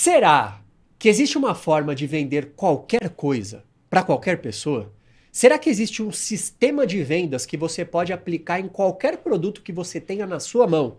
Será 0.00 0.62
que 0.96 1.08
existe 1.08 1.36
uma 1.36 1.56
forma 1.56 1.92
de 1.92 2.06
vender 2.06 2.52
qualquer 2.54 3.10
coisa 3.10 3.64
para 3.90 4.00
qualquer 4.00 4.40
pessoa? 4.40 4.94
Será 5.32 5.58
que 5.58 5.68
existe 5.68 6.04
um 6.04 6.12
sistema 6.12 6.86
de 6.86 7.02
vendas 7.02 7.44
que 7.44 7.56
você 7.56 7.84
pode 7.84 8.12
aplicar 8.12 8.60
em 8.60 8.68
qualquer 8.68 9.16
produto 9.16 9.60
que 9.60 9.72
você 9.72 10.00
tenha 10.00 10.24
na 10.24 10.38
sua 10.38 10.68
mão 10.68 10.98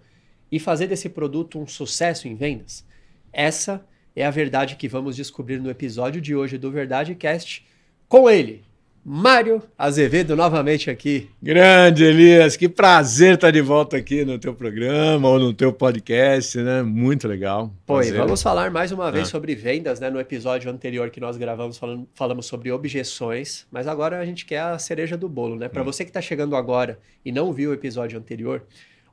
e 0.51 0.59
fazer 0.59 0.87
desse 0.87 1.07
produto 1.07 1.57
um 1.57 1.65
sucesso 1.65 2.27
em 2.27 2.35
vendas? 2.35 2.85
Essa 3.31 3.87
é 4.13 4.25
a 4.25 4.31
verdade 4.31 4.75
que 4.75 4.89
vamos 4.89 5.15
descobrir 5.15 5.61
no 5.61 5.69
episódio 5.69 6.19
de 6.19 6.35
hoje 6.35 6.57
do 6.57 6.69
Verdade 6.69 7.15
Cast 7.15 7.65
com 8.05 8.29
ele, 8.29 8.65
Mário 9.03 9.61
Azevedo 9.77 10.35
novamente 10.35 10.89
aqui. 10.89 11.29
Grande 11.41 12.03
Elias, 12.03 12.57
que 12.57 12.67
prazer 12.67 13.35
estar 13.35 13.49
de 13.49 13.61
volta 13.61 13.97
aqui 13.97 14.25
no 14.25 14.37
teu 14.37 14.53
programa 14.53 15.27
ou 15.27 15.39
no 15.39 15.53
teu 15.53 15.71
podcast, 15.71 16.57
né? 16.59 16.83
Muito 16.83 17.27
legal. 17.27 17.73
E 18.03 18.11
vamos 18.11 18.41
falar 18.41 18.69
mais 18.69 18.91
uma 18.91 19.11
vez 19.11 19.27
ah. 19.27 19.31
sobre 19.31 19.55
vendas, 19.55 19.99
né? 19.99 20.09
No 20.09 20.19
episódio 20.19 20.69
anterior 20.69 21.09
que 21.09 21.19
nós 21.19 21.37
gravamos, 21.37 21.77
falando, 21.77 22.07
falamos 22.13 22.45
sobre 22.45 22.71
objeções, 22.71 23.65
mas 23.71 23.87
agora 23.87 24.19
a 24.19 24.25
gente 24.25 24.45
quer 24.45 24.59
a 24.59 24.77
cereja 24.77 25.17
do 25.17 25.29
bolo, 25.29 25.55
né? 25.55 25.69
Para 25.69 25.81
hum. 25.81 25.85
você 25.85 26.03
que 26.03 26.09
está 26.09 26.21
chegando 26.21 26.55
agora 26.55 26.99
e 27.23 27.31
não 27.31 27.53
viu 27.53 27.71
o 27.71 27.73
episódio 27.73 28.19
anterior, 28.19 28.63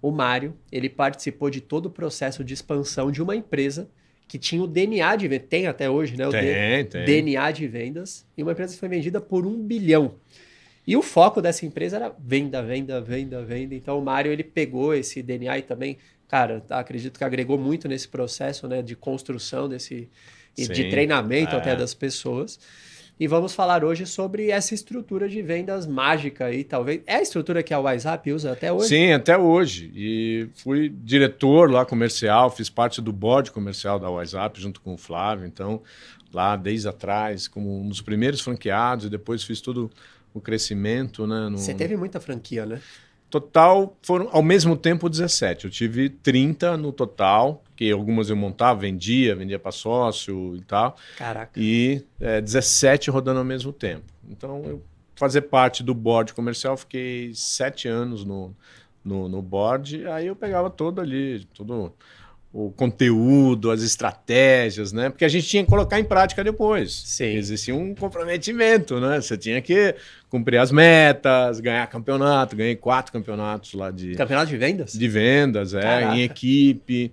o 0.02 0.10
Mário, 0.10 0.54
ele 0.70 0.88
participou 0.88 1.48
de 1.48 1.60
todo 1.60 1.86
o 1.86 1.90
processo 1.90 2.44
de 2.44 2.52
expansão 2.52 3.10
de 3.10 3.22
uma 3.22 3.34
empresa 3.34 3.88
que 4.28 4.38
tinha 4.38 4.62
o 4.62 4.66
DNA 4.66 5.16
de 5.16 5.28
vendas, 5.28 5.48
tem 5.48 5.66
até 5.66 5.88
hoje, 5.88 6.16
né? 6.16 6.26
O 6.26 6.30
tem, 6.30 6.84
tem. 6.86 7.04
DNA 7.04 7.50
de 7.52 7.66
vendas, 7.66 8.26
e 8.36 8.42
uma 8.42 8.52
empresa 8.52 8.74
que 8.74 8.80
foi 8.80 8.88
vendida 8.88 9.20
por 9.20 9.46
um 9.46 9.56
bilhão. 9.56 10.14
E 10.86 10.96
o 10.96 11.02
foco 11.02 11.42
dessa 11.42 11.66
empresa 11.66 11.96
era 11.96 12.14
venda, 12.18 12.62
venda, 12.62 13.00
venda, 13.00 13.44
venda. 13.44 13.74
Então 13.74 13.98
o 13.98 14.02
Mário 14.02 14.30
ele 14.30 14.44
pegou 14.44 14.94
esse 14.94 15.20
DNA 15.20 15.58
e 15.58 15.62
também, 15.62 15.98
cara, 16.28 16.62
acredito 16.70 17.18
que 17.18 17.24
agregou 17.24 17.58
muito 17.58 17.88
nesse 17.88 18.06
processo 18.06 18.68
né, 18.68 18.82
de 18.82 18.94
construção 18.94 19.68
desse 19.68 20.08
Sim, 20.54 20.72
de 20.72 20.88
treinamento 20.88 21.54
é. 21.54 21.58
até 21.58 21.74
das 21.74 21.92
pessoas. 21.92 22.58
E 23.18 23.26
vamos 23.26 23.54
falar 23.54 23.82
hoje 23.82 24.04
sobre 24.04 24.50
essa 24.50 24.74
estrutura 24.74 25.26
de 25.26 25.40
vendas 25.40 25.86
mágica 25.86 26.44
aí, 26.44 26.62
talvez. 26.62 27.00
É 27.06 27.16
a 27.16 27.22
estrutura 27.22 27.62
que 27.62 27.72
a 27.72 27.80
WhatsApp 27.80 28.30
usa 28.30 28.52
até 28.52 28.70
hoje? 28.70 28.88
Sim, 28.88 29.12
até 29.12 29.38
hoje. 29.38 29.90
E 29.94 30.48
fui 30.54 30.90
diretor 30.90 31.70
lá 31.70 31.86
comercial, 31.86 32.50
fiz 32.50 32.68
parte 32.68 33.00
do 33.00 33.14
board 33.14 33.52
comercial 33.52 33.98
da 33.98 34.10
WhatsApp 34.10 34.60
junto 34.60 34.82
com 34.82 34.92
o 34.92 34.98
Flávio. 34.98 35.46
Então, 35.46 35.80
lá 36.30 36.56
desde 36.56 36.88
atrás, 36.88 37.48
como 37.48 37.80
um 37.80 37.88
dos 37.88 38.02
primeiros 38.02 38.42
franqueados, 38.42 39.06
e 39.06 39.08
depois 39.08 39.42
fiz 39.42 39.62
todo 39.62 39.90
o 40.34 40.40
crescimento. 40.40 41.26
Né, 41.26 41.48
no... 41.48 41.56
Você 41.56 41.72
teve 41.72 41.96
muita 41.96 42.20
franquia, 42.20 42.66
né? 42.66 42.82
Total 43.30 43.96
foram 44.02 44.28
ao 44.30 44.42
mesmo 44.42 44.76
tempo 44.76 45.08
17. 45.08 45.64
Eu 45.64 45.70
tive 45.70 46.10
30 46.10 46.76
no 46.76 46.92
total, 46.92 47.64
que 47.76 47.90
algumas 47.90 48.30
eu 48.30 48.36
montava, 48.36 48.80
vendia, 48.80 49.36
vendia 49.36 49.58
para 49.58 49.70
sócio 49.70 50.56
e 50.56 50.62
tal. 50.62 50.96
Caraca. 51.16 51.52
E 51.60 52.02
é, 52.18 52.40
17 52.40 53.10
rodando 53.10 53.38
ao 53.38 53.44
mesmo 53.44 53.72
tempo. 53.72 54.04
Então, 54.28 54.62
eu 54.64 54.82
fazer 55.14 55.42
parte 55.42 55.82
do 55.82 55.94
board 55.94 56.34
comercial, 56.34 56.76
fiquei 56.76 57.32
sete 57.34 57.88
anos 57.88 58.24
no, 58.24 58.54
no, 59.04 59.28
no 59.28 59.42
board, 59.42 60.06
aí 60.08 60.26
eu 60.26 60.36
pegava 60.36 60.68
todo 60.68 61.00
ali, 61.00 61.46
tudo 61.54 61.92
o 62.52 62.70
conteúdo, 62.70 63.70
as 63.70 63.82
estratégias, 63.82 64.90
né? 64.90 65.10
Porque 65.10 65.26
a 65.26 65.28
gente 65.28 65.46
tinha 65.46 65.62
que 65.62 65.68
colocar 65.68 66.00
em 66.00 66.04
prática 66.04 66.42
depois. 66.42 66.90
Sim. 67.04 67.36
Existia 67.36 67.74
um 67.74 67.94
comprometimento, 67.94 68.98
né? 68.98 69.20
Você 69.20 69.36
tinha 69.36 69.60
que 69.60 69.94
cumprir 70.30 70.56
as 70.56 70.72
metas, 70.72 71.60
ganhar 71.60 71.86
campeonato. 71.88 72.56
Ganhei 72.56 72.74
quatro 72.74 73.12
campeonatos 73.12 73.74
lá 73.74 73.90
de. 73.90 74.14
Campeonato 74.14 74.48
de 74.48 74.56
vendas? 74.56 74.92
De 74.94 75.06
vendas, 75.06 75.74
é, 75.74 75.82
Caraca. 75.82 76.16
em 76.16 76.22
equipe. 76.22 77.12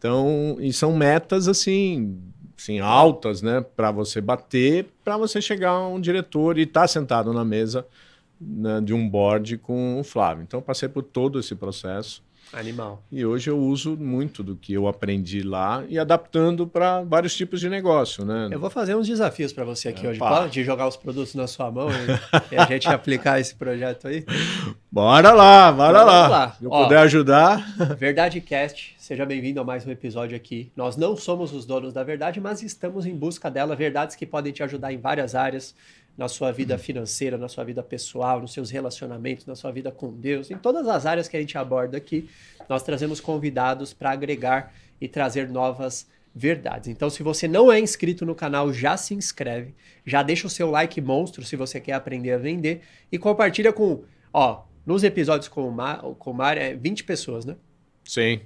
Então, 0.00 0.56
e 0.58 0.72
são 0.72 0.96
metas 0.96 1.46
assim, 1.46 2.18
assim 2.56 2.80
altas, 2.80 3.42
né? 3.42 3.60
Para 3.60 3.90
você 3.90 4.18
bater, 4.18 4.86
para 5.04 5.18
você 5.18 5.42
chegar 5.42 5.72
a 5.72 5.88
um 5.88 6.00
diretor 6.00 6.56
e 6.56 6.62
estar 6.62 6.80
tá 6.80 6.88
sentado 6.88 7.34
na 7.34 7.44
mesa 7.44 7.86
né, 8.40 8.80
de 8.80 8.94
um 8.94 9.06
board 9.06 9.58
com 9.58 10.00
o 10.00 10.02
Flávio. 10.02 10.42
Então, 10.42 10.62
passei 10.62 10.88
por 10.88 11.02
todo 11.02 11.38
esse 11.38 11.54
processo. 11.54 12.22
Animal. 12.52 13.02
E 13.12 13.24
hoje 13.24 13.48
eu 13.48 13.58
uso 13.58 13.96
muito 13.96 14.42
do 14.42 14.56
que 14.56 14.72
eu 14.72 14.88
aprendi 14.88 15.42
lá 15.42 15.84
e 15.88 15.98
adaptando 15.98 16.66
para 16.66 17.02
vários 17.02 17.36
tipos 17.36 17.60
de 17.60 17.68
negócio, 17.68 18.24
né? 18.24 18.48
Eu 18.50 18.58
vou 18.58 18.68
fazer 18.68 18.96
uns 18.96 19.06
desafios 19.06 19.52
para 19.52 19.64
você 19.64 19.88
aqui 19.88 20.04
é, 20.04 20.10
hoje. 20.10 20.18
Pá. 20.18 20.42
Pode 20.42 20.64
jogar 20.64 20.88
os 20.88 20.96
produtos 20.96 21.34
na 21.34 21.46
sua 21.46 21.70
mão 21.70 21.88
e, 21.90 22.54
e, 22.54 22.58
a 22.58 22.64
gente 22.66 22.88
aplicar 22.90 23.38
esse 23.38 23.54
projeto 23.54 24.08
aí? 24.08 24.24
Bora 24.90 25.32
lá, 25.32 25.70
bora 25.70 25.98
então, 25.98 26.06
lá. 26.06 26.28
lá. 26.28 26.52
Se 26.52 26.64
eu 26.64 26.70
Ó, 26.70 26.84
puder 26.84 26.98
ajudar. 26.98 27.64
Verdade 27.96 28.40
Cast, 28.40 28.96
seja 28.98 29.24
bem-vindo 29.24 29.60
a 29.60 29.64
mais 29.64 29.86
um 29.86 29.90
episódio 29.90 30.36
aqui. 30.36 30.72
Nós 30.74 30.96
não 30.96 31.16
somos 31.16 31.52
os 31.52 31.64
donos 31.64 31.92
da 31.92 32.02
verdade, 32.02 32.40
mas 32.40 32.62
estamos 32.62 33.06
em 33.06 33.14
busca 33.14 33.48
dela. 33.48 33.76
Verdades 33.76 34.16
que 34.16 34.26
podem 34.26 34.52
te 34.52 34.62
ajudar 34.62 34.92
em 34.92 34.98
várias 34.98 35.36
áreas 35.36 35.74
na 36.16 36.28
sua 36.28 36.52
vida 36.52 36.76
financeira, 36.76 37.38
na 37.38 37.48
sua 37.48 37.64
vida 37.64 37.82
pessoal, 37.82 38.40
nos 38.40 38.52
seus 38.52 38.70
relacionamentos, 38.70 39.46
na 39.46 39.54
sua 39.54 39.70
vida 39.70 39.90
com 39.90 40.12
Deus, 40.12 40.50
em 40.50 40.56
todas 40.56 40.86
as 40.86 41.06
áreas 41.06 41.28
que 41.28 41.36
a 41.36 41.40
gente 41.40 41.56
aborda 41.56 41.96
aqui, 41.96 42.28
nós 42.68 42.82
trazemos 42.82 43.20
convidados 43.20 43.92
para 43.92 44.10
agregar 44.10 44.74
e 45.00 45.08
trazer 45.08 45.48
novas 45.48 46.06
verdades. 46.34 46.88
Então, 46.88 47.10
se 47.10 47.22
você 47.22 47.48
não 47.48 47.72
é 47.72 47.80
inscrito 47.80 48.24
no 48.24 48.34
canal, 48.34 48.72
já 48.72 48.96
se 48.96 49.14
inscreve, 49.14 49.74
já 50.04 50.22
deixa 50.22 50.46
o 50.46 50.50
seu 50.50 50.70
like 50.70 51.00
monstro 51.00 51.44
se 51.44 51.56
você 51.56 51.80
quer 51.80 51.94
aprender 51.94 52.32
a 52.32 52.38
vender 52.38 52.82
e 53.10 53.18
compartilha 53.18 53.72
com, 53.72 54.04
ó, 54.32 54.64
nos 54.86 55.02
episódios 55.02 55.48
com 55.48 55.66
o 55.66 55.72
Mar, 55.72 56.00
com 56.18 56.30
o 56.30 56.34
Mar 56.34 56.56
é 56.56 56.74
20 56.74 57.04
pessoas, 57.04 57.44
né? 57.44 57.56
Sim. 58.04 58.40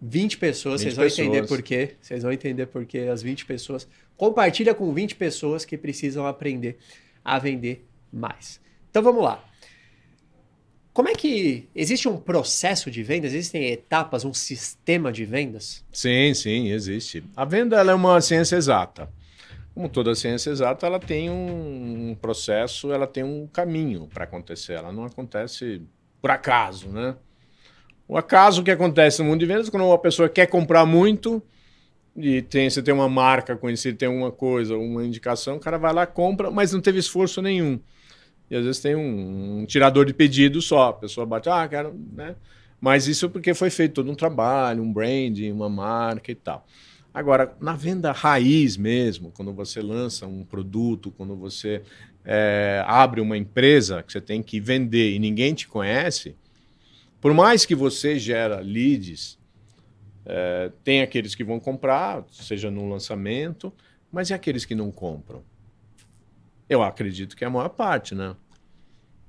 20 0.00 0.38
pessoas, 0.38 0.82
20 0.82 0.84
vocês 0.84 0.96
vão 0.96 1.04
pessoas. 1.04 1.26
entender 1.26 1.46
por 1.46 1.62
quê. 1.62 1.96
Vocês 2.00 2.22
vão 2.22 2.32
entender 2.32 2.66
por 2.66 2.84
quê 2.84 3.08
as 3.10 3.22
20 3.22 3.46
pessoas. 3.46 3.88
Compartilha 4.16 4.74
com 4.74 4.92
20 4.92 5.16
pessoas 5.16 5.64
que 5.64 5.78
precisam 5.78 6.26
aprender 6.26 6.78
a 7.24 7.38
vender 7.38 7.86
mais. 8.12 8.60
Então 8.90 9.02
vamos 9.02 9.22
lá. 9.22 9.42
Como 10.92 11.08
é 11.08 11.12
que 11.12 11.68
existe 11.74 12.08
um 12.08 12.16
processo 12.16 12.88
de 12.88 13.02
vendas? 13.02 13.34
Existem 13.34 13.68
etapas, 13.68 14.24
um 14.24 14.32
sistema 14.32 15.10
de 15.10 15.24
vendas? 15.24 15.84
Sim, 15.90 16.32
sim, 16.34 16.70
existe. 16.70 17.24
A 17.34 17.44
venda 17.44 17.80
é 17.80 17.94
uma 17.94 18.20
ciência 18.20 18.54
exata. 18.54 19.10
Como 19.74 19.88
toda 19.88 20.14
ciência 20.14 20.50
exata, 20.50 20.86
ela 20.86 21.00
tem 21.00 21.28
um 21.28 22.16
processo, 22.22 22.92
ela 22.92 23.08
tem 23.08 23.24
um 23.24 23.48
caminho 23.48 24.06
para 24.06 24.22
acontecer. 24.22 24.74
Ela 24.74 24.92
não 24.92 25.04
acontece 25.04 25.82
por 26.22 26.30
acaso, 26.30 26.88
né? 26.88 27.16
O 28.06 28.16
acaso 28.16 28.62
que 28.62 28.70
acontece 28.70 29.20
no 29.20 29.28
mundo 29.28 29.40
de 29.40 29.46
vendas, 29.46 29.68
quando 29.68 29.84
uma 29.84 29.98
pessoa 29.98 30.28
quer 30.28 30.46
comprar 30.46 30.86
muito, 30.86 31.42
e 32.16 32.42
tem, 32.42 32.70
você 32.70 32.82
tem 32.82 32.94
uma 32.94 33.08
marca 33.08 33.56
conhecida, 33.56 33.98
tem 33.98 34.08
alguma 34.08 34.30
coisa, 34.30 34.76
uma 34.76 35.04
indicação, 35.04 35.56
o 35.56 35.60
cara 35.60 35.78
vai 35.78 35.92
lá, 35.92 36.06
compra, 36.06 36.50
mas 36.50 36.72
não 36.72 36.80
teve 36.80 36.98
esforço 36.98 37.42
nenhum. 37.42 37.80
E 38.50 38.56
às 38.56 38.64
vezes 38.64 38.80
tem 38.80 38.94
um, 38.94 39.60
um 39.60 39.66
tirador 39.66 40.04
de 40.04 40.14
pedido 40.14 40.62
só, 40.62 40.90
a 40.90 40.92
pessoa 40.92 41.26
bate, 41.26 41.48
ah, 41.48 41.66
quero, 41.66 41.94
né? 42.12 42.36
Mas 42.80 43.08
isso 43.08 43.30
porque 43.30 43.54
foi 43.54 43.70
feito 43.70 43.94
todo 43.94 44.10
um 44.10 44.14
trabalho, 44.14 44.82
um 44.82 44.92
branding, 44.92 45.50
uma 45.50 45.68
marca 45.68 46.30
e 46.30 46.34
tal. 46.34 46.66
Agora, 47.12 47.56
na 47.60 47.74
venda 47.74 48.12
raiz 48.12 48.76
mesmo, 48.76 49.30
quando 49.30 49.52
você 49.52 49.80
lança 49.80 50.26
um 50.26 50.44
produto, 50.44 51.12
quando 51.16 51.36
você 51.36 51.82
é, 52.24 52.82
abre 52.86 53.20
uma 53.20 53.36
empresa 53.38 54.02
que 54.02 54.12
você 54.12 54.20
tem 54.20 54.42
que 54.42 54.60
vender 54.60 55.14
e 55.14 55.18
ninguém 55.18 55.54
te 55.54 55.66
conhece, 55.66 56.36
por 57.20 57.32
mais 57.32 57.64
que 57.64 57.74
você 57.74 58.18
gera 58.18 58.60
leads, 58.60 59.38
é, 60.26 60.70
tem 60.82 61.02
aqueles 61.02 61.34
que 61.34 61.44
vão 61.44 61.60
comprar, 61.60 62.24
seja 62.30 62.70
no 62.70 62.88
lançamento, 62.88 63.72
mas 64.10 64.30
e 64.30 64.34
aqueles 64.34 64.64
que 64.64 64.74
não 64.74 64.90
compram? 64.90 65.42
Eu 66.68 66.82
acredito 66.82 67.36
que 67.36 67.44
é 67.44 67.46
a 67.46 67.50
maior 67.50 67.68
parte, 67.68 68.14
né? 68.14 68.34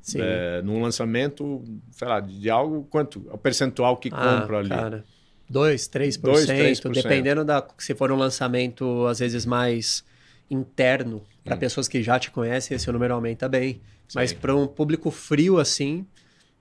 Sim. 0.01 0.19
É, 0.22 0.61
num 0.61 0.81
lançamento, 0.81 1.63
sei 1.91 2.07
lá, 2.07 2.19
de 2.19 2.50
algo, 2.50 2.88
quanto? 2.89 3.25
O 3.31 3.38
percentual 3.38 3.97
que 3.97 4.09
ah, 4.11 4.39
compra 4.39 4.59
ali. 4.59 4.69
Cara, 4.69 5.03
2, 5.50 5.88
3%, 5.89 6.22
2, 6.22 6.45
3%. 6.45 6.91
Dependendo 6.94 7.44
da. 7.44 7.66
Se 7.78 7.95
for 7.95 8.11
um 8.11 8.16
lançamento, 8.16 9.05
às 9.07 9.19
vezes, 9.19 9.45
mais 9.45 10.03
interno, 10.49 11.23
para 11.43 11.55
hum. 11.55 11.59
pessoas 11.59 11.87
que 11.87 12.03
já 12.03 12.19
te 12.19 12.29
conhecem, 12.29 12.75
esse 12.75 12.91
número 12.91 13.16
aumenta 13.16 13.49
bem. 13.49 13.81
Sim. 14.08 14.16
Mas 14.19 14.31
para 14.31 14.55
um 14.55 14.67
público 14.67 15.09
frio 15.09 15.59
assim, 15.59 16.05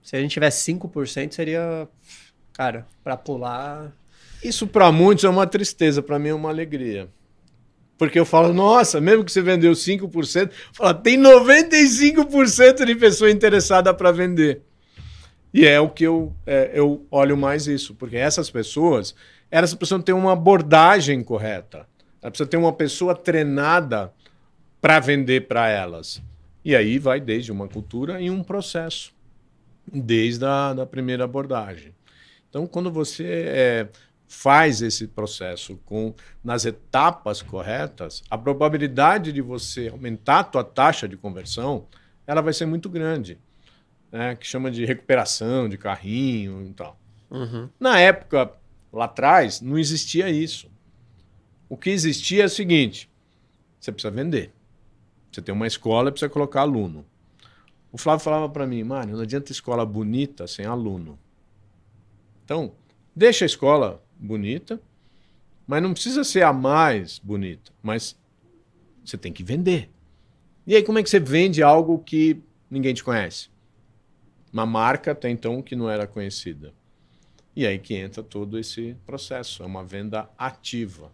se 0.03 0.17
a 0.17 0.21
gente 0.21 0.33
tivesse 0.33 0.73
5%, 0.73 1.33
seria. 1.33 1.89
Cara, 2.53 2.87
para 3.03 3.17
pular. 3.17 3.93
Isso 4.45 4.67
para 4.67 4.93
muitos 4.93 5.25
é 5.25 5.29
uma 5.29 5.47
tristeza, 5.47 6.03
para 6.03 6.19
mim 6.19 6.29
é 6.29 6.35
uma 6.35 6.51
alegria. 6.51 7.09
Porque 7.97 8.19
eu 8.21 8.27
falo, 8.27 8.53
nossa, 8.53 9.01
mesmo 9.01 9.25
que 9.25 9.33
você 9.33 9.41
vendeu 9.41 9.73
5%, 9.73 10.51
fala, 10.75 10.93
tem 10.93 11.19
95% 11.19 12.85
de 12.85 12.95
pessoa 12.95 13.31
interessada 13.31 13.95
para 13.95 14.13
vender. 14.13 14.61
E 15.53 15.65
é 15.65 15.81
o 15.81 15.89
que 15.89 16.05
eu, 16.05 16.35
é, 16.45 16.73
eu 16.75 17.07
olho 17.11 17.39
mais 17.39 17.67
isso, 17.67 17.95
porque 17.95 18.17
essas 18.17 18.51
pessoas, 18.51 19.15
elas 19.51 19.73
precisam 19.73 20.03
ter 20.03 20.13
uma 20.13 20.33
abordagem 20.33 21.23
correta. 21.23 21.87
Ela 22.21 22.31
precisa 22.31 22.49
ter 22.51 22.59
uma 22.59 22.73
pessoa 22.73 23.15
treinada 23.15 24.13
para 24.79 25.01
vender 25.01 25.47
para 25.47 25.71
elas. 25.71 26.21
E 26.63 26.77
aí 26.77 26.99
vai 26.99 27.19
desde 27.19 27.51
uma 27.51 27.67
cultura 27.67 28.21
e 28.21 28.29
um 28.31 28.43
processo, 28.43 29.15
desde 29.91 30.45
a 30.45 30.75
da 30.75 30.85
primeira 30.85 31.25
abordagem. 31.25 31.95
Então, 32.51 32.67
quando 32.67 32.91
você 32.91 33.25
é, 33.47 33.89
faz 34.27 34.83
esse 34.83 35.07
processo 35.07 35.77
com 35.85 36.15
nas 36.43 36.65
etapas 36.65 37.43
corretas, 37.43 38.23
a 38.31 38.37
probabilidade 38.37 39.33
de 39.33 39.41
você 39.41 39.89
aumentar 39.89 40.41
a 40.41 40.45
tua 40.45 40.65
taxa 40.65 41.09
de 41.09 41.17
conversão, 41.17 41.87
ela 42.27 42.41
vai 42.41 42.53
ser 42.53 42.67
muito 42.67 42.89
grande, 42.89 43.39
né? 44.11 44.35
Que 44.35 44.47
chama 44.47 44.71
de 44.71 44.85
recuperação 44.85 45.69
de 45.69 45.77
carrinho 45.77 46.67
e 46.67 46.73
tal. 46.73 46.99
Uhum. 47.31 47.69
Na 47.79 47.99
época 47.99 48.53
lá 48.93 49.07
atrás 49.07 49.61
não 49.61 49.79
existia 49.79 50.29
isso. 50.29 50.71
O 51.69 51.77
que 51.77 51.91
existia 51.91 52.45
é 52.45 52.47
o 52.47 52.51
seguinte: 52.51 53.11
você 53.81 53.93
precisa 53.93 54.11
vender. 54.11 54.53
Você 55.31 55.43
tem 55.43 55.55
uma 55.55 55.67
escola, 55.67 56.13
precisa 56.13 56.31
colocar 56.31 56.61
aluno. 56.61 57.05
O 57.91 57.99
Flávio 57.99 58.25
falava 58.25 58.49
para 58.49 58.67
mim, 58.67 58.83
Mário, 58.83 59.15
não 59.15 59.23
adianta 59.23 59.53
escola 59.53 59.85
bonita 59.85 60.47
sem 60.47 60.65
aluno. 60.65 61.19
Então, 62.45 62.73
deixa 63.15 63.45
a 63.45 63.47
escola 63.47 64.04
bonita, 64.25 64.81
mas 65.67 65.83
não 65.83 65.93
precisa 65.93 66.25
ser 66.25 66.43
a 66.43 66.53
mais 66.53 67.19
bonita, 67.19 67.73
mas 67.83 68.17
você 69.05 69.17
tem 69.17 69.33
que 69.33 69.43
vender. 69.43 69.91
E 70.67 70.75
aí, 70.75 70.83
como 70.83 70.99
é 70.99 71.03
que 71.03 71.11
você 71.11 71.21
vende 71.21 71.63
algo 71.63 71.99
que 71.99 72.41
ninguém 72.71 72.95
te 72.95 73.05
conhece? 73.05 73.49
Uma 74.53 74.65
marca 74.65 75.13
até 75.13 75.29
então 75.29 75.61
que 75.61 75.77
não 75.77 75.91
era 75.91 76.07
conhecida. 76.07 76.73
E 77.57 77.67
aí 77.67 77.79
que 77.79 77.95
entra 77.95 78.23
todo 78.23 78.59
esse 78.59 78.97
processo. 79.07 79.63
É 79.63 79.67
uma 79.67 79.85
venda 79.85 80.29
ativa, 80.39 81.13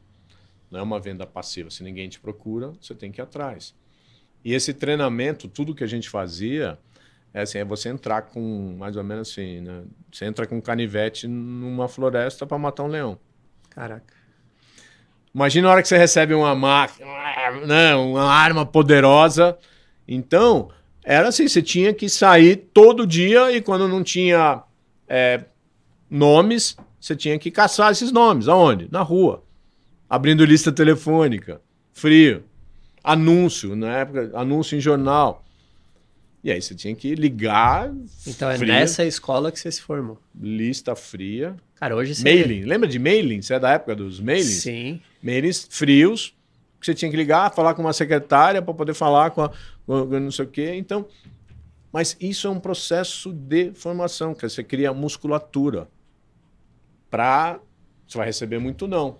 não 0.70 0.80
é 0.80 0.82
uma 0.82 1.00
venda 1.00 1.26
passiva. 1.26 1.70
Se 1.70 1.82
ninguém 1.82 2.08
te 2.08 2.20
procura, 2.20 2.72
você 2.80 2.94
tem 2.94 3.10
que 3.10 3.20
ir 3.20 3.22
atrás. 3.22 3.74
E 4.44 4.54
esse 4.54 4.72
treinamento, 4.72 5.48
tudo 5.48 5.74
que 5.74 5.84
a 5.84 5.86
gente 5.86 6.08
fazia, 6.08 6.78
é 7.32 7.42
assim, 7.42 7.58
é 7.58 7.64
você 7.64 7.88
entrar 7.88 8.22
com, 8.22 8.76
mais 8.78 8.96
ou 8.96 9.04
menos 9.04 9.30
assim, 9.30 9.60
né? 9.60 9.82
Você 10.10 10.24
entra 10.24 10.46
com 10.46 10.56
um 10.56 10.60
canivete 10.60 11.28
numa 11.28 11.88
floresta 11.88 12.46
para 12.46 12.58
matar 12.58 12.82
um 12.82 12.88
leão. 12.88 13.18
Caraca. 13.70 14.14
Imagina 15.32 15.68
a 15.68 15.70
hora 15.70 15.82
que 15.82 15.88
você 15.88 15.96
recebe 15.96 16.34
uma 16.34 16.54
máquina, 16.56 17.06
né, 17.66 17.94
uma 17.94 18.24
arma 18.24 18.66
poderosa. 18.66 19.56
Então, 20.08 20.70
era 21.04 21.28
assim, 21.28 21.46
você 21.46 21.62
tinha 21.62 21.94
que 21.94 22.08
sair 22.08 22.56
todo 22.74 23.06
dia 23.06 23.52
e 23.52 23.60
quando 23.60 23.86
não 23.86 24.02
tinha 24.02 24.64
é, 25.08 25.44
nomes, 26.10 26.76
você 27.00 27.14
tinha 27.14 27.38
que 27.38 27.50
caçar 27.50 27.92
esses 27.92 28.10
nomes. 28.10 28.48
Aonde? 28.48 28.88
Na 28.90 29.02
rua. 29.02 29.44
Abrindo 30.08 30.44
lista 30.44 30.72
telefônica. 30.72 31.60
Frio. 31.92 32.42
Anúncio, 33.04 33.76
na 33.76 33.98
época, 33.98 34.32
anúncio 34.34 34.76
em 34.76 34.80
jornal. 34.80 35.44
E 36.42 36.50
aí 36.50 36.60
você 36.60 36.74
tinha 36.74 36.94
que 36.94 37.14
ligar. 37.14 37.92
Então 38.26 38.50
é 38.50 38.56
fria, 38.56 38.72
nessa 38.72 39.04
escola 39.04 39.52
que 39.52 39.60
você 39.60 39.70
se 39.70 39.82
formou. 39.82 40.18
Lista 40.34 40.96
fria. 40.96 41.54
Cara, 41.74 41.94
hoje 41.94 42.14
você. 42.14 42.24
Mailing. 42.24 42.62
Lembra 42.62 42.88
de 42.88 42.98
mailing? 42.98 43.42
Você 43.42 43.54
é 43.54 43.58
da 43.58 43.72
época 43.72 43.94
dos 43.94 44.20
mailings? 44.20 44.62
Sim. 44.62 45.00
Mailings 45.22 45.66
frios, 45.70 46.34
que 46.80 46.86
você 46.86 46.94
tinha 46.94 47.10
que 47.10 47.16
ligar, 47.16 47.52
falar 47.54 47.74
com 47.74 47.82
uma 47.82 47.92
secretária 47.92 48.62
para 48.62 48.72
poder 48.72 48.94
falar 48.94 49.30
com, 49.32 49.42
a, 49.42 49.50
com 49.86 50.06
não 50.06 50.30
sei 50.30 50.44
o 50.46 50.48
quê. 50.48 50.72
Então. 50.74 51.06
Mas 51.92 52.16
isso 52.20 52.46
é 52.46 52.50
um 52.50 52.60
processo 52.60 53.32
de 53.32 53.72
formação, 53.72 54.32
que 54.32 54.48
você 54.48 54.62
cria 54.62 54.92
musculatura. 54.94 55.88
Para. 57.10 57.60
Você 58.06 58.16
vai 58.16 58.26
receber 58.26 58.58
muito 58.58 58.88
não. 58.88 59.18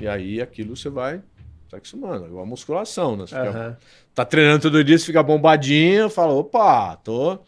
E 0.00 0.06
aí 0.06 0.40
aquilo 0.40 0.76
você 0.76 0.88
vai 0.88 1.22
tá. 1.70 1.78
É 1.78 2.26
igual 2.26 2.42
a 2.42 2.46
musculação, 2.46 3.16
né? 3.16 3.26
Você 3.26 3.36
uhum. 3.36 3.46
fica, 3.46 3.78
tá 4.14 4.24
treinando 4.24 4.62
todo 4.62 4.82
dia, 4.82 4.98
você 4.98 5.06
fica 5.06 5.22
bombadinho, 5.22 6.10
fala, 6.10 6.32
opa, 6.32 6.96
tô. 6.96 7.38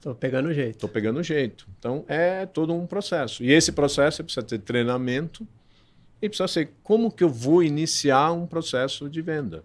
Tô 0.00 0.14
pegando 0.14 0.52
jeito. 0.52 0.78
Tô 0.78 0.88
pegando 0.88 1.22
jeito. 1.22 1.66
Então 1.78 2.04
é 2.06 2.46
todo 2.46 2.72
um 2.72 2.86
processo. 2.86 3.42
E 3.42 3.52
esse 3.52 3.72
processo 3.72 4.22
precisa 4.22 4.46
ter 4.46 4.58
treinamento 4.58 5.46
e 6.22 6.28
precisa 6.28 6.48
ser 6.48 6.70
como 6.82 7.10
que 7.10 7.24
eu 7.24 7.28
vou 7.28 7.62
iniciar 7.62 8.32
um 8.32 8.46
processo 8.46 9.08
de 9.10 9.20
venda. 9.20 9.64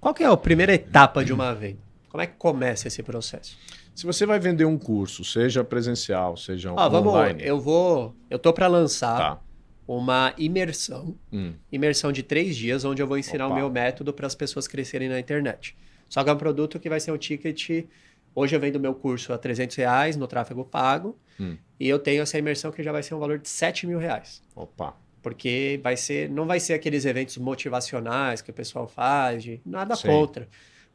Qual 0.00 0.14
que 0.14 0.22
é 0.22 0.26
a 0.26 0.36
primeira 0.36 0.72
etapa 0.72 1.24
de 1.24 1.32
uma 1.32 1.54
venda? 1.54 1.78
Como 2.08 2.22
é 2.22 2.26
que 2.26 2.36
começa 2.36 2.88
esse 2.88 3.02
processo? 3.02 3.56
Se 3.94 4.06
você 4.06 4.24
vai 4.24 4.38
vender 4.38 4.64
um 4.64 4.78
curso, 4.78 5.22
seja 5.24 5.62
presencial, 5.62 6.36
seja 6.36 6.70
ah, 6.70 6.88
online. 6.88 7.40
Vamos, 7.40 7.42
eu 7.44 7.60
vou, 7.60 8.14
eu 8.30 8.38
tô 8.38 8.52
para 8.52 8.66
lançar 8.66 9.16
tá 9.16 9.40
uma 9.86 10.32
imersão, 10.38 11.16
hum. 11.32 11.54
imersão 11.70 12.12
de 12.12 12.22
três 12.22 12.56
dias, 12.56 12.84
onde 12.84 13.02
eu 13.02 13.06
vou 13.06 13.18
ensinar 13.18 13.46
Opa. 13.46 13.54
o 13.54 13.58
meu 13.58 13.70
método 13.70 14.12
para 14.12 14.26
as 14.26 14.34
pessoas 14.34 14.68
crescerem 14.68 15.08
na 15.08 15.18
internet. 15.18 15.76
Só 16.08 16.22
que 16.22 16.30
é 16.30 16.32
um 16.32 16.36
produto 16.36 16.78
que 16.78 16.88
vai 16.88 17.00
ser 17.00 17.10
um 17.10 17.18
ticket. 17.18 17.86
Hoje 18.34 18.54
eu 18.54 18.60
vendo 18.60 18.78
meu 18.78 18.94
curso 18.94 19.32
a 19.32 19.38
300 19.38 19.76
reais 19.76 20.16
no 20.16 20.26
tráfego 20.26 20.64
pago 20.64 21.18
hum. 21.38 21.56
e 21.78 21.88
eu 21.88 21.98
tenho 21.98 22.22
essa 22.22 22.38
imersão 22.38 22.70
que 22.70 22.82
já 22.82 22.92
vai 22.92 23.02
ser 23.02 23.14
um 23.14 23.18
valor 23.18 23.38
de 23.38 23.48
7 23.48 23.86
mil 23.86 23.98
reais. 23.98 24.42
Opa! 24.54 24.96
Porque 25.20 25.80
vai 25.82 25.96
ser, 25.96 26.28
não 26.28 26.46
vai 26.46 26.58
ser 26.58 26.74
aqueles 26.74 27.04
eventos 27.04 27.36
motivacionais 27.36 28.42
que 28.42 28.50
o 28.50 28.54
pessoal 28.54 28.88
faz, 28.88 29.42
de 29.42 29.60
nada 29.64 29.94
Sim. 29.94 30.08
contra. 30.08 30.48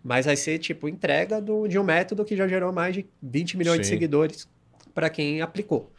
Mas 0.03 0.25
vai 0.25 0.35
ser 0.35 0.59
tipo 0.59 0.87
entrega 0.87 1.41
do, 1.41 1.67
de 1.67 1.79
um 1.79 1.83
método 1.83 2.23
que 2.25 2.35
já 2.35 2.47
gerou 2.47 2.71
mais 2.73 2.93
de 2.93 3.05
20 3.21 3.57
milhões 3.57 3.77
Sim. 3.77 3.81
de 3.81 3.87
seguidores 3.87 4.47
para 4.93 5.09
quem 5.09 5.41
aplicou. 5.41 5.91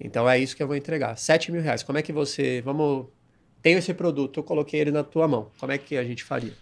Então 0.00 0.28
é 0.28 0.38
isso 0.38 0.56
que 0.56 0.62
eu 0.62 0.66
vou 0.66 0.76
entregar. 0.76 1.16
7 1.16 1.50
mil 1.50 1.60
reais. 1.60 1.82
Como 1.82 1.98
é 1.98 2.02
que 2.02 2.12
você. 2.12 2.60
Vamos. 2.62 3.06
Tenho 3.60 3.78
esse 3.78 3.92
produto, 3.92 4.38
eu 4.38 4.44
coloquei 4.44 4.78
ele 4.80 4.92
na 4.92 5.02
tua 5.02 5.26
mão. 5.26 5.50
Como 5.58 5.72
é 5.72 5.78
que 5.78 5.96
a 5.96 6.04
gente 6.04 6.22
faria? 6.22 6.52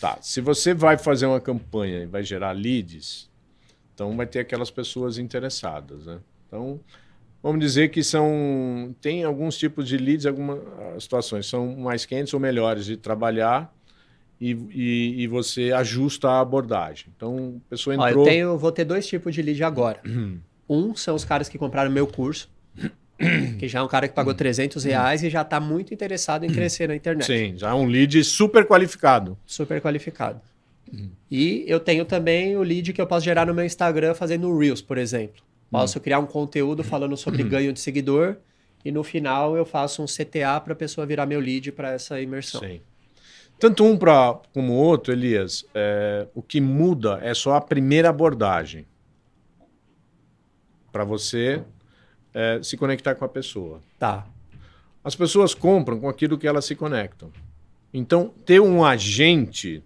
Tá. 0.00 0.18
Se 0.22 0.40
você 0.40 0.72
vai 0.72 0.96
fazer 0.96 1.26
uma 1.26 1.40
campanha 1.40 2.02
e 2.02 2.06
vai 2.06 2.22
gerar 2.22 2.52
leads, 2.52 3.30
então 3.94 4.16
vai 4.16 4.26
ter 4.26 4.38
aquelas 4.38 4.70
pessoas 4.70 5.18
interessadas, 5.18 6.06
né? 6.06 6.18
Então, 6.46 6.80
vamos 7.42 7.60
dizer 7.60 7.90
que 7.90 8.02
são. 8.02 8.94
Tem 9.02 9.22
alguns 9.24 9.58
tipos 9.58 9.86
de 9.86 9.98
leads, 9.98 10.24
algumas 10.24 10.60
situações 11.02 11.46
são 11.46 11.76
mais 11.76 12.06
quentes 12.06 12.32
ou 12.32 12.40
melhores 12.40 12.86
de 12.86 12.96
trabalhar. 12.96 13.74
E, 14.38 14.50
e, 14.50 15.22
e 15.22 15.26
você 15.26 15.72
ajusta 15.72 16.28
a 16.28 16.40
abordagem. 16.40 17.06
Então, 17.16 17.58
a 17.66 17.70
pessoa 17.70 17.94
entrou. 17.94 18.22
Ó, 18.22 18.26
eu 18.26 18.30
tenho, 18.30 18.58
vou 18.58 18.70
ter 18.70 18.84
dois 18.84 19.06
tipos 19.06 19.34
de 19.34 19.40
lead 19.40 19.64
agora. 19.64 20.02
um 20.68 20.94
são 20.94 21.14
os 21.14 21.24
caras 21.24 21.48
que 21.48 21.56
compraram 21.56 21.90
meu 21.90 22.06
curso 22.06 22.50
que 23.58 23.66
já 23.66 23.78
é 23.78 23.82
um 23.82 23.88
cara 23.88 24.06
que 24.08 24.14
pagou 24.14 24.34
300 24.34 24.84
reais 24.84 25.22
e 25.22 25.30
já 25.30 25.42
está 25.42 25.58
muito 25.58 25.92
interessado 25.94 26.44
em 26.44 26.52
crescer 26.52 26.88
na 26.88 26.96
internet. 26.96 27.26
Sim, 27.26 27.54
já 27.56 27.70
é 27.70 27.74
um 27.74 27.86
lead 27.86 28.22
super 28.24 28.66
qualificado. 28.66 29.38
Super 29.46 29.80
qualificado. 29.80 30.40
E 31.30 31.64
eu 31.66 31.80
tenho 31.80 32.04
também 32.04 32.56
o 32.56 32.62
lead 32.62 32.92
que 32.92 33.00
eu 33.00 33.06
posso 33.06 33.24
gerar 33.24 33.46
no 33.46 33.54
meu 33.54 33.64
Instagram 33.64 34.14
fazendo 34.14 34.56
Reels, 34.56 34.80
por 34.80 34.98
exemplo. 34.98 35.42
Posso 35.70 35.98
criar 36.00 36.18
um 36.20 36.26
conteúdo 36.26 36.84
falando 36.84 37.16
sobre 37.16 37.42
ganho 37.42 37.72
de 37.72 37.80
seguidor 37.80 38.36
e 38.84 38.92
no 38.92 39.02
final 39.02 39.56
eu 39.56 39.64
faço 39.64 40.02
um 40.02 40.06
CTA 40.06 40.60
para 40.60 40.72
a 40.72 40.76
pessoa 40.76 41.06
virar 41.06 41.26
meu 41.26 41.40
lead 41.40 41.72
para 41.72 41.90
essa 41.90 42.20
imersão. 42.20 42.60
Sim. 42.60 42.80
Tanto 43.58 43.84
um 43.84 43.96
pra, 43.96 44.38
como 44.52 44.74
o 44.74 44.76
outro, 44.76 45.12
Elias, 45.12 45.64
é, 45.74 46.28
o 46.34 46.42
que 46.42 46.60
muda 46.60 47.18
é 47.22 47.34
só 47.34 47.54
a 47.54 47.60
primeira 47.60 48.10
abordagem. 48.10 48.86
Para 50.92 51.04
você 51.04 51.64
é, 52.36 52.62
se 52.62 52.76
conectar 52.76 53.14
com 53.14 53.24
a 53.24 53.28
pessoa. 53.28 53.80
Tá. 53.98 54.26
As 55.02 55.16
pessoas 55.16 55.54
compram 55.54 55.98
com 55.98 56.06
aquilo 56.06 56.36
que 56.36 56.46
elas 56.46 56.66
se 56.66 56.74
conectam. 56.74 57.32
Então, 57.94 58.34
ter 58.44 58.60
um 58.60 58.84
agente 58.84 59.82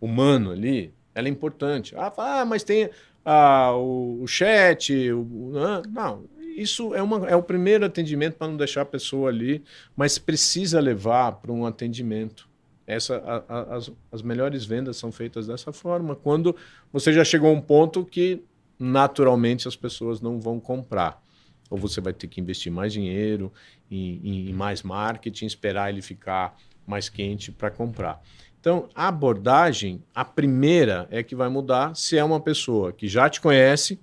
humano 0.00 0.50
ali, 0.50 0.94
ela 1.14 1.28
é 1.28 1.30
importante. 1.30 1.94
Ah, 1.94 2.10
ah 2.16 2.44
mas 2.46 2.62
tem 2.62 2.88
ah, 3.22 3.72
o, 3.74 4.22
o 4.22 4.26
chat, 4.26 5.12
o, 5.12 5.52
ah, 5.58 5.82
não, 5.86 6.24
isso 6.56 6.94
é, 6.94 7.02
uma, 7.02 7.28
é 7.28 7.36
o 7.36 7.42
primeiro 7.42 7.84
atendimento 7.84 8.36
para 8.36 8.48
não 8.48 8.56
deixar 8.56 8.80
a 8.80 8.86
pessoa 8.86 9.28
ali, 9.28 9.62
mas 9.94 10.16
precisa 10.16 10.80
levar 10.80 11.32
para 11.32 11.52
um 11.52 11.66
atendimento. 11.66 12.48
Essa, 12.86 13.18
a, 13.18 13.44
a, 13.46 13.76
as, 13.76 13.92
as 14.10 14.22
melhores 14.22 14.64
vendas 14.64 14.96
são 14.96 15.12
feitas 15.12 15.46
dessa 15.46 15.70
forma, 15.70 16.16
quando 16.16 16.56
você 16.90 17.12
já 17.12 17.24
chegou 17.24 17.50
a 17.50 17.52
um 17.52 17.60
ponto 17.60 18.06
que 18.06 18.42
naturalmente 18.78 19.68
as 19.68 19.76
pessoas 19.76 20.22
não 20.22 20.40
vão 20.40 20.58
comprar 20.58 21.22
ou 21.70 21.78
você 21.78 22.00
vai 22.00 22.12
ter 22.12 22.26
que 22.28 22.40
investir 22.40 22.72
mais 22.72 22.92
dinheiro 22.92 23.52
em, 23.90 24.48
em 24.50 24.52
mais 24.52 24.82
marketing, 24.82 25.46
esperar 25.46 25.90
ele 25.90 26.02
ficar 26.02 26.56
mais 26.86 27.08
quente 27.08 27.52
para 27.52 27.70
comprar. 27.70 28.22
Então, 28.60 28.88
a 28.94 29.08
abordagem, 29.08 30.02
a 30.14 30.24
primeira 30.24 31.06
é 31.10 31.22
que 31.22 31.36
vai 31.36 31.48
mudar 31.48 31.94
se 31.94 32.18
é 32.18 32.24
uma 32.24 32.40
pessoa 32.40 32.92
que 32.92 33.06
já 33.06 33.28
te 33.28 33.40
conhece. 33.40 34.00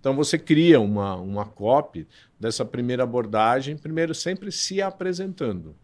Então, 0.00 0.14
você 0.14 0.38
cria 0.38 0.80
uma, 0.80 1.14
uma 1.16 1.44
copy 1.44 2.06
dessa 2.38 2.64
primeira 2.64 3.04
abordagem, 3.04 3.76
primeiro 3.76 4.14
sempre 4.14 4.50
se 4.50 4.82
apresentando. 4.82 5.74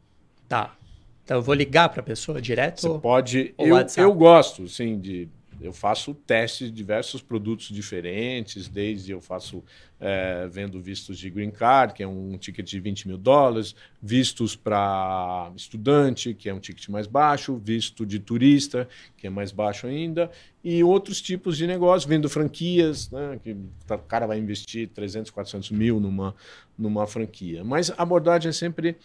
Tá. 0.49 0.77
Então, 1.25 1.37
eu 1.39 1.43
vou 1.43 1.55
ligar 1.55 1.89
para 1.89 2.01
a 2.01 2.05
pessoa 2.05 2.41
direto? 2.43 2.81
Você 2.81 2.89
ou, 2.89 3.01
pode. 3.01 3.55
Ou 3.57 3.69
eu, 3.69 3.87
eu 3.97 4.13
gosto, 4.13 4.67
sim, 4.67 4.99
de 4.99 5.29
eu 5.61 5.73
faço 5.73 6.15
testes 6.15 6.69
de 6.69 6.73
diversos 6.73 7.21
produtos 7.21 7.69
diferentes, 7.69 8.67
desde 8.67 9.13
eu 9.13 9.21
faço 9.21 9.63
é, 10.01 10.49
vendo 10.49 10.81
vistos 10.81 11.19
de 11.19 11.29
green 11.29 11.51
card, 11.51 11.93
que 11.93 12.03
é 12.03 12.07
um 12.07 12.39
ticket 12.39 12.67
de 12.67 12.81
20 12.81 13.09
mil 13.09 13.19
dólares, 13.19 13.75
vistos 14.01 14.57
para 14.57 15.53
estudante, 15.55 16.33
que 16.33 16.49
é 16.49 16.55
um 16.55 16.59
ticket 16.59 16.89
mais 16.89 17.07
baixo, 17.07 17.61
visto 17.63 18.07
de 18.07 18.19
turista, 18.19 18.89
que 19.17 19.27
é 19.27 19.31
mais 19.31 19.53
baixo 19.53 19.87
ainda, 19.87 20.31
e 20.65 20.83
outros 20.83 21.21
tipos 21.21 21.57
de 21.59 21.67
negócio, 21.67 22.09
vendo 22.09 22.29
franquias, 22.29 23.11
né, 23.11 23.39
que 23.43 23.53
o 23.53 23.99
cara 23.99 24.27
vai 24.27 24.39
investir 24.39 24.89
300, 24.89 25.31
400 25.31 25.71
mil 25.71 26.01
numa, 26.01 26.35
numa 26.79 27.07
franquia. 27.07 27.63
Mas 27.63 27.91
a 27.91 28.03
abordagem 28.03 28.49
é 28.49 28.53
sempre 28.53 28.97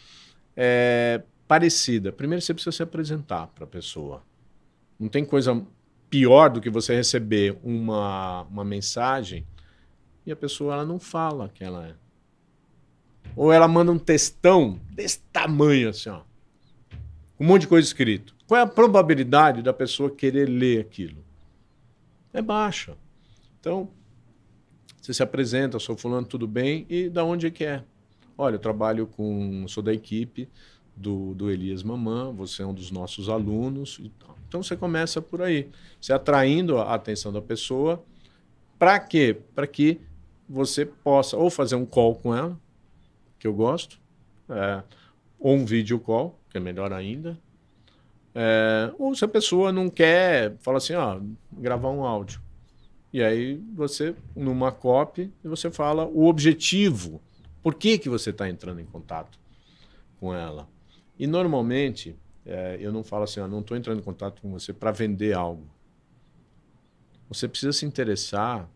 é, 0.55 1.21
parecida. 1.47 2.12
Primeiro 2.12 2.41
você 2.41 2.53
precisa 2.53 2.71
se 2.71 2.83
apresentar 2.83 3.47
para 3.47 3.65
a 3.65 3.67
pessoa. 3.67 4.24
Não 4.97 5.09
tem 5.09 5.25
coisa 5.25 5.62
pior 6.15 6.50
do 6.50 6.62
que 6.62 6.69
você 6.69 6.95
receber 6.95 7.57
uma, 7.62 8.43
uma 8.43 8.63
mensagem 8.63 9.45
e 10.25 10.31
a 10.31 10.36
pessoa 10.36 10.75
ela 10.75 10.86
não 10.86 10.98
fala 10.98 11.50
que 11.53 11.62
ela 11.62 11.88
é. 11.88 11.93
Ou 13.36 13.51
ela 13.51 13.67
manda 13.67 13.91
um 13.91 14.00
textão 14.00 14.79
desse 14.89 15.19
tamanho 15.34 15.89
assim, 15.89 16.10
ó. 16.10 16.22
Um 17.38 17.45
monte 17.45 17.63
de 17.63 17.67
coisa 17.67 17.86
escrito. 17.86 18.34
Qual 18.48 18.57
é 18.57 18.63
a 18.63 18.67
probabilidade 18.67 19.62
da 19.62 19.74
pessoa 19.74 20.10
querer 20.10 20.48
ler 20.48 20.79
aquilo? 20.79 21.22
É 22.31 22.41
baixa. 22.41 22.95
Então, 23.60 23.89
você 25.01 25.13
se 25.13 25.22
apresenta, 25.22 25.77
sou 25.79 25.98
fulano, 25.98 26.25
tudo 26.25 26.48
bem, 26.48 26.86
e 26.89 27.10
da 27.10 27.25
onde 27.25 27.48
é 27.48 27.51
que 27.51 27.65
é? 27.65 27.84
Olha, 28.38 28.55
eu 28.55 28.60
trabalho 28.60 29.05
com, 29.05 29.67
sou 29.67 29.84
da 29.84 29.93
equipe 29.93 30.48
do, 30.95 31.33
do 31.33 31.51
Elias 31.51 31.83
Mamã, 31.83 32.31
você 32.31 32.63
é 32.63 32.65
um 32.65 32.73
dos 32.73 32.91
nossos 32.91 33.29
alunos. 33.29 33.99
Então 34.47 34.63
você 34.63 34.75
começa 34.75 35.21
por 35.21 35.41
aí, 35.41 35.69
você 35.99 36.13
atraindo 36.13 36.77
a 36.77 36.93
atenção 36.93 37.33
da 37.33 37.41
pessoa. 37.41 38.03
Para 38.79 38.99
quê? 38.99 39.37
Para 39.53 39.67
que 39.67 39.99
você 40.47 40.85
possa 40.85 41.35
ou 41.35 41.49
fazer 41.49 41.75
um 41.75 41.85
call 41.85 42.15
com 42.15 42.35
ela, 42.35 42.57
que 43.39 43.47
eu 43.47 43.53
gosto, 43.53 43.99
é, 44.49 44.83
ou 45.39 45.55
um 45.55 45.65
vídeo 45.65 45.99
call, 45.99 46.39
que 46.49 46.57
é 46.57 46.61
melhor 46.61 46.93
ainda. 46.93 47.37
É, 48.33 48.91
ou 48.97 49.15
se 49.15 49.23
a 49.23 49.27
pessoa 49.27 49.71
não 49.71 49.89
quer, 49.89 50.55
fala 50.59 50.77
assim, 50.77 50.93
ó, 50.93 51.19
gravar 51.53 51.89
um 51.89 52.03
áudio. 52.03 52.41
E 53.11 53.23
aí 53.23 53.61
você, 53.73 54.13
numa 54.35 54.71
copy, 54.71 55.31
você 55.41 55.71
fala 55.71 56.05
o 56.05 56.25
objetivo, 56.25 57.21
por 57.63 57.75
que, 57.75 57.97
que 57.97 58.09
você 58.09 58.29
está 58.29 58.49
entrando 58.49 58.81
em 58.81 58.85
contato 58.85 59.39
com 60.19 60.33
ela. 60.33 60.67
E 61.17 61.25
normalmente, 61.27 62.15
é, 62.45 62.77
eu 62.79 62.91
não 62.91 63.03
falo 63.03 63.24
assim, 63.24 63.39
ah, 63.39 63.48
não 63.48 63.60
estou 63.60 63.75
entrando 63.75 64.00
em 64.00 64.03
contato 64.03 64.41
com 64.41 64.51
você 64.51 64.74
para 64.74 64.91
vender 64.91 65.34
algo. 65.34 65.67
Você 67.29 67.48
precisa 67.48 67.74
se 67.74 67.86
interessar 67.86 68.69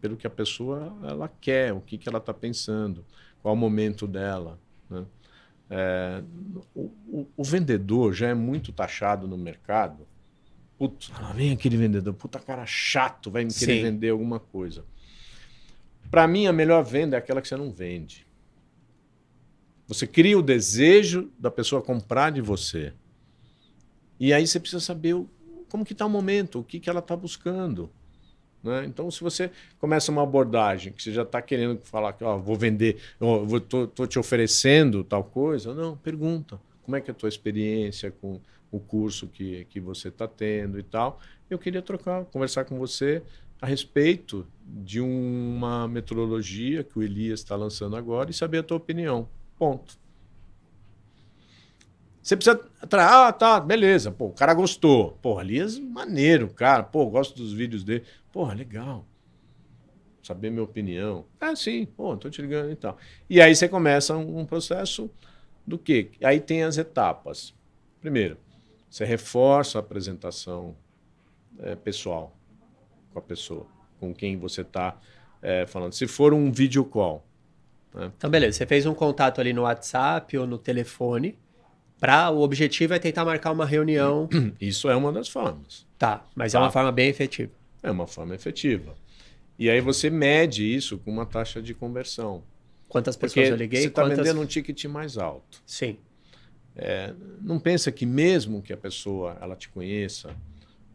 pelo 0.00 0.16
que 0.16 0.26
a 0.26 0.30
pessoa 0.30 0.94
ela 1.02 1.28
quer, 1.28 1.72
o 1.72 1.80
que, 1.80 1.96
que 1.96 2.08
ela 2.08 2.18
está 2.18 2.34
pensando, 2.34 3.04
qual 3.42 3.54
o 3.54 3.56
momento 3.56 4.06
dela. 4.06 4.58
Né? 4.90 5.04
É, 5.70 6.22
o, 6.74 6.82
o, 7.08 7.28
o, 7.36 7.44
vendedor 7.44 8.12
já 8.12 8.28
é 8.28 8.34
muito 8.34 8.72
taxado 8.72 9.26
no 9.26 9.38
mercado. 9.38 10.06
Putz, 10.78 11.10
vem 11.34 11.52
aquele 11.52 11.76
vendedor, 11.76 12.12
puta 12.12 12.38
cara 12.38 12.66
chato, 12.66 13.30
vai 13.30 13.44
me 13.44 13.52
querer 13.52 13.78
Sim. 13.78 13.82
vender 13.82 14.10
alguma 14.10 14.38
coisa. 14.38 14.84
Para 16.10 16.26
mim, 16.28 16.46
a 16.46 16.52
melhor 16.52 16.84
venda 16.84 17.16
é 17.16 17.18
aquela 17.18 17.40
que 17.40 17.48
você 17.48 17.56
não 17.56 17.70
vende. 17.70 18.25
Você 19.86 20.06
cria 20.06 20.38
o 20.38 20.42
desejo 20.42 21.30
da 21.38 21.50
pessoa 21.50 21.80
comprar 21.80 22.30
de 22.30 22.40
você. 22.40 22.92
E 24.18 24.32
aí 24.32 24.46
você 24.46 24.58
precisa 24.58 24.80
saber 24.80 25.14
como 25.68 25.84
que 25.84 25.92
está 25.92 26.06
o 26.06 26.10
momento, 26.10 26.60
o 26.60 26.64
que, 26.64 26.80
que 26.80 26.90
ela 26.90 27.00
está 27.00 27.14
buscando. 27.14 27.90
Né? 28.62 28.84
Então, 28.86 29.10
se 29.10 29.20
você 29.20 29.50
começa 29.78 30.10
uma 30.10 30.22
abordagem 30.22 30.92
que 30.92 31.02
você 31.02 31.12
já 31.12 31.22
está 31.22 31.40
querendo 31.40 31.78
falar 31.84 32.12
que 32.14 32.24
oh, 32.24 32.38
vou 32.40 32.56
vender, 32.56 32.96
estou 33.56 34.06
te 34.06 34.18
oferecendo 34.18 35.04
tal 35.04 35.22
coisa, 35.22 35.72
não, 35.72 35.96
pergunta. 35.96 36.58
Como 36.82 36.96
é 36.96 37.00
que 37.00 37.10
é 37.10 37.12
a 37.12 37.14
tua 37.14 37.28
experiência 37.28 38.10
com 38.10 38.40
o 38.70 38.80
curso 38.80 39.28
que, 39.28 39.66
que 39.66 39.78
você 39.78 40.08
está 40.08 40.26
tendo 40.26 40.78
e 40.78 40.82
tal? 40.82 41.20
Eu 41.48 41.58
queria 41.58 41.82
trocar, 41.82 42.24
conversar 42.24 42.64
com 42.64 42.76
você 42.78 43.22
a 43.60 43.66
respeito 43.66 44.46
de 44.66 45.00
uma 45.00 45.86
metodologia 45.86 46.82
que 46.82 46.98
o 46.98 47.02
Elias 47.02 47.40
está 47.40 47.54
lançando 47.54 47.96
agora 47.96 48.30
e 48.30 48.34
saber 48.34 48.58
a 48.58 48.62
tua 48.62 48.76
opinião. 48.76 49.28
Ponto. 49.58 49.98
Você 52.22 52.36
precisa. 52.36 52.60
Ah, 52.92 53.32
tá, 53.32 53.60
beleza. 53.60 54.10
Pô, 54.10 54.26
o 54.26 54.32
cara 54.32 54.52
gostou. 54.52 55.12
Pô, 55.22 55.40
Elias, 55.40 55.78
maneiro, 55.78 56.48
cara. 56.48 56.82
Pô, 56.82 57.06
gosto 57.06 57.36
dos 57.36 57.52
vídeos 57.52 57.84
dele. 57.84 58.04
Porra, 58.32 58.52
legal. 58.52 59.06
Saber 60.24 60.50
minha 60.50 60.64
opinião. 60.64 61.24
Ah, 61.40 61.54
sim. 61.54 61.86
Pô, 61.86 62.16
tô 62.16 62.28
te 62.28 62.42
ligando 62.42 62.72
e 62.72 62.74
tal. 62.74 62.98
E 63.30 63.40
aí 63.40 63.54
você 63.54 63.68
começa 63.68 64.16
um, 64.16 64.44
processo 64.44 65.08
do 65.64 65.78
quê? 65.78 66.10
Aí 66.20 66.40
tem 66.40 66.64
as 66.64 66.76
etapas. 66.76 67.54
Primeiro, 68.00 68.36
você 68.90 69.04
reforça 69.04 69.78
a 69.78 69.80
apresentação 69.80 70.76
é, 71.60 71.76
pessoal 71.76 72.36
com 73.12 73.20
a 73.20 73.22
pessoa, 73.22 73.68
com 74.00 74.12
quem 74.12 74.36
você 74.36 74.62
está 74.62 74.98
é, 75.40 75.64
falando. 75.64 75.92
Se 75.92 76.08
for 76.08 76.34
um 76.34 76.50
video 76.50 76.84
call, 76.84 77.24
né? 77.96 78.12
Então, 78.16 78.30
beleza. 78.30 78.58
Você 78.58 78.66
fez 78.66 78.86
um 78.86 78.94
contato 78.94 79.40
ali 79.40 79.52
no 79.52 79.62
WhatsApp 79.62 80.36
ou 80.36 80.46
no 80.46 80.58
telefone. 80.58 81.38
Pra, 81.98 82.30
o 82.30 82.40
objetivo 82.40 82.92
é 82.92 82.98
tentar 82.98 83.24
marcar 83.24 83.50
uma 83.52 83.64
reunião. 83.64 84.28
Isso 84.60 84.88
é 84.88 84.94
uma 84.94 85.10
das 85.10 85.28
formas. 85.28 85.86
Tá, 85.98 86.26
mas 86.34 86.52
tá. 86.52 86.58
é 86.58 86.60
uma 86.60 86.68
tá. 86.68 86.72
forma 86.72 86.92
bem 86.92 87.08
efetiva. 87.08 87.52
É 87.82 87.90
uma 87.90 88.06
forma 88.06 88.34
efetiva. 88.34 88.94
E 89.58 89.70
aí 89.70 89.80
você 89.80 90.10
mede 90.10 90.64
isso 90.64 90.98
com 90.98 91.10
uma 91.10 91.24
taxa 91.24 91.62
de 91.62 91.72
conversão. 91.72 92.42
Quantas 92.88 93.16
pessoas 93.16 93.48
Porque 93.48 93.52
eu 93.54 93.56
liguei? 93.56 93.80
Você 93.80 93.88
está 93.88 94.02
quantas... 94.02 94.18
vendendo 94.18 94.40
um 94.40 94.46
ticket 94.46 94.84
mais 94.84 95.16
alto. 95.16 95.62
Sim. 95.64 95.96
É, 96.74 97.14
não 97.40 97.58
pensa 97.58 97.90
que 97.90 98.04
mesmo 98.04 98.60
que 98.60 98.72
a 98.72 98.76
pessoa 98.76 99.38
ela 99.40 99.56
te 99.56 99.70
conheça, 99.70 100.36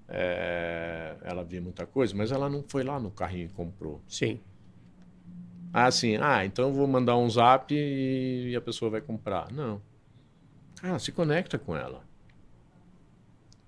é, 0.08 1.16
ela 1.24 1.44
vê 1.44 1.60
muita 1.60 1.88
coisa, 1.88 2.16
mas 2.16 2.32
ela 2.32 2.48
não 2.50 2.64
foi 2.68 2.84
lá 2.84 3.00
no 3.00 3.10
carrinho 3.10 3.46
e 3.46 3.50
comprou. 3.50 4.00
Sim. 4.08 4.40
Ah, 5.74 5.90
sim. 5.90 6.18
Ah, 6.18 6.46
então 6.46 6.70
eu 6.70 6.74
vou 6.74 6.88
mandar 6.88 7.18
um 7.18 7.30
zap 7.30 7.74
e 7.74 8.56
a 8.56 8.62
pessoa 8.62 8.92
vai 8.92 9.02
comprar. 9.02 9.52
Não. 9.52 9.82
Ah, 10.82 11.00
se 11.00 11.12
conecta 11.12 11.58
com 11.58 11.76
ela. 11.76 12.04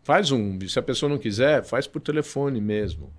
Faz 0.04 0.32
um. 0.32 0.60
Se 0.68 0.78
a 0.78 0.84
pessoa 0.84 1.10
não 1.10 1.18
quiser, 1.18 1.64
faz 1.64 1.88
por 1.88 2.02
telefone 2.02 2.60
mesmo. 2.60 3.12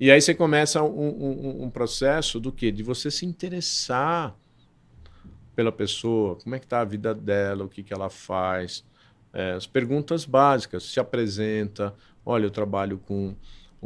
E 0.00 0.10
aí 0.10 0.20
você 0.20 0.34
começa 0.34 0.82
um, 0.82 1.08
um, 1.08 1.64
um 1.64 1.70
processo 1.70 2.40
do 2.40 2.52
quê? 2.52 2.70
De 2.72 2.82
você 2.82 3.10
se 3.10 3.24
interessar 3.24 4.36
pela 5.54 5.72
pessoa, 5.72 6.36
como 6.36 6.54
é 6.54 6.58
que 6.58 6.66
está 6.66 6.80
a 6.80 6.84
vida 6.84 7.14
dela, 7.14 7.64
o 7.64 7.68
que, 7.68 7.82
que 7.82 7.94
ela 7.94 8.10
faz. 8.10 8.84
É, 9.32 9.52
as 9.52 9.66
perguntas 9.66 10.26
básicas, 10.26 10.82
se 10.84 11.00
apresenta, 11.00 11.94
olha, 12.24 12.44
eu 12.44 12.50
trabalho 12.50 12.98
com 12.98 13.34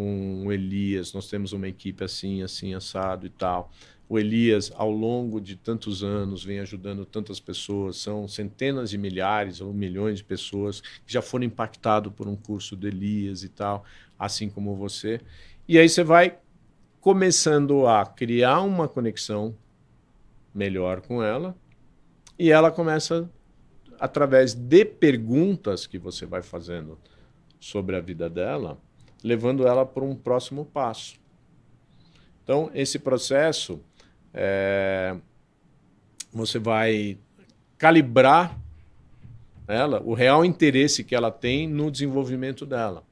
um 0.02 0.52
Elias, 0.52 1.12
nós 1.12 1.28
temos 1.28 1.52
uma 1.52 1.68
equipe 1.68 2.04
assim, 2.04 2.42
assim, 2.42 2.74
assado 2.74 3.26
e 3.26 3.30
tal. 3.30 3.70
O 4.08 4.18
Elias, 4.18 4.72
ao 4.74 4.90
longo 4.90 5.40
de 5.40 5.54
tantos 5.54 6.02
anos, 6.02 6.42
vem 6.42 6.58
ajudando 6.58 7.04
tantas 7.04 7.38
pessoas, 7.38 7.96
são 7.96 8.26
centenas 8.26 8.90
de 8.90 8.98
milhares 8.98 9.60
ou 9.60 9.72
milhões 9.72 10.18
de 10.18 10.24
pessoas 10.24 10.80
que 10.80 11.12
já 11.12 11.22
foram 11.22 11.44
impactados 11.44 12.12
por 12.12 12.26
um 12.26 12.34
curso 12.34 12.74
do 12.74 12.88
Elias 12.88 13.44
e 13.44 13.48
tal, 13.48 13.84
assim 14.18 14.50
como 14.50 14.74
você. 14.74 15.20
E 15.68 15.78
aí 15.78 15.88
você 15.88 16.02
vai 16.02 16.38
começando 17.00 17.86
a 17.86 18.04
criar 18.04 18.62
uma 18.62 18.88
conexão 18.88 19.54
melhor 20.52 21.00
com 21.00 21.22
ela 21.22 21.56
e 22.36 22.50
ela 22.50 22.70
começa 22.70 23.30
através 24.00 24.54
de 24.54 24.84
perguntas 24.84 25.86
que 25.86 25.98
você 25.98 26.26
vai 26.26 26.42
fazendo 26.42 26.98
sobre 27.60 27.94
a 27.94 28.00
vida 28.00 28.28
dela 28.28 28.76
levando 29.22 29.66
ela 29.66 29.84
para 29.84 30.04
um 30.04 30.14
próximo 30.14 30.64
passo. 30.64 31.18
Então, 32.42 32.70
esse 32.74 32.98
processo, 32.98 33.80
é, 34.34 35.16
você 36.32 36.58
vai 36.58 37.18
calibrar 37.78 38.58
ela, 39.68 40.02
o 40.04 40.14
real 40.14 40.44
interesse 40.44 41.04
que 41.04 41.14
ela 41.14 41.30
tem 41.30 41.68
no 41.68 41.90
desenvolvimento 41.90 42.66
dela. 42.66 43.04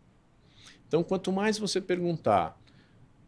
Então, 0.87 1.05
quanto 1.05 1.31
mais 1.31 1.59
você 1.59 1.81
perguntar 1.81 2.59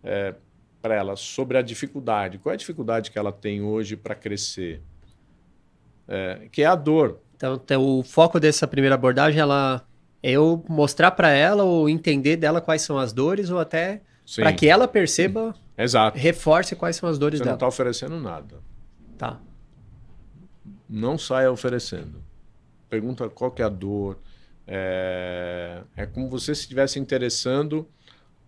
é, 0.02 0.34
para 0.82 0.94
ela 0.94 1.14
sobre 1.14 1.58
a 1.58 1.62
dificuldade, 1.62 2.38
qual 2.38 2.52
é 2.52 2.54
a 2.54 2.58
dificuldade 2.58 3.10
que 3.10 3.18
ela 3.18 3.30
tem 3.30 3.62
hoje 3.62 3.96
para 3.96 4.14
crescer, 4.14 4.82
é, 6.08 6.48
que 6.50 6.62
é 6.62 6.66
a 6.66 6.74
dor. 6.74 7.20
Então, 7.36 7.60
o 7.78 8.02
foco 8.02 8.40
dessa 8.40 8.66
primeira 8.66 8.94
abordagem, 8.94 9.40
ela 9.40 9.86
eu 10.22 10.64
mostrar 10.68 11.10
para 11.12 11.30
ela 11.30 11.64
ou 11.64 11.88
entender 11.88 12.36
dela 12.36 12.60
quais 12.60 12.82
são 12.82 12.98
as 12.98 13.12
dores 13.12 13.50
ou 13.50 13.58
até 13.58 14.02
para 14.36 14.52
que 14.52 14.68
ela 14.68 14.86
perceba, 14.86 15.54
Exato. 15.76 16.18
reforce 16.18 16.76
quais 16.76 16.96
são 16.96 17.08
as 17.08 17.18
dores 17.18 17.38
Você 17.38 17.44
dela. 17.44 17.56
Você 17.56 17.62
não 17.62 17.68
está 17.68 17.82
oferecendo 17.82 18.20
nada. 18.20 18.56
Tá. 19.18 19.40
Não 20.88 21.18
saia 21.18 21.50
oferecendo. 21.50 22.22
Pergunta 22.88 23.28
qual 23.28 23.50
que 23.50 23.62
é 23.62 23.64
a 23.64 23.68
dor. 23.68 24.18
É, 24.66 25.82
é 25.96 26.06
como 26.06 26.28
você 26.28 26.54
se 26.54 26.62
estivesse 26.62 26.98
interessando 27.00 27.88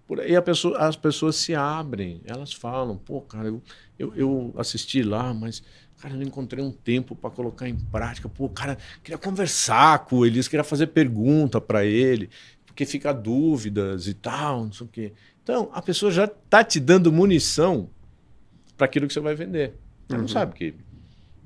Por 0.06 0.20
aí 0.20 0.36
a 0.36 0.42
pessoa, 0.42 0.78
as 0.78 0.94
pessoas 0.94 1.36
se 1.36 1.54
abrem, 1.54 2.20
elas 2.24 2.52
falam, 2.52 2.96
pô, 2.96 3.20
cara, 3.22 3.48
eu, 3.48 3.62
eu, 3.98 4.14
eu 4.14 4.54
assisti 4.58 5.02
lá, 5.02 5.32
mas, 5.32 5.62
cara, 6.02 6.14
eu 6.14 6.18
não 6.18 6.26
encontrei 6.26 6.62
um 6.62 6.72
tempo 6.72 7.14
para 7.14 7.30
colocar 7.30 7.68
em 7.68 7.76
prática. 7.76 8.28
Pô, 8.28 8.48
cara, 8.48 8.76
queria 9.04 9.16
conversar 9.16 10.00
com 10.00 10.26
eles, 10.26 10.48
queria 10.48 10.64
fazer 10.64 10.88
pergunta 10.88 11.60
para 11.60 11.84
ele, 11.84 12.28
porque 12.66 12.84
fica 12.84 13.12
dúvidas 13.12 14.08
e 14.08 14.14
tal, 14.14 14.64
não 14.64 14.72
sei 14.72 14.86
o 14.86 14.90
quê. 14.90 15.12
Então, 15.44 15.70
a 15.72 15.80
pessoa 15.80 16.10
já 16.10 16.26
tá 16.26 16.64
te 16.64 16.80
dando 16.80 17.12
munição 17.12 17.88
para 18.76 18.86
aquilo 18.86 19.06
que 19.06 19.12
você 19.12 19.20
vai 19.20 19.36
vender. 19.36 19.74
Ela 20.08 20.18
uhum. 20.18 20.22
não 20.22 20.28
sabe 20.28 20.54
que 20.54 20.74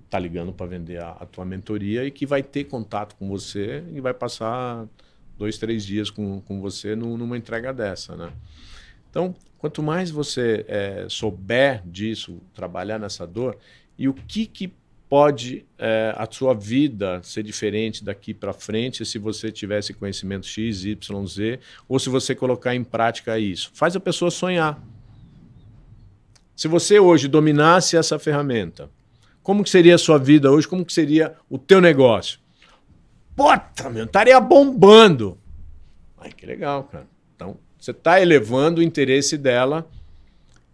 tá 0.08 0.18
ligando 0.18 0.54
para 0.54 0.64
vender 0.64 1.02
a, 1.02 1.10
a, 1.10 1.26
tua 1.26 1.44
mentoria 1.44 2.06
e 2.06 2.10
que 2.10 2.24
vai 2.24 2.42
ter 2.42 2.64
contato 2.64 3.14
com 3.16 3.28
você 3.28 3.84
e 3.92 4.00
vai 4.00 4.14
passar 4.14 4.86
dois, 5.36 5.58
três 5.58 5.84
dias 5.84 6.08
com, 6.08 6.40
com 6.40 6.62
você 6.62 6.96
numa 6.96 7.36
entrega 7.36 7.74
dessa, 7.74 8.16
né? 8.16 8.32
Então, 9.10 9.34
quanto 9.58 9.82
mais 9.82 10.10
você 10.10 10.64
é, 10.68 11.06
souber 11.10 11.82
disso, 11.86 12.38
trabalhar 12.54 12.98
nessa 12.98 13.26
dor, 13.26 13.58
e 13.98 14.08
o 14.08 14.14
que, 14.14 14.46
que 14.46 14.72
pode 15.08 15.64
é, 15.78 16.14
a 16.16 16.26
sua 16.30 16.52
vida 16.52 17.20
ser 17.22 17.42
diferente 17.42 18.04
daqui 18.04 18.34
para 18.34 18.52
frente 18.52 19.04
se 19.04 19.18
você 19.18 19.52
tivesse 19.52 19.94
conhecimento 19.94 20.46
X, 20.46 20.84
Y, 20.84 21.26
Z, 21.26 21.60
ou 21.88 21.98
se 21.98 22.08
você 22.08 22.34
colocar 22.34 22.74
em 22.74 22.82
prática 22.82 23.38
isso. 23.38 23.70
Faz 23.72 23.94
a 23.94 24.00
pessoa 24.00 24.30
sonhar. 24.30 24.82
Se 26.56 26.66
você 26.68 26.98
hoje 26.98 27.28
dominasse 27.28 27.96
essa 27.96 28.18
ferramenta, 28.18 28.90
como 29.42 29.62
que 29.62 29.70
seria 29.70 29.94
a 29.94 29.98
sua 29.98 30.18
vida 30.18 30.50
hoje? 30.50 30.66
Como 30.66 30.84
que 30.84 30.92
seria 30.92 31.36
o 31.48 31.58
teu 31.58 31.80
negócio? 31.80 32.40
Puta, 33.36 33.88
meu, 33.90 34.06
estaria 34.06 34.40
bombando. 34.40 35.38
Ai, 36.18 36.32
que 36.32 36.46
legal, 36.46 36.84
cara. 36.84 37.06
Então, 37.34 37.58
você 37.78 37.90
está 37.90 38.20
elevando 38.20 38.80
o 38.80 38.82
interesse 38.82 39.36
dela 39.36 39.86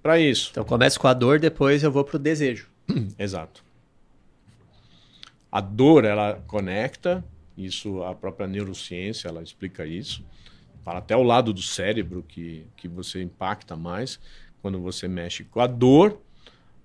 para 0.01 0.19
isso. 0.19 0.49
Então, 0.53 0.65
começo 0.65 0.99
com 0.99 1.09
a 1.09 1.13
dor, 1.13 1.39
depois 1.39 1.83
eu 1.83 1.91
vou 1.91 2.05
para 2.05 2.17
o 2.17 2.19
desejo. 2.19 2.72
Exato. 3.19 3.65
A 5.51 5.61
dor, 5.61 6.05
ela 6.05 6.43
conecta, 6.47 7.25
isso 7.57 8.03
a 8.03 8.15
própria 8.15 8.47
neurociência, 8.47 9.29
ela 9.29 9.43
explica 9.43 9.85
isso. 9.85 10.25
Fala 10.83 10.99
até 10.99 11.17
o 11.17 11.23
lado 11.23 11.53
do 11.53 11.63
cérebro 11.63 12.25
que, 12.27 12.67
que 12.77 12.89
você 12.89 13.23
impacta 13.23 13.77
mais 13.77 14.19
quando 14.61 14.81
você 14.81 15.07
mexe 15.07 15.45
com 15.45 15.61
a 15.61 15.67
dor. 15.67 16.19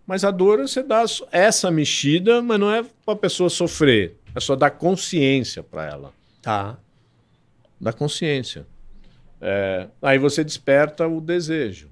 Mas 0.06 0.24
a 0.24 0.32
dor 0.32 0.60
você 0.60 0.84
dá 0.84 1.04
essa 1.32 1.72
mexida, 1.72 2.42
mas 2.42 2.60
não 2.60 2.72
é 2.72 2.84
para 2.84 3.14
a 3.14 3.18
pessoa 3.18 3.50
sofrer. 3.50 4.18
É 4.36 4.40
só 4.40 4.56
dar 4.56 4.72
consciência 4.72 5.64
para 5.64 5.86
ela. 5.86 6.14
Tá. 6.42 6.78
Dá 7.80 7.92
consciência. 7.92 8.68
É, 9.42 9.88
aí 10.02 10.18
você 10.18 10.44
desperta 10.44 11.08
o 11.08 11.20
desejo. 11.20 11.90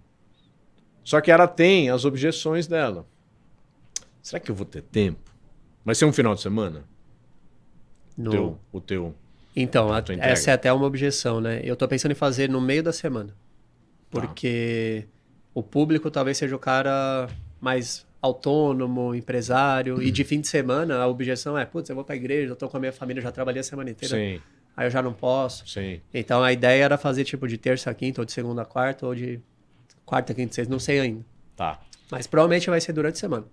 Só 1.03 1.21
que 1.21 1.31
ela 1.31 1.47
tem 1.47 1.89
as 1.89 2.05
objeções 2.05 2.67
dela. 2.67 3.05
Será 4.25 4.39
que 4.39 4.49
eu 4.49 4.55
vou 4.55 4.65
ter 4.65 4.81
tempo? 4.81 5.31
Vai 5.85 5.93
ser 5.93 6.03
um 6.05 6.11
final 6.11 6.33
de 6.33 6.41
semana? 6.41 6.83
No... 8.17 8.31
Teu, 8.31 8.59
o 8.71 8.81
teu. 8.81 9.15
Então, 9.55 9.93
a, 9.93 10.03
essa 10.17 10.49
é 10.49 10.53
até 10.55 10.73
uma 10.73 10.87
objeção, 10.87 11.39
né? 11.39 11.61
Eu 11.63 11.75
tô 11.75 11.87
pensando 11.87 12.11
em 12.11 12.15
fazer 12.15 12.49
no 12.49 12.59
meio 12.59 12.81
da 12.81 12.91
semana. 12.91 13.29
Tá. 13.29 13.35
Porque 14.09 15.05
o 15.53 15.61
público 15.61 16.09
talvez 16.09 16.39
seja 16.39 16.55
o 16.55 16.59
cara 16.59 17.29
mais 17.61 18.03
autônomo, 18.19 19.13
empresário, 19.13 20.01
e 20.01 20.09
de 20.09 20.23
fim 20.23 20.41
de 20.41 20.47
semana 20.47 20.97
a 20.97 21.07
objeção 21.07 21.55
é, 21.55 21.63
putz, 21.63 21.87
eu 21.87 21.95
vou 21.95 22.03
pra 22.03 22.15
igreja, 22.15 22.51
eu 22.51 22.55
tô 22.55 22.67
com 22.67 22.77
a 22.77 22.79
minha 22.79 22.91
família, 22.91 23.21
já 23.21 23.31
trabalhei 23.31 23.59
a 23.59 23.63
semana 23.63 23.91
inteira. 23.91 24.15
Sim. 24.15 24.41
Aí 24.75 24.87
eu 24.87 24.89
já 24.89 25.03
não 25.03 25.13
posso. 25.13 25.67
Sim. 25.67 26.01
Então 26.11 26.41
a 26.41 26.51
ideia 26.51 26.83
era 26.83 26.97
fazer 26.97 27.25
tipo 27.25 27.47
de 27.47 27.59
terça 27.59 27.91
a 27.91 27.93
quinta, 27.93 28.21
ou 28.21 28.25
de 28.25 28.31
segunda 28.31 28.63
a 28.63 28.65
quarta, 28.65 29.05
ou 29.05 29.13
de 29.13 29.39
quarta, 30.03 30.33
quinta, 30.33 30.51
sexta, 30.51 30.71
não 30.71 30.79
sei 30.79 30.99
ainda. 30.99 31.23
Tá. 31.55 31.79
Mas 32.09 32.25
provavelmente 32.25 32.71
vai 32.71 32.81
ser 32.81 32.91
durante 32.91 33.17
a 33.17 33.19
semana. 33.19 33.45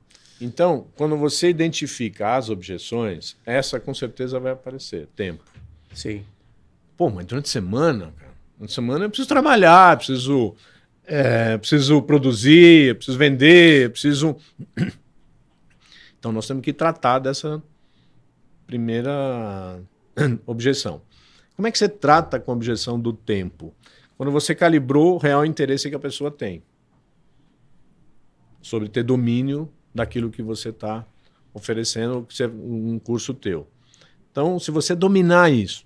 Então, 0.44 0.88
quando 0.96 1.16
você 1.16 1.48
identifica 1.48 2.34
as 2.34 2.50
objeções, 2.50 3.36
essa 3.46 3.78
com 3.78 3.94
certeza 3.94 4.40
vai 4.40 4.52
aparecer. 4.52 5.06
Tempo. 5.14 5.44
Sim. 5.94 6.24
Pô, 6.96 7.08
mas 7.10 7.26
durante 7.26 7.46
a 7.46 7.48
semana, 7.48 8.12
cara, 8.18 8.32
durante 8.56 8.70
a 8.70 8.74
semana 8.74 9.04
eu 9.04 9.08
preciso 9.08 9.28
trabalhar, 9.28 9.96
preciso 9.96 10.54
é, 11.04 11.58
preciso 11.58 12.02
produzir, 12.02 12.96
preciso 12.96 13.18
vender, 13.18 13.90
preciso. 13.90 14.36
Então 16.18 16.30
nós 16.30 16.46
temos 16.46 16.62
que 16.62 16.72
tratar 16.72 17.18
dessa 17.18 17.60
primeira 18.64 19.80
objeção. 20.46 21.02
Como 21.56 21.66
é 21.66 21.72
que 21.72 21.76
você 21.76 21.88
trata 21.88 22.38
com 22.38 22.52
a 22.52 22.54
objeção 22.54 23.00
do 23.00 23.12
tempo? 23.12 23.74
Quando 24.16 24.30
você 24.30 24.54
calibrou 24.54 25.16
o 25.16 25.18
real 25.18 25.44
interesse 25.44 25.90
que 25.90 25.96
a 25.96 25.98
pessoa 25.98 26.30
tem 26.30 26.62
sobre 28.60 28.88
ter 28.88 29.02
domínio 29.02 29.68
daquilo 29.94 30.30
que 30.30 30.42
você 30.42 30.70
está 30.70 31.06
oferecendo, 31.54 32.26
um 32.54 32.98
curso 32.98 33.34
teu. 33.34 33.68
Então, 34.30 34.58
se 34.58 34.70
você 34.70 34.94
dominar 34.94 35.50
isso, 35.50 35.84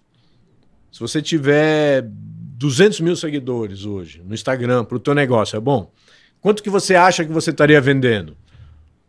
se 0.92 1.00
você 1.00 1.20
tiver 1.20 2.02
200 2.08 3.00
mil 3.00 3.16
seguidores 3.16 3.84
hoje 3.84 4.22
no 4.24 4.32
Instagram 4.32 4.84
para 4.84 4.96
o 4.96 5.00
teu 5.00 5.14
negócio, 5.14 5.56
é 5.56 5.60
bom? 5.60 5.92
Quanto 6.40 6.62
que 6.62 6.70
você 6.70 6.94
acha 6.94 7.24
que 7.24 7.32
você 7.32 7.50
estaria 7.50 7.80
vendendo? 7.80 8.36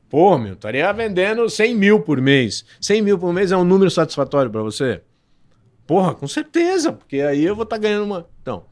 Pô, 0.10 0.38
meu, 0.38 0.54
estaria 0.54 0.92
vendendo 0.92 1.48
100 1.50 1.76
mil 1.76 2.02
por 2.02 2.20
mês. 2.20 2.66
100 2.82 3.02
mil 3.02 3.20
por 3.20 3.32
mês 3.34 3.52
é 3.52 3.58
um 3.58 3.64
número 3.64 3.92
satisfatório 3.92 4.50
para 4.50 4.62
você? 4.62 5.02
Porra, 5.86 6.16
com 6.16 6.28
certeza, 6.28 6.92
porque 6.92 7.22
aí 7.22 7.44
eu 7.44 7.56
vou 7.56 7.64
estar 7.64 7.76
tá 7.78 7.82
ganhando 7.82 8.06
uma. 8.06 8.28
Então, 8.42 8.66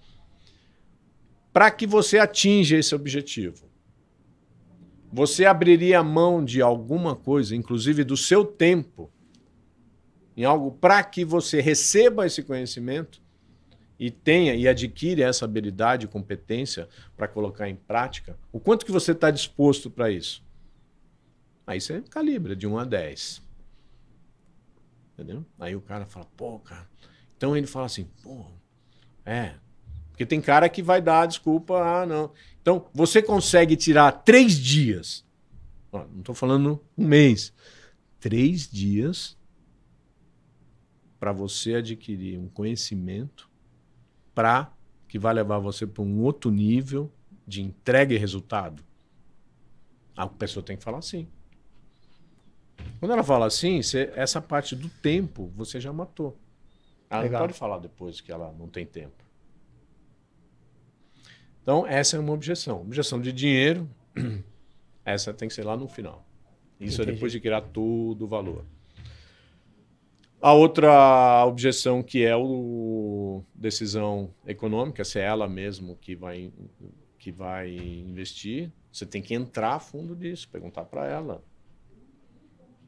para 1.53 1.69
que 1.71 1.85
você 1.85 2.17
atinja 2.17 2.77
esse 2.77 2.93
objetivo, 2.95 3.64
você 5.15 5.45
abriria 5.45 6.03
mão 6.03 6.43
de 6.43 6.61
alguma 6.61 7.15
coisa, 7.15 7.55
inclusive 7.55 8.03
do 8.03 8.17
seu 8.17 8.43
tempo, 8.43 9.09
em 10.35 10.43
algo 10.43 10.73
para 10.73 11.01
que 11.05 11.23
você 11.23 11.61
receba 11.61 12.25
esse 12.25 12.43
conhecimento 12.43 13.21
e 13.97 14.11
tenha 14.11 14.53
e 14.55 14.67
adquire 14.67 15.21
essa 15.21 15.45
habilidade 15.45 16.05
competência 16.05 16.89
para 17.15 17.29
colocar 17.29 17.69
em 17.69 17.77
prática, 17.77 18.37
o 18.51 18.59
quanto 18.59 18.85
que 18.85 18.91
você 18.91 19.13
está 19.13 19.31
disposto 19.31 19.89
para 19.89 20.11
isso? 20.11 20.43
Aí 21.65 21.79
você 21.79 22.01
calibra 22.01 22.53
de 22.53 22.67
1 22.67 22.77
a 22.77 22.83
10. 22.83 23.41
Entendeu? 25.13 25.45
Aí 25.57 25.77
o 25.77 25.81
cara 25.81 26.05
fala, 26.05 26.27
pô, 26.35 26.59
cara. 26.59 26.89
Então 27.37 27.55
ele 27.55 27.67
fala 27.67 27.85
assim, 27.85 28.09
pô, 28.21 28.47
é. 29.25 29.55
Porque 30.09 30.25
tem 30.25 30.41
cara 30.41 30.67
que 30.67 30.83
vai 30.83 31.01
dar 31.01 31.25
desculpa, 31.25 32.01
ah, 32.01 32.05
não. 32.05 32.33
Então 32.65 32.87
você 32.91 33.21
consegue 33.21 33.75
tirar 33.75 34.11
três 34.11 34.57
dias. 34.57 35.23
Ó, 35.91 35.99
não 36.07 36.21
estou 36.21 36.33
falando 36.33 36.83
um 36.97 37.05
mês. 37.05 37.53
Três 38.19 38.67
dias 38.67 39.37
para 41.19 41.31
você 41.31 41.75
adquirir 41.75 42.39
um 42.39 42.49
conhecimento 42.49 43.47
para 44.33 44.73
que 45.07 45.19
vai 45.19 45.31
levar 45.31 45.59
você 45.59 45.85
para 45.85 46.01
um 46.01 46.23
outro 46.23 46.49
nível 46.49 47.11
de 47.45 47.61
entrega 47.61 48.15
e 48.15 48.17
resultado? 48.17 48.83
A 50.17 50.25
pessoa 50.25 50.65
tem 50.65 50.75
que 50.75 50.83
falar 50.83 51.03
sim. 51.03 51.27
Quando 52.99 53.11
ela 53.11 53.23
fala 53.23 53.45
assim, 53.45 53.79
você, 53.79 54.11
essa 54.15 54.41
parte 54.41 54.75
do 54.75 54.89
tempo 54.89 55.53
você 55.55 55.79
já 55.79 55.93
matou. 55.93 56.35
Ela 57.11 57.21
Legal. 57.21 57.41
não 57.41 57.47
pode 57.47 57.59
falar 57.59 57.77
depois 57.77 58.21
que 58.21 58.31
ela 58.31 58.51
não 58.53 58.67
tem 58.67 58.87
tempo. 58.87 59.23
Então, 61.65 61.83
essa 61.87 62.15
é 62.15 62.19
uma 62.19 62.31
objeção. 62.31 62.81
Objeção 62.81 63.19
de 63.19 63.33
dinheiro, 63.33 63.89
essa 65.03 65.33
tem 65.33 65.47
que 65.47 65.53
ser 65.55 65.63
lá 65.63 65.75
no 65.75 65.87
final. 65.87 66.23
Isso 66.79 67.01
Entendi. 67.01 67.09
é 67.09 67.13
depois 67.15 67.31
de 67.31 67.39
criar 67.39 67.61
todo 67.61 68.25
o 68.25 68.27
valor. 68.27 68.63
A 70.39 70.53
outra 70.53 71.43
objeção 71.43 72.03
que 72.03 72.23
é 72.23 72.35
o 72.35 73.43
decisão 73.55 74.29
econômica, 74.45 75.03
se 75.03 75.17
é 75.17 75.23
ela 75.23 75.49
mesmo 75.49 75.95
que 75.95 76.15
vai, 76.15 76.53
que 77.17 77.31
vai 77.31 77.75
investir, 77.75 78.71
você 78.91 79.07
tem 79.07 79.23
que 79.23 79.33
entrar 79.33 79.73
a 79.73 79.79
fundo 79.79 80.15
disso, 80.15 80.47
perguntar 80.47 80.85
para 80.85 81.07
ela. 81.07 81.43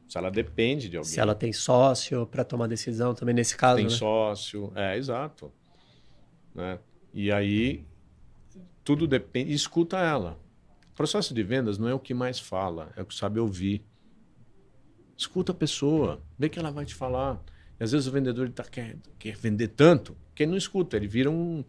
Se 0.06 0.16
ela 0.16 0.30
depende 0.30 0.88
de 0.88 0.96
alguém. 0.96 1.10
Se 1.10 1.18
ela 1.18 1.34
tem 1.34 1.52
sócio 1.52 2.24
para 2.28 2.44
tomar 2.44 2.68
decisão 2.68 3.12
também 3.12 3.34
nesse 3.34 3.56
caso. 3.56 3.78
Tem 3.78 3.86
né? 3.86 3.90
sócio, 3.90 4.72
é 4.76 4.96
exato. 4.96 5.50
Né? 6.54 6.78
E 7.12 7.32
aí 7.32 7.84
tudo 8.88 9.06
depende. 9.06 9.52
Escuta 9.52 9.98
ela. 9.98 10.38
O 10.92 10.94
processo 10.96 11.34
de 11.34 11.42
vendas 11.42 11.76
não 11.76 11.88
é 11.90 11.92
o 11.92 11.98
que 11.98 12.14
mais 12.14 12.40
fala, 12.40 12.90
é 12.96 13.02
o 13.02 13.04
que 13.04 13.14
sabe 13.14 13.38
ouvir. 13.38 13.84
Escuta 15.14 15.52
a 15.52 15.54
pessoa, 15.54 16.22
vê 16.38 16.48
que 16.48 16.58
ela 16.58 16.70
vai 16.70 16.86
te 16.86 16.94
falar. 16.94 17.38
E 17.78 17.84
às 17.84 17.92
vezes 17.92 18.06
o 18.06 18.10
vendedor 18.10 18.48
tá, 18.48 18.64
quer, 18.64 18.96
quer 19.18 19.36
vender 19.36 19.68
tanto 19.68 20.16
que 20.34 20.42
ele 20.42 20.52
não 20.52 20.56
escuta, 20.56 20.96
ele 20.96 21.06
vira 21.06 21.30
um. 21.30 21.62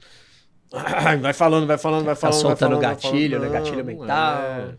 Vai 1.19 1.33
falando, 1.33 1.65
vai 1.67 1.77
falando, 1.79 2.05
vai 2.05 2.15
falando. 2.15 2.35
Tá 2.35 2.39
soltando 2.39 2.79
vai 2.79 2.81
falando, 2.95 3.01
gatilho, 3.01 3.39
vai 3.39 3.49
falando. 3.49 3.63
né? 3.63 3.71
Gatilho 3.71 3.85
mental. 3.85 4.41
É. 4.43 4.77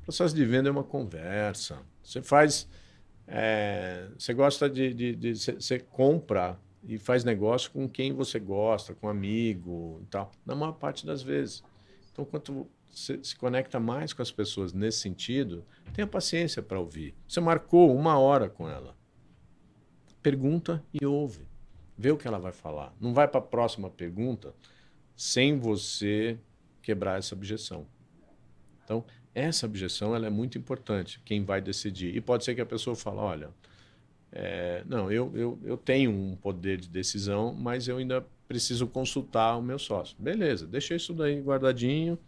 O 0.00 0.04
processo 0.04 0.34
de 0.34 0.44
venda 0.46 0.68
é 0.68 0.72
uma 0.72 0.84
conversa. 0.84 1.80
Você 2.02 2.22
faz. 2.22 2.66
É, 3.26 4.06
você 4.16 4.32
gosta 4.32 4.70
de. 4.70 4.94
de, 4.94 5.16
de 5.16 5.34
você, 5.34 5.52
você 5.54 5.78
compra 5.80 6.56
e 6.84 6.98
faz 6.98 7.24
negócio 7.24 7.70
com 7.70 7.88
quem 7.88 8.12
você 8.12 8.38
gosta, 8.38 8.94
com 8.94 9.08
amigo 9.08 10.00
e 10.02 10.06
tal, 10.06 10.32
na 10.44 10.54
maior 10.54 10.72
parte 10.72 11.06
das 11.06 11.22
vezes. 11.22 11.62
Então, 12.12 12.24
quanto 12.24 12.66
você 12.90 13.18
se 13.22 13.34
conecta 13.36 13.80
mais 13.80 14.12
com 14.12 14.20
as 14.20 14.30
pessoas 14.30 14.72
nesse 14.72 14.98
sentido, 14.98 15.64
tenha 15.94 16.06
paciência 16.06 16.62
para 16.62 16.78
ouvir. 16.78 17.14
Você 17.26 17.40
marcou 17.40 17.96
uma 17.96 18.18
hora 18.18 18.48
com 18.48 18.68
ela. 18.68 18.94
Pergunta 20.22 20.84
e 20.92 21.04
ouve. 21.06 21.46
Vê 21.96 22.10
o 22.10 22.16
que 22.16 22.28
ela 22.28 22.38
vai 22.38 22.52
falar. 22.52 22.94
Não 23.00 23.14
vai 23.14 23.26
para 23.26 23.38
a 23.38 23.44
próxima 23.44 23.88
pergunta 23.88 24.54
sem 25.16 25.58
você 25.58 26.38
quebrar 26.82 27.18
essa 27.18 27.34
objeção. 27.34 27.86
Então, 28.84 29.04
essa 29.34 29.66
objeção 29.66 30.14
ela 30.14 30.26
é 30.26 30.30
muito 30.30 30.58
importante, 30.58 31.20
quem 31.24 31.44
vai 31.44 31.60
decidir. 31.60 32.14
E 32.14 32.20
pode 32.20 32.44
ser 32.44 32.54
que 32.54 32.60
a 32.60 32.66
pessoa 32.66 32.94
fale, 32.94 33.18
olha, 33.18 33.50
é, 34.32 34.82
não, 34.86 35.10
eu, 35.12 35.30
eu, 35.34 35.58
eu 35.62 35.76
tenho 35.76 36.10
um 36.10 36.34
poder 36.36 36.78
de 36.78 36.88
decisão, 36.88 37.52
mas 37.52 37.86
eu 37.86 37.98
ainda 37.98 38.24
preciso 38.48 38.86
consultar 38.86 39.56
o 39.58 39.62
meu 39.62 39.78
sócio. 39.78 40.16
Beleza, 40.18 40.66
deixa 40.66 40.94
isso 40.94 41.12
daí 41.12 41.40
guardadinho, 41.40 42.18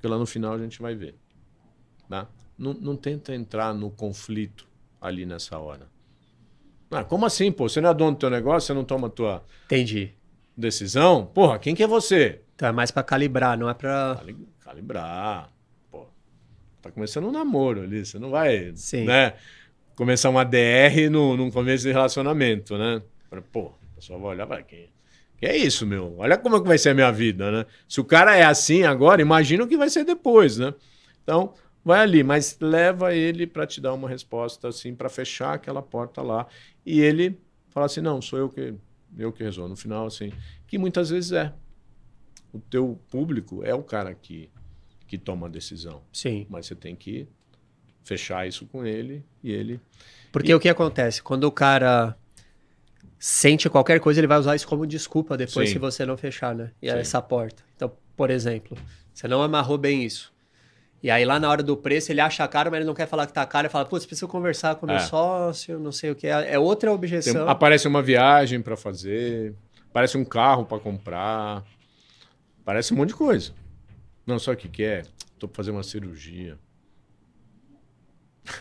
que 0.00 0.06
lá 0.06 0.18
no 0.18 0.26
final 0.26 0.52
a 0.54 0.58
gente 0.58 0.80
vai 0.80 0.94
ver. 0.94 1.14
Tá? 2.08 2.28
Não, 2.56 2.72
não 2.74 2.96
tenta 2.96 3.34
entrar 3.34 3.74
no 3.74 3.90
conflito 3.90 4.66
ali 5.00 5.26
nessa 5.26 5.58
hora. 5.58 5.88
Ah, 6.90 7.02
como 7.02 7.26
assim, 7.26 7.50
pô? 7.50 7.68
Você 7.68 7.80
não 7.80 7.90
é 7.90 7.94
dono 7.94 8.12
do 8.12 8.18
teu 8.18 8.30
negócio, 8.30 8.66
você 8.68 8.74
não 8.74 8.84
toma 8.84 9.08
a 9.08 9.10
tua 9.10 9.44
Entendi. 9.66 10.12
decisão? 10.56 11.26
Porra, 11.26 11.58
quem 11.58 11.74
que 11.74 11.82
é 11.82 11.86
você? 11.86 12.42
Então 12.54 12.68
é 12.68 12.72
mais 12.72 12.92
para 12.92 13.02
calibrar, 13.02 13.58
não 13.58 13.68
é 13.68 13.74
para 13.74 14.14
Cali- 14.16 14.48
Calibrar. 14.60 15.50
Pô, 15.90 16.06
tá 16.80 16.92
começando 16.92 17.26
um 17.26 17.32
namoro 17.32 17.82
ali, 17.82 18.04
você 18.06 18.18
não 18.18 18.30
vai, 18.30 18.72
Sim. 18.76 19.04
né? 19.06 19.34
Começar 19.96 20.30
uma 20.30 20.44
DR 20.44 21.08
no, 21.10 21.36
num 21.36 21.50
começo 21.50 21.84
de 21.84 21.92
relacionamento, 21.92 22.76
né? 22.76 23.02
Pô, 23.52 23.72
a 23.92 23.94
pessoa 23.96 24.18
vai 24.18 24.30
olhar, 24.30 24.44
vai, 24.44 24.62
que, 24.62 24.88
que 25.38 25.46
é 25.46 25.56
isso, 25.56 25.86
meu? 25.86 26.16
Olha 26.18 26.36
como 26.36 26.56
é 26.56 26.60
que 26.60 26.66
vai 26.66 26.78
ser 26.78 26.90
a 26.90 26.94
minha 26.94 27.10
vida, 27.12 27.50
né? 27.50 27.66
Se 27.88 28.00
o 28.00 28.04
cara 28.04 28.36
é 28.36 28.44
assim 28.44 28.82
agora, 28.82 29.22
imagina 29.22 29.64
o 29.64 29.68
que 29.68 29.76
vai 29.76 29.88
ser 29.88 30.04
depois, 30.04 30.58
né? 30.58 30.74
Então, 31.22 31.54
vai 31.84 32.00
ali, 32.00 32.22
mas 32.22 32.56
leva 32.60 33.14
ele 33.14 33.46
para 33.46 33.66
te 33.66 33.80
dar 33.80 33.92
uma 33.92 34.08
resposta 34.08 34.68
assim, 34.68 34.94
para 34.94 35.08
fechar 35.08 35.54
aquela 35.54 35.82
porta 35.82 36.22
lá. 36.22 36.46
E 36.84 37.00
ele 37.00 37.38
fala 37.68 37.86
assim: 37.86 38.00
não, 38.00 38.22
sou 38.22 38.38
eu 38.38 38.48
que, 38.48 38.74
eu 39.18 39.32
que 39.32 39.42
resolvo. 39.42 39.70
No 39.70 39.76
final, 39.76 40.06
assim, 40.06 40.32
que 40.66 40.78
muitas 40.78 41.10
vezes 41.10 41.32
é. 41.32 41.52
O 42.52 42.58
teu 42.60 43.00
público 43.10 43.64
é 43.64 43.74
o 43.74 43.82
cara 43.82 44.14
que, 44.14 44.48
que 45.08 45.18
toma 45.18 45.48
a 45.48 45.50
decisão. 45.50 46.02
Sim. 46.12 46.46
Mas 46.48 46.66
você 46.66 46.74
tem 46.76 46.94
que 46.94 47.28
fechar 48.04 48.46
isso 48.46 48.66
com 48.66 48.84
ele 48.86 49.24
e 49.42 49.50
ele. 49.50 49.80
Porque 50.30 50.52
o 50.54 50.60
que 50.60 50.68
acontece? 50.68 51.22
Quando 51.22 51.44
o 51.44 51.52
cara 51.52 52.16
sente 53.18 53.68
qualquer 53.70 54.00
coisa, 54.00 54.20
ele 54.20 54.26
vai 54.26 54.38
usar 54.38 54.54
isso 54.54 54.68
como 54.68 54.86
desculpa 54.86 55.36
depois 55.36 55.68
Sim. 55.68 55.74
se 55.74 55.78
você 55.78 56.04
não 56.04 56.16
fechar, 56.16 56.54
né? 56.54 56.70
E 56.82 56.90
Sim. 56.90 56.96
essa 56.98 57.22
porta. 57.22 57.62
Então, 57.74 57.90
por 58.16 58.30
exemplo, 58.30 58.76
você 59.12 59.26
não 59.26 59.42
amarrou 59.42 59.78
bem 59.78 60.04
isso. 60.04 60.32
E 61.02 61.10
aí 61.10 61.24
lá 61.24 61.38
na 61.38 61.50
hora 61.50 61.62
do 61.62 61.76
preço 61.76 62.10
ele 62.12 62.20
acha 62.20 62.46
caro, 62.48 62.70
mas 62.70 62.78
ele 62.78 62.86
não 62.86 62.94
quer 62.94 63.06
falar 63.06 63.26
que 63.26 63.32
tá 63.32 63.44
caro. 63.46 63.66
Ele 63.66 63.72
fala, 63.72 63.84
putz, 63.84 64.06
preciso 64.06 64.26
conversar 64.28 64.74
com 64.76 64.86
o 64.86 64.88
meu 64.88 64.96
É. 64.96 65.00
sócio, 65.00 65.78
não 65.78 65.92
sei 65.92 66.10
o 66.10 66.14
que. 66.14 66.26
É 66.26 66.58
outra 66.58 66.88
Tem- 66.88 66.94
objeção. 66.94 67.48
aparece 67.48 67.86
uma 67.86 68.02
viagem 68.02 68.60
para 68.62 68.76
fazer, 68.76 69.54
aparece 69.90 70.16
um 70.16 70.24
carro 70.24 70.64
para 70.64 70.78
comprar, 70.80 71.62
parece 72.64 72.92
um 72.94 72.96
monte 72.96 73.08
de 73.10 73.14
coisa. 73.16 73.52
Não, 74.26 74.38
só 74.38 74.52
o 74.52 74.56
que 74.56 74.68
que 74.68 74.82
é? 74.82 75.02
Tô 75.38 75.46
pra 75.46 75.56
fazer 75.56 75.70
uma 75.70 75.82
cirurgia. 75.82 76.58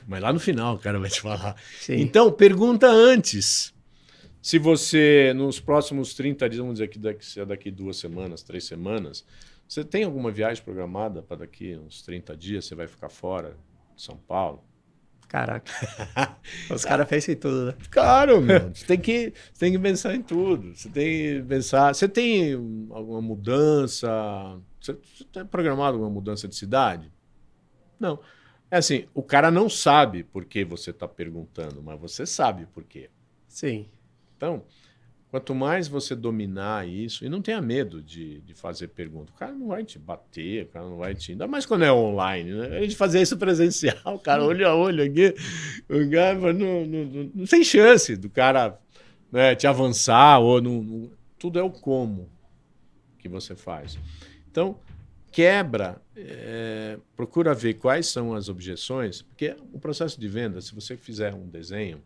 Mas 0.07 0.21
lá 0.21 0.31
no 0.31 0.39
final 0.39 0.75
o 0.75 0.79
cara 0.79 0.99
vai 0.99 1.09
te 1.09 1.21
falar. 1.21 1.55
Sim. 1.79 1.95
Então, 1.95 2.31
pergunta 2.31 2.87
antes. 2.87 3.73
Se 4.41 4.59
você, 4.59 5.33
nos 5.35 5.59
próximos 5.59 6.13
30 6.13 6.49
dias, 6.49 6.59
vamos 6.59 6.73
dizer 6.73 6.89
que 6.89 6.99
daqui, 6.99 7.25
se 7.25 7.39
é 7.39 7.45
daqui 7.45 7.71
duas 7.71 7.97
semanas, 7.97 8.43
três 8.43 8.65
semanas, 8.65 9.25
você 9.67 9.83
tem 9.83 10.03
alguma 10.03 10.31
viagem 10.31 10.63
programada 10.63 11.21
para 11.21 11.37
daqui 11.37 11.77
uns 11.77 12.01
30 12.01 12.35
dias? 12.35 12.65
Você 12.65 12.75
vai 12.75 12.87
ficar 12.87 13.09
fora 13.09 13.57
de 13.95 14.03
São 14.03 14.17
Paulo? 14.17 14.63
Caraca. 15.33 15.71
Os 16.69 16.85
caras 16.85 17.07
pensam 17.07 17.33
em 17.33 17.37
tudo, 17.37 17.65
né? 17.65 17.75
Claro, 17.89 18.39
meu. 18.39 18.69
Você 18.75 18.85
tem 18.85 18.99
que, 18.99 19.33
você 19.51 19.65
tem 19.65 19.71
que 19.71 19.79
pensar 19.79 20.13
em 20.13 20.21
tudo. 20.21 20.75
Você 20.75 20.89
tem 20.89 21.41
que 21.41 21.45
pensar. 21.47 21.95
Você 21.95 22.07
tem 22.07 22.55
um, 22.55 22.89
alguma 22.91 23.19
mudança? 23.19 24.07
Você, 24.79 24.93
você 24.93 25.23
tem 25.31 25.43
programado 25.43 25.93
alguma 25.93 26.11
mudança 26.11 26.47
de 26.47 26.55
cidade? 26.55 27.11
Não. 27.99 28.19
É 28.73 28.77
assim, 28.77 29.05
o 29.13 29.21
cara 29.21 29.51
não 29.51 29.69
sabe 29.69 30.23
por 30.23 30.45
que 30.45 30.65
você 30.65 30.89
está 30.89 31.07
perguntando, 31.07 31.79
mas 31.83 31.99
você 31.99 32.25
sabe 32.25 32.65
por 32.73 32.83
quê. 32.83 33.07
Sim. 33.47 33.85
Então, 34.35 34.63
quanto 35.29 35.53
mais 35.53 35.87
você 35.87 36.15
dominar 36.15 36.87
isso, 36.87 37.23
e 37.23 37.29
não 37.29 37.39
tenha 37.39 37.61
medo 37.61 38.01
de, 38.01 38.41
de 38.41 38.55
fazer 38.55 38.87
pergunta, 38.87 39.31
o 39.31 39.35
cara 39.35 39.51
não 39.51 39.67
vai 39.67 39.83
te 39.83 39.99
bater, 39.99 40.63
o 40.63 40.67
cara 40.69 40.85
não 40.89 40.97
vai 40.97 41.13
te. 41.13 41.33
Ainda 41.33 41.45
mais 41.45 41.67
quando 41.67 41.83
é 41.83 41.93
online, 41.93 42.51
né? 42.51 42.77
A 42.79 42.81
gente 42.81 42.95
fazer 42.95 43.21
isso 43.21 43.37
presencial, 43.37 43.95
o 44.15 44.17
cara 44.17 44.43
olho 44.43 44.67
a 44.67 44.73
olho 44.75 45.03
aqui, 45.03 45.35
o 45.87 46.09
cara 46.09 46.33
não, 46.51 46.83
não, 46.83 47.05
não, 47.05 47.31
não 47.35 47.45
tem 47.45 47.63
chance 47.63 48.15
do 48.15 48.27
cara 48.27 48.79
né, 49.31 49.53
te 49.53 49.67
avançar, 49.67 50.39
ou 50.39 50.59
não, 50.59 50.81
não- 50.81 51.11
tudo 51.37 51.59
é 51.59 51.61
o 51.61 51.69
como 51.69 52.27
que 53.19 53.29
você 53.29 53.55
faz. 53.55 53.99
Então, 54.49 54.79
quebra, 55.33 55.99
é, 56.15 56.97
procura 57.15 57.53
ver 57.55 57.73
quais 57.73 58.05
são 58.07 58.35
as 58.35 58.47
objeções, 58.49 59.23
porque 59.23 59.55
o 59.73 59.79
processo 59.79 60.19
de 60.19 60.27
venda, 60.27 60.61
se 60.61 60.73
você 60.75 60.95
fizer 60.95 61.33
um 61.33 61.47
desenho, 61.49 62.01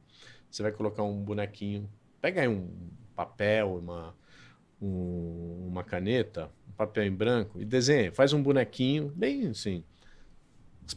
você 0.49 0.63
vai 0.63 0.71
colocar 0.71 1.03
um 1.03 1.21
bonequinho, 1.21 1.89
pega 2.21 2.41
aí 2.41 2.47
um 2.47 2.69
papel, 3.15 3.75
uma, 3.83 4.15
um- 4.81 5.67
uma 5.67 5.83
caneta, 5.83 6.49
um 6.69 6.71
papel 6.71 7.03
em 7.05 7.11
branco 7.11 7.59
e 7.61 7.65
desenha, 7.65 8.11
faz 8.13 8.31
um 8.31 8.41
bonequinho 8.41 9.11
bem 9.13 9.47
assim, 9.49 9.83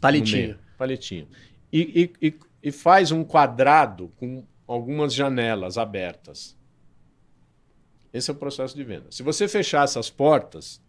palitinhos. 0.01 0.57
meio, 0.57 0.59
palitinho. 0.79 1.29
E, 1.73 2.12
e, 2.23 2.29
e, 2.29 2.35
e 2.62 2.71
faz 2.73 3.11
um 3.11 3.25
quadrado 3.25 4.12
com 4.16 4.45
algumas 4.69 5.12
janelas 5.12 5.77
abertas. 5.77 6.57
Esse 8.12 8.31
é 8.31 8.35
o 8.35 8.37
processo 8.37 8.75
de 8.77 8.85
venda. 8.85 9.07
Se 9.11 9.23
você 9.23 9.49
fechar 9.49 9.83
essas 9.85 10.09
portas, 10.11 10.81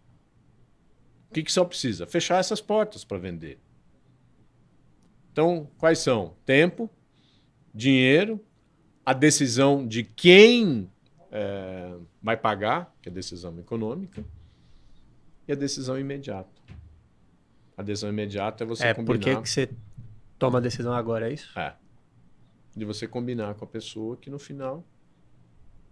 o 1.32 1.34
que, 1.34 1.42
que 1.42 1.50
só 1.50 1.64
precisa? 1.64 2.06
Fechar 2.06 2.38
essas 2.38 2.60
portas 2.60 3.04
para 3.04 3.16
vender. 3.16 3.58
Então, 5.32 5.66
quais 5.78 5.98
são? 5.98 6.34
Tempo, 6.44 6.90
dinheiro, 7.74 8.38
a 9.02 9.14
decisão 9.14 9.86
de 9.88 10.04
quem 10.04 10.90
eh, 11.30 11.96
vai 12.22 12.36
pagar, 12.36 12.94
que 13.00 13.08
é 13.08 13.10
a 13.10 13.14
decisão 13.14 13.58
econômica, 13.58 14.22
e 15.48 15.52
a 15.52 15.54
decisão 15.54 15.98
imediata. 15.98 16.60
A 17.78 17.82
decisão 17.82 18.10
imediata 18.10 18.64
é 18.64 18.66
você 18.66 18.88
É, 18.88 18.92
combinar. 18.92 19.18
por 19.18 19.18
que 19.24 19.40
que 19.40 19.48
você 19.48 19.70
toma 20.38 20.58
a 20.58 20.60
decisão 20.60 20.92
agora, 20.92 21.30
é 21.30 21.32
isso? 21.32 21.58
É. 21.58 21.74
De 22.76 22.84
você 22.84 23.08
combinar 23.08 23.54
com 23.54 23.64
a 23.64 23.68
pessoa 23.68 24.18
que 24.18 24.28
no 24.28 24.38
final 24.38 24.84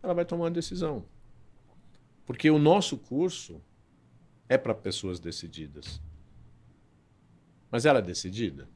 ela 0.02 0.12
vai 0.12 0.26
tomar 0.26 0.44
uma 0.44 0.50
decisão. 0.50 1.02
Porque 2.26 2.50
o 2.50 2.58
nosso 2.58 2.98
curso 2.98 3.62
é 4.50 4.58
para 4.58 4.74
pessoas 4.74 5.20
decididas. 5.20 6.02
Mas 7.70 7.86
ela 7.86 8.00
é 8.00 8.02
decidida? 8.02 8.68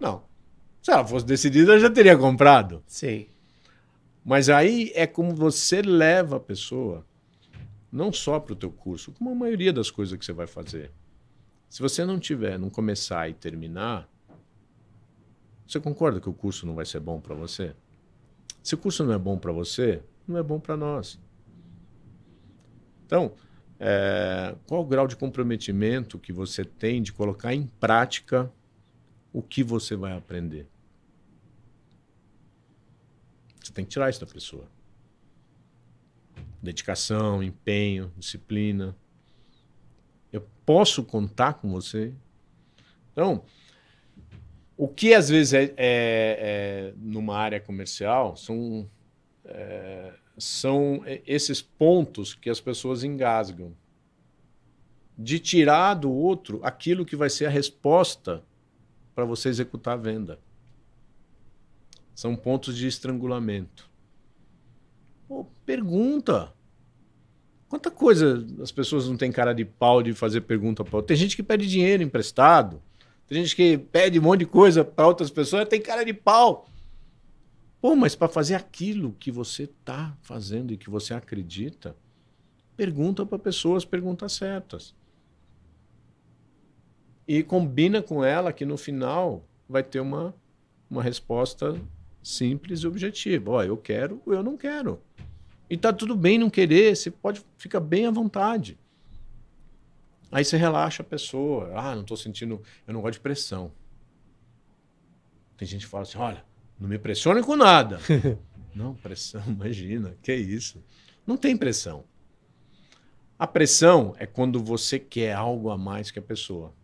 Não. 0.00 0.24
Se 0.82 0.90
ela 0.90 1.06
fosse 1.06 1.26
decidida, 1.26 1.72
ela 1.72 1.80
já 1.80 1.90
teria 1.90 2.16
comprado. 2.16 2.82
Sim. 2.86 3.26
Mas 4.24 4.48
aí 4.48 4.92
é 4.94 5.06
como 5.06 5.34
você 5.34 5.82
leva 5.82 6.36
a 6.36 6.40
pessoa 6.40 7.04
não 7.92 8.10
só 8.10 8.40
para 8.40 8.54
o 8.54 8.56
teu 8.56 8.72
curso, 8.72 9.12
como 9.12 9.30
a 9.30 9.34
maioria 9.34 9.74
das 9.74 9.90
coisas 9.90 10.18
que 10.18 10.24
você 10.24 10.32
vai 10.32 10.46
fazer. 10.46 10.90
Se 11.68 11.82
você 11.82 12.02
não 12.06 12.18
tiver, 12.18 12.58
não 12.58 12.70
começar 12.70 13.28
e 13.28 13.34
terminar, 13.34 14.08
você 15.68 15.78
concorda 15.78 16.18
que 16.18 16.30
o 16.30 16.34
curso 16.34 16.66
não 16.66 16.74
vai 16.74 16.86
ser 16.86 17.00
bom 17.00 17.20
para 17.20 17.34
você? 17.34 17.76
Se 18.62 18.74
o 18.74 18.78
curso 18.78 19.04
não 19.04 19.12
é 19.12 19.18
bom 19.18 19.36
para 19.36 19.52
você, 19.52 20.02
não 20.26 20.38
é 20.38 20.42
bom 20.42 20.58
para 20.58 20.78
nós. 20.78 21.20
Então, 23.04 23.34
é, 23.78 24.54
qual 24.66 24.82
o 24.82 24.86
grau 24.86 25.06
de 25.06 25.16
comprometimento 25.16 26.18
que 26.18 26.32
você 26.32 26.64
tem 26.64 27.02
de 27.02 27.12
colocar 27.12 27.54
em 27.54 27.66
prática 27.66 28.50
o 29.32 29.42
que 29.42 29.62
você 29.62 29.94
vai 29.94 30.16
aprender? 30.16 30.66
Você 33.62 33.72
tem 33.72 33.84
que 33.84 33.90
tirar 33.90 34.08
isso 34.08 34.20
da 34.20 34.26
pessoa. 34.26 34.68
Dedicação, 36.62 37.42
empenho, 37.42 38.12
disciplina. 38.16 38.96
Eu 40.32 40.46
posso 40.64 41.04
contar 41.04 41.54
com 41.54 41.70
você? 41.70 42.14
Então, 43.12 43.44
o 44.76 44.88
que 44.88 45.14
às 45.14 45.28
vezes 45.28 45.52
é, 45.52 45.64
é- 45.64 45.72
é 45.76 46.94
numa 46.96 47.36
área 47.36 47.60
comercial 47.60 48.36
são, 48.36 48.88
é, 49.44 50.12
são 50.38 51.02
esses 51.26 51.62
pontos 51.62 52.34
que 52.34 52.50
as 52.50 52.60
pessoas 52.60 53.02
engasgam. 53.02 53.72
De 55.18 55.38
tirar 55.38 55.94
do 55.94 56.12
outro 56.12 56.60
aquilo 56.62 57.04
que 57.04 57.16
vai 57.16 57.30
ser 57.30 57.46
a 57.46 57.50
resposta 57.50 58.44
para 59.14 59.24
você 59.24 59.48
executar 59.48 59.94
a 59.94 59.96
venda. 59.96 60.38
São 62.14 62.36
pontos 62.36 62.76
de 62.76 62.86
estrangulamento. 62.86 63.88
Pô, 65.26 65.46
pergunta. 65.64 66.52
Quanta 67.68 67.90
coisa 67.90 68.46
as 68.60 68.70
pessoas 68.70 69.08
não 69.08 69.16
têm 69.16 69.32
cara 69.32 69.54
de 69.54 69.64
pau 69.64 70.02
de 70.02 70.12
fazer 70.12 70.42
pergunta 70.42 70.84
para 70.84 71.02
Tem 71.02 71.16
gente 71.16 71.34
que 71.34 71.42
pede 71.42 71.66
dinheiro 71.66 72.02
emprestado. 72.02 72.82
Tem 73.26 73.42
gente 73.42 73.56
que 73.56 73.76
pede 73.76 74.18
um 74.18 74.22
monte 74.22 74.40
de 74.40 74.46
coisa 74.46 74.84
para 74.84 75.06
outras 75.06 75.30
pessoas, 75.30 75.66
tem 75.68 75.80
cara 75.80 76.04
de 76.04 76.12
pau. 76.12 76.68
Pô, 77.86 77.94
mas 77.94 78.16
para 78.16 78.26
fazer 78.26 78.56
aquilo 78.56 79.12
que 79.12 79.30
você 79.30 79.62
está 79.62 80.18
fazendo 80.20 80.72
e 80.72 80.76
que 80.76 80.90
você 80.90 81.14
acredita, 81.14 81.94
pergunta 82.76 83.24
para 83.24 83.38
pessoas 83.38 83.84
perguntas 83.84 84.32
certas. 84.32 84.92
E 87.28 87.44
combina 87.44 88.02
com 88.02 88.24
ela 88.24 88.52
que 88.52 88.64
no 88.64 88.76
final 88.76 89.44
vai 89.68 89.84
ter 89.84 90.00
uma, 90.00 90.34
uma 90.90 91.00
resposta 91.00 91.80
simples 92.20 92.80
e 92.80 92.88
objetiva. 92.88 93.52
Ó, 93.52 93.62
eu 93.62 93.76
quero 93.76 94.20
ou 94.26 94.34
eu 94.34 94.42
não 94.42 94.56
quero. 94.56 95.00
E 95.70 95.76
tá 95.76 95.92
tudo 95.92 96.16
bem 96.16 96.38
não 96.38 96.50
querer, 96.50 96.96
você 96.96 97.08
pode 97.08 97.40
ficar 97.56 97.78
bem 97.78 98.04
à 98.04 98.10
vontade. 98.10 98.76
Aí 100.32 100.44
você 100.44 100.56
relaxa 100.56 101.04
a 101.04 101.06
pessoa. 101.06 101.70
Ah, 101.72 101.94
não 101.94 102.02
estou 102.02 102.16
sentindo, 102.16 102.60
eu 102.84 102.92
não 102.92 103.00
gosto 103.00 103.12
de 103.12 103.20
pressão. 103.20 103.70
Tem 105.56 105.68
gente 105.68 105.84
que 105.84 105.90
fala 105.92 106.02
assim: 106.02 106.18
olha, 106.18 106.44
não 106.78 106.88
me 106.88 106.98
pressione 106.98 107.42
com 107.42 107.56
nada. 107.56 107.98
não, 108.74 108.94
pressão, 108.94 109.42
imagina, 109.48 110.16
que 110.22 110.30
é 110.30 110.36
isso? 110.36 110.82
Não 111.26 111.36
tem 111.36 111.56
pressão. 111.56 112.04
A 113.38 113.46
pressão 113.46 114.14
é 114.18 114.26
quando 114.26 114.62
você 114.62 114.98
quer 114.98 115.34
algo 115.34 115.70
a 115.70 115.76
mais 115.76 116.10
que 116.10 116.18
a 116.18 116.22
pessoa. 116.22 116.74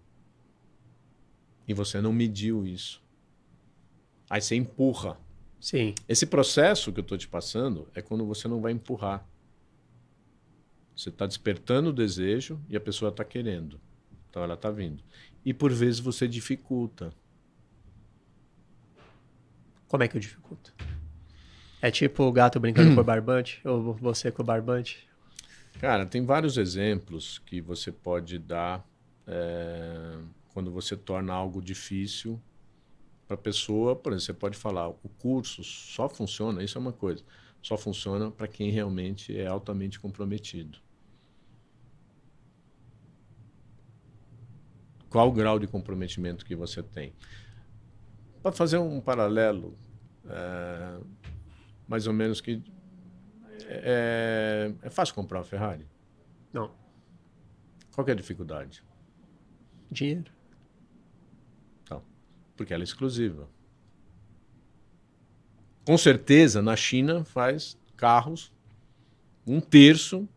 E 1.67 1.73
você 1.73 2.01
não 2.01 2.13
mediu 2.13 2.67
isso. 2.67 3.03
Aí 4.29 4.41
você 4.41 4.57
empurra. 4.57 5.19
Sim. 5.61 5.95
Esse 6.09 6.27
processo 6.27 6.93
que 6.93 7.01
eu 7.01 7.03
estou 7.03 7.17
te 7.17 7.29
passando 7.29 7.89
é 7.95 8.03
quando 8.03 8.27
você 8.27 8.49
não 8.49 8.61
vai 8.61 8.73
empurrar. 8.73 9.27
Você 10.95 11.09
está 11.09 11.27
despertando 11.27 11.91
o 11.91 11.93
desejo 11.93 12.61
e 12.69 12.77
a 12.77 12.81
pessoa 12.81 13.11
está 13.11 13.25
querendo. 13.25 13.81
Então 14.29 14.43
ela 14.43 14.55
está 14.55 14.71
vindo. 14.71 15.03
E 15.45 15.55
por 15.55 15.73
vezes 15.73 16.01
você 16.01 16.29
dificulta. 16.29 17.15
Como 19.93 20.03
é 20.03 20.09
que 20.09 20.17
eu 20.17 20.21
dificulto? 20.23 20.75
É 21.83 21.91
tipo 21.91 22.23
o 22.23 22.33
gato 22.33 22.59
brincando 22.59 22.95
com 22.97 23.01
o 23.03 23.05
barbante? 23.05 23.61
Ou 23.63 23.93
você 23.93 24.33
com 24.33 24.43
o 24.43 24.45
barbante? 24.45 25.07
Cara, 25.79 26.07
tem 26.07 26.25
vários 26.25 26.57
exemplos 26.57 27.39
que 27.39 27.61
você 27.61 27.93
pode 27.93 28.39
dar 28.39 28.89
é, 29.27 30.17
quando 30.55 30.73
você 30.73 30.97
torna 30.97 31.35
algo 31.35 31.61
difícil 31.61 32.41
para 33.29 33.35
a 33.35 33.39
pessoa. 33.39 33.95
Por 33.95 34.15
exemplo, 34.15 34.25
você 34.25 34.33
pode 34.33 34.57
falar: 34.57 34.89
o 34.89 35.11
curso 35.19 35.63
só 35.63 36.09
funciona, 36.09 36.65
isso 36.65 36.79
é 36.79 36.81
uma 36.81 36.95
coisa, 36.95 37.23
só 37.61 37.77
funciona 37.77 38.31
para 38.31 38.49
quem 38.49 38.71
realmente 38.71 39.39
é 39.39 39.47
altamente 39.47 40.01
comprometido. 40.01 40.79
Qual 45.11 45.29
o 45.29 45.33
grau 45.33 45.59
de 45.59 45.67
comprometimento 45.67 46.47
que 46.47 46.57
você 46.57 46.83
tem? 46.83 47.13
Para 48.43 48.51
fazer 48.51 48.79
um 48.79 49.01
paralelo, 49.01 49.79
é, 50.29 51.01
mais 51.89 52.07
ou 52.07 52.13
menos 52.13 52.41
que 52.41 52.63
é, 53.67 54.75
é, 54.83 54.91
fácil 54.91 55.15
comprar 55.15 55.39
uma 55.39 55.45
Ferrari? 55.45 55.87
Não. 56.53 56.71
Qual 57.95 58.07
é 58.07 58.13
a 58.13 58.15
dificuldade? 58.15 58.83
Dinheiro. 59.91 60.31
Então, 61.83 62.03
porque 62.57 62.73
ela 62.73 62.83
é 62.83 62.85
exclusiva. 62.85 63.49
Com 65.85 65.99
certeza, 65.99 66.63
na 66.63 66.77
China 66.77 67.25
faz 67.25 67.79
carros 67.97 68.53
um 69.47 69.61
terço 69.61 70.29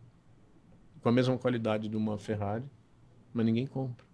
com 1.02 1.10
a 1.10 1.12
mesma 1.12 1.38
qualidade 1.38 1.88
de 1.88 1.95
uma 1.95 2.17
Ferrari, 2.17 2.65
mas 3.32 3.45
ninguém 3.45 3.67
compra 3.67 4.06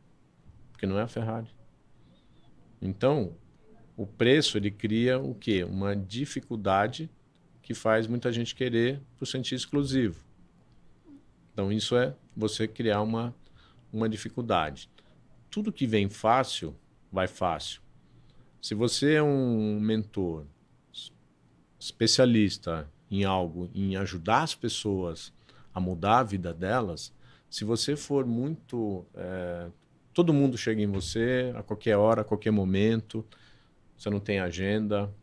porque 0.82 0.88
não 0.88 0.98
é 0.98 1.04
a 1.04 1.08
Ferrari. 1.08 1.48
Então, 2.82 3.36
o 4.02 4.08
preço 4.08 4.58
ele 4.58 4.72
cria 4.72 5.20
o 5.20 5.36
quê? 5.36 5.64
Uma 5.64 5.96
dificuldade 5.96 7.10
que 7.62 7.74
faz 7.74 8.08
muita 8.08 8.32
gente 8.32 8.56
querer 8.56 9.00
por 9.18 9.28
sentir 9.28 9.56
exclusivo. 9.56 10.24
Então, 11.54 11.72
isso 11.72 11.96
é 11.96 12.16
você 12.36 12.68
criar 12.68 13.02
uma, 13.02 13.36
uma 13.94 14.10
dificuldade. 14.10 14.90
Tudo 15.50 15.72
que 15.72 15.86
vem 15.86 16.10
fácil, 16.10 16.76
vai 17.12 17.28
fácil. 17.28 17.82
Se 18.62 18.74
você 18.74 19.14
é 19.14 19.24
um 19.24 19.80
mentor 19.80 20.46
especialista 21.80 22.90
em 23.10 23.24
algo, 23.24 23.70
em 23.76 23.96
ajudar 23.98 24.44
as 24.44 24.56
pessoas 24.56 25.32
a 25.74 25.80
mudar 25.80 26.20
a 26.20 26.24
vida 26.24 26.54
delas, 26.54 27.14
se 27.50 27.64
você 27.64 27.96
for 27.96 28.26
muito 28.26 29.06
é, 29.14 29.68
Todo 30.14 30.34
mundo 30.34 30.58
chega 30.58 30.82
em 30.82 30.88
você 30.88 31.54
a 31.56 31.64
qualquer 31.64 31.96
hora, 31.96 32.22
a 32.22 32.24
qualquer 32.24 32.52
momento. 32.52 33.26
Você 34.02 34.10
não 34.10 34.20
tem 34.20 34.40
agenda. 34.40 35.14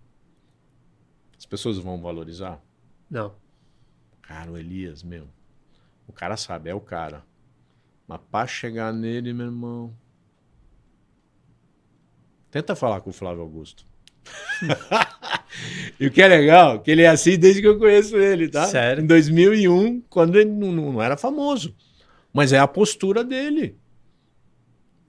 As 1.37 1.45
pessoas 1.45 1.79
vão 1.79 2.01
valorizar? 2.01 2.63
Não. 3.11 3.35
Cara, 4.23 4.53
o 4.53 4.57
Elias, 4.57 5.03
meu. 5.03 5.27
O 6.07 6.13
cara 6.13 6.37
sabe, 6.37 6.71
é 6.71 6.75
o 6.75 6.81
cara. 6.81 7.25
Mas 8.07 8.21
para 8.31 8.47
chegar 8.47 8.93
nele, 8.93 9.33
meu 9.33 9.47
irmão. 9.47 9.93
Tenta 12.53 12.77
falar 12.77 13.01
com 13.01 13.11
o 13.11 13.13
Flávio 13.13 13.43
Augusto. 13.43 13.85
e 15.99 16.07
o 16.07 16.11
que 16.13 16.23
é 16.23 16.29
legal, 16.29 16.81
que 16.81 16.93
ele 16.93 17.03
é 17.03 17.09
assim 17.09 17.37
desde 17.37 17.61
que 17.61 17.67
eu 17.67 17.81
conheço 17.81 18.17
ele, 18.17 18.49
tá? 18.49 18.67
Sério? 18.67 19.03
Em 19.03 19.07
2001, 19.09 20.03
quando 20.03 20.39
ele 20.39 20.51
não, 20.51 20.71
não 20.71 21.03
era 21.03 21.17
famoso. 21.17 21.75
Mas 22.33 22.53
é 22.53 22.61
a 22.61 22.69
postura 22.69 23.25
dele. 23.25 23.77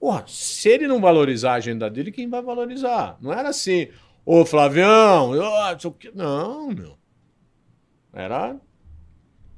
Porra, 0.00 0.24
se 0.26 0.68
ele 0.70 0.88
não 0.88 0.98
valorizar 0.98 1.52
a 1.52 1.56
agenda 1.56 1.90
dele, 1.90 2.10
quem 2.10 2.28
vai 2.28 2.40
valorizar? 2.40 3.18
Não 3.20 3.30
era 3.30 3.50
assim, 3.50 3.88
ô 4.24 4.46
Flavião, 4.46 5.34
eu, 5.34 5.44
não, 6.14 6.70
meu. 6.70 6.98
Era 8.10 8.58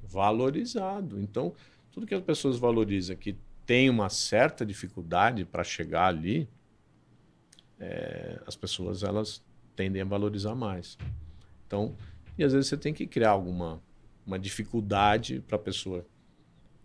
valorizado. 0.03 1.21
Então, 1.21 1.55
tudo 1.93 2.07
que 2.07 2.15
as 2.15 2.23
pessoas 2.23 2.59
valorizam 2.59 3.15
que 3.15 3.39
tem 3.65 3.89
uma 3.89 4.09
certa 4.09 4.67
dificuldade 4.67 5.45
para 5.45 5.63
chegar 5.63 6.07
ali, 6.07 6.49
é, 7.79 8.41
as 8.45 8.57
pessoas 8.57 9.05
elas 9.05 9.43
tendem 9.77 10.03
a 10.03 10.05
valorizar 10.05 10.57
mais. 10.57 10.99
Então, 11.67 11.95
e 12.37 12.43
às 12.43 12.53
vezes 12.53 12.69
você 12.69 12.77
tem 12.77 12.93
que 12.93 13.07
criar 13.07 13.31
alguma 13.31 13.81
uma 14.27 14.39
dificuldade 14.39 15.41
para 15.41 15.57
a 15.57 15.59
pessoa 15.59 16.07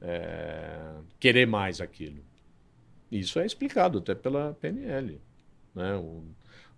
é, 0.02 0.96
querer 1.20 1.46
mais 1.46 1.82
aquilo. 1.82 2.24
Isso 3.12 3.40
é 3.40 3.46
explicado 3.46 4.00
até 4.00 4.14
pela 4.14 4.54
PNL. 4.56 5.22
Né? 5.74 5.96
O 5.96 6.24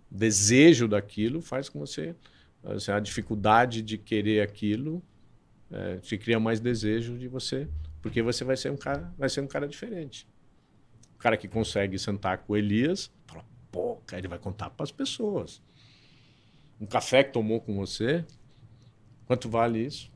desejo 0.09 0.87
daquilo 0.87 1.41
faz 1.41 1.69
com 1.69 1.79
você. 1.79 2.15
Assim, 2.63 2.91
a 2.91 2.99
dificuldade 2.99 3.81
de 3.81 3.97
querer 3.97 4.41
aquilo 4.41 5.01
é, 5.71 5.97
te 5.97 6.17
cria 6.17 6.39
mais 6.39 6.59
desejo 6.59 7.17
de 7.17 7.27
você, 7.27 7.67
porque 8.01 8.21
você 8.21 8.43
vai 8.43 8.57
ser 8.57 8.71
um 8.71 8.77
cara, 8.77 9.13
vai 9.17 9.29
ser 9.29 9.41
um 9.41 9.47
cara 9.47 9.67
diferente. 9.67 10.27
O 11.15 11.19
cara 11.19 11.37
que 11.37 11.47
consegue 11.47 11.97
sentar 11.97 12.39
com 12.39 12.53
o 12.53 12.57
Elias, 12.57 13.11
fala, 13.25 13.45
pô, 13.71 13.97
cara, 14.05 14.19
ele 14.19 14.27
vai 14.27 14.39
contar 14.39 14.69
para 14.69 14.83
as 14.83 14.91
pessoas. 14.91 15.61
Um 16.79 16.85
café 16.85 17.23
que 17.23 17.33
tomou 17.33 17.61
com 17.61 17.75
você, 17.75 18.25
quanto 19.25 19.49
vale 19.49 19.79
isso? 19.85 20.11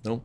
Então, 0.00 0.24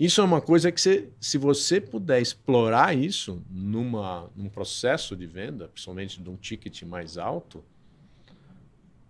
isso 0.00 0.22
é 0.22 0.24
uma 0.24 0.40
coisa 0.40 0.72
que, 0.72 0.80
você, 0.80 1.10
se 1.20 1.36
você 1.36 1.78
puder 1.78 2.22
explorar 2.22 2.96
isso 2.96 3.42
numa, 3.50 4.30
num 4.34 4.48
processo 4.48 5.14
de 5.14 5.26
venda, 5.26 5.68
principalmente 5.68 6.22
de 6.22 6.30
um 6.30 6.36
ticket 6.36 6.84
mais 6.84 7.18
alto, 7.18 7.62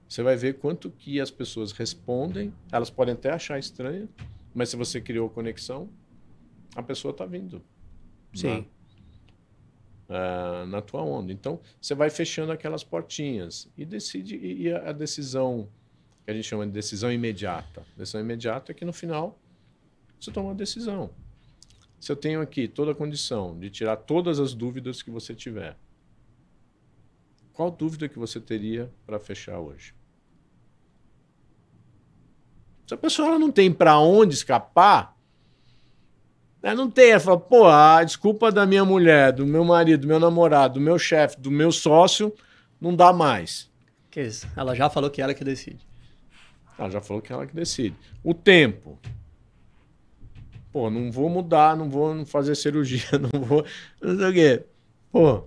você 0.08 0.20
vai 0.24 0.34
ver 0.34 0.54
quanto 0.54 0.90
que 0.90 1.20
as 1.20 1.30
pessoas 1.30 1.70
respondem. 1.70 2.52
Elas 2.72 2.90
podem 2.90 3.14
até 3.14 3.30
achar 3.30 3.56
estranho, 3.56 4.08
mas 4.52 4.70
se 4.70 4.76
você 4.76 5.00
criou 5.00 5.30
conexão, 5.30 5.88
a 6.74 6.82
pessoa 6.82 7.12
está 7.12 7.24
vindo. 7.24 7.62
Sim. 8.34 8.66
Na, 10.08 10.64
uh, 10.64 10.66
na 10.66 10.82
tua 10.82 11.02
onda. 11.02 11.32
Então, 11.32 11.60
você 11.80 11.94
vai 11.94 12.10
fechando 12.10 12.50
aquelas 12.50 12.82
portinhas 12.82 13.68
e 13.78 13.84
decide. 13.84 14.36
E 14.36 14.72
a 14.72 14.90
decisão, 14.90 15.68
que 16.24 16.32
a 16.32 16.34
gente 16.34 16.48
chama 16.48 16.66
de 16.66 16.72
decisão 16.72 17.12
imediata. 17.12 17.84
Decisão 17.96 18.20
imediata 18.20 18.72
é 18.72 18.74
que 18.74 18.84
no 18.84 18.92
final 18.92 19.38
você 20.20 20.30
toma 20.30 20.48
uma 20.48 20.54
decisão. 20.54 21.10
Se 21.98 22.12
eu 22.12 22.16
tenho 22.16 22.40
aqui 22.40 22.68
toda 22.68 22.92
a 22.92 22.94
condição 22.94 23.58
de 23.58 23.70
tirar 23.70 23.96
todas 23.96 24.38
as 24.38 24.54
dúvidas 24.54 25.02
que 25.02 25.10
você 25.10 25.34
tiver, 25.34 25.76
qual 27.52 27.70
dúvida 27.70 28.08
que 28.08 28.18
você 28.18 28.40
teria 28.40 28.90
para 29.06 29.18
fechar 29.18 29.58
hoje? 29.58 29.94
Se 32.86 32.94
a 32.94 32.96
pessoa 32.96 33.38
não 33.38 33.52
tem 33.52 33.72
para 33.72 33.98
onde 33.98 34.34
escapar, 34.34 35.16
ela 36.62 36.74
não 36.74 36.90
tem, 36.90 37.10
ela 37.10 37.20
fala, 37.20 37.38
pô, 37.40 37.66
a 37.66 38.02
desculpa 38.02 38.50
da 38.50 38.66
minha 38.66 38.84
mulher, 38.84 39.32
do 39.32 39.46
meu 39.46 39.64
marido, 39.64 40.02
do 40.02 40.08
meu 40.08 40.18
namorado, 40.18 40.74
do 40.74 40.80
meu 40.80 40.98
chefe, 40.98 41.40
do 41.40 41.50
meu 41.50 41.72
sócio, 41.72 42.34
não 42.80 42.94
dá 42.94 43.12
mais. 43.12 43.70
Que 44.10 44.22
isso? 44.22 44.46
Ela 44.56 44.74
já 44.74 44.90
falou 44.90 45.08
que 45.10 45.22
ela 45.22 45.32
que 45.32 45.44
decide. 45.44 45.86
Ela 46.78 46.90
já 46.90 47.00
falou 47.00 47.22
que 47.22 47.32
é 47.32 47.36
ela 47.36 47.46
que 47.46 47.54
decide. 47.54 47.94
O 48.24 48.34
tempo. 48.34 48.98
Pô, 50.72 50.88
não 50.88 51.10
vou 51.10 51.28
mudar, 51.28 51.76
não 51.76 51.90
vou 51.90 52.24
fazer 52.24 52.54
cirurgia, 52.54 53.18
não 53.32 53.42
vou. 53.42 53.64
Não 54.00 54.16
sei 54.16 54.28
o 54.28 54.32
quê. 54.32 54.64
Pô. 55.10 55.44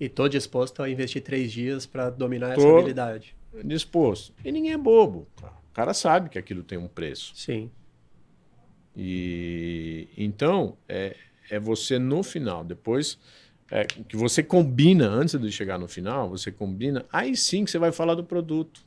E 0.00 0.08
tô 0.08 0.28
disposto 0.28 0.82
a 0.82 0.90
investir 0.90 1.22
três 1.22 1.52
dias 1.52 1.86
para 1.86 2.10
dominar 2.10 2.52
essa 2.52 2.68
habilidade. 2.68 3.36
Disposto. 3.64 4.34
E 4.44 4.50
ninguém 4.50 4.72
é 4.72 4.76
bobo. 4.76 5.28
O 5.40 5.74
cara 5.74 5.94
sabe 5.94 6.28
que 6.28 6.38
aquilo 6.38 6.62
tem 6.62 6.76
um 6.76 6.88
preço. 6.88 7.32
Sim. 7.36 7.70
E 8.96 10.08
então 10.16 10.76
é, 10.88 11.16
é 11.50 11.58
você 11.58 11.98
no 11.98 12.22
final, 12.22 12.64
depois 12.64 13.18
é, 13.70 13.84
que 13.84 14.16
você 14.16 14.42
combina 14.42 15.08
antes 15.08 15.38
de 15.38 15.50
chegar 15.50 15.78
no 15.78 15.88
final, 15.88 16.28
você 16.28 16.52
combina, 16.52 17.04
aí 17.12 17.36
sim 17.36 17.64
que 17.64 17.70
você 17.70 17.78
vai 17.78 17.92
falar 17.92 18.14
do 18.14 18.24
produto. 18.24 18.84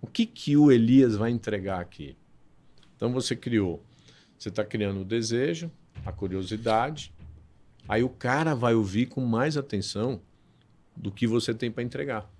O 0.00 0.06
que 0.06 0.24
que 0.24 0.56
o 0.56 0.70
Elias 0.70 1.16
vai 1.16 1.30
entregar 1.30 1.80
aqui? 1.80 2.16
Então 2.98 3.10
você 3.10 3.34
criou, 3.34 3.82
você 4.38 4.50
está 4.50 4.62
criando 4.62 5.00
o 5.00 5.04
desejo, 5.04 5.70
a 6.04 6.12
curiosidade, 6.12 7.14
aí 7.88 8.02
o 8.02 8.10
cara 8.10 8.54
vai 8.54 8.74
ouvir 8.74 9.06
com 9.06 9.22
mais 9.22 9.56
atenção 9.56 10.20
do 10.94 11.10
que 11.10 11.26
você 11.26 11.54
tem 11.54 11.70
para 11.70 11.82
entregar 11.82 12.30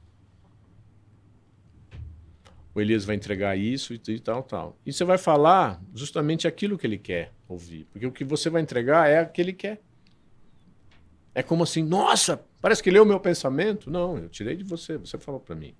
o 2.79 2.81
Elias 2.81 3.05
vai 3.05 3.16
entregar 3.16 3.59
isso 3.59 3.92
e, 3.92 4.21
tal, 4.21 4.40
tal. 4.44 4.79
E 4.87 4.92
você 4.92 5.05
vai 5.05 5.18
falar 5.18 5.83
justamente 5.92 6.47
aquilo 6.47 6.79
que 6.79 6.87
ele 6.87 6.97
quer 6.97 7.33
ouvir. 7.49 7.88
Porque 7.90 8.07
o 8.07 8.12
que 8.12 8.23
você 8.23 8.49
vai 8.49 8.62
entregar 8.62 9.11
é 9.11 9.21
o 9.21 9.29
que 9.29 9.40
ele 9.40 9.53
quer. 9.53 9.83
É 11.35 11.42
como 11.42 11.64
assim, 11.64 11.83
nossa, 11.83 12.40
parece 12.61 12.81
que 12.81 12.88
leu 12.88 13.03
o 13.03 13.07
meu 13.07 13.18
pensamento. 13.18 13.90
Não, 13.90 14.16
eu 14.16 14.29
tirei 14.29 14.55
de 14.55 14.62
você, 14.62 14.97
você 14.97 15.18
falou 15.18 15.40
para 15.40 15.57
mim. 15.57 15.75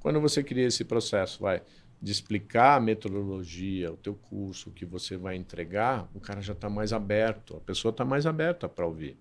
Quando 0.00 0.18
você 0.18 0.42
cria 0.42 0.66
esse 0.66 0.82
processo, 0.82 1.42
vai 1.42 1.60
de 2.02 2.10
explicar 2.10 2.76
a 2.76 2.80
metodologia, 2.80 3.92
o 3.92 3.96
teu 3.96 4.14
curso, 4.14 4.70
o 4.70 4.72
que 4.72 4.84
você 4.84 5.16
vai 5.16 5.36
entregar, 5.36 6.10
o 6.12 6.18
cara 6.18 6.42
já 6.42 6.52
está 6.52 6.68
mais 6.68 6.92
aberto, 6.92 7.56
a 7.56 7.60
pessoa 7.60 7.90
está 7.90 8.04
mais 8.04 8.26
aberta 8.26 8.68
para 8.68 8.84
ouvir. 8.84 9.16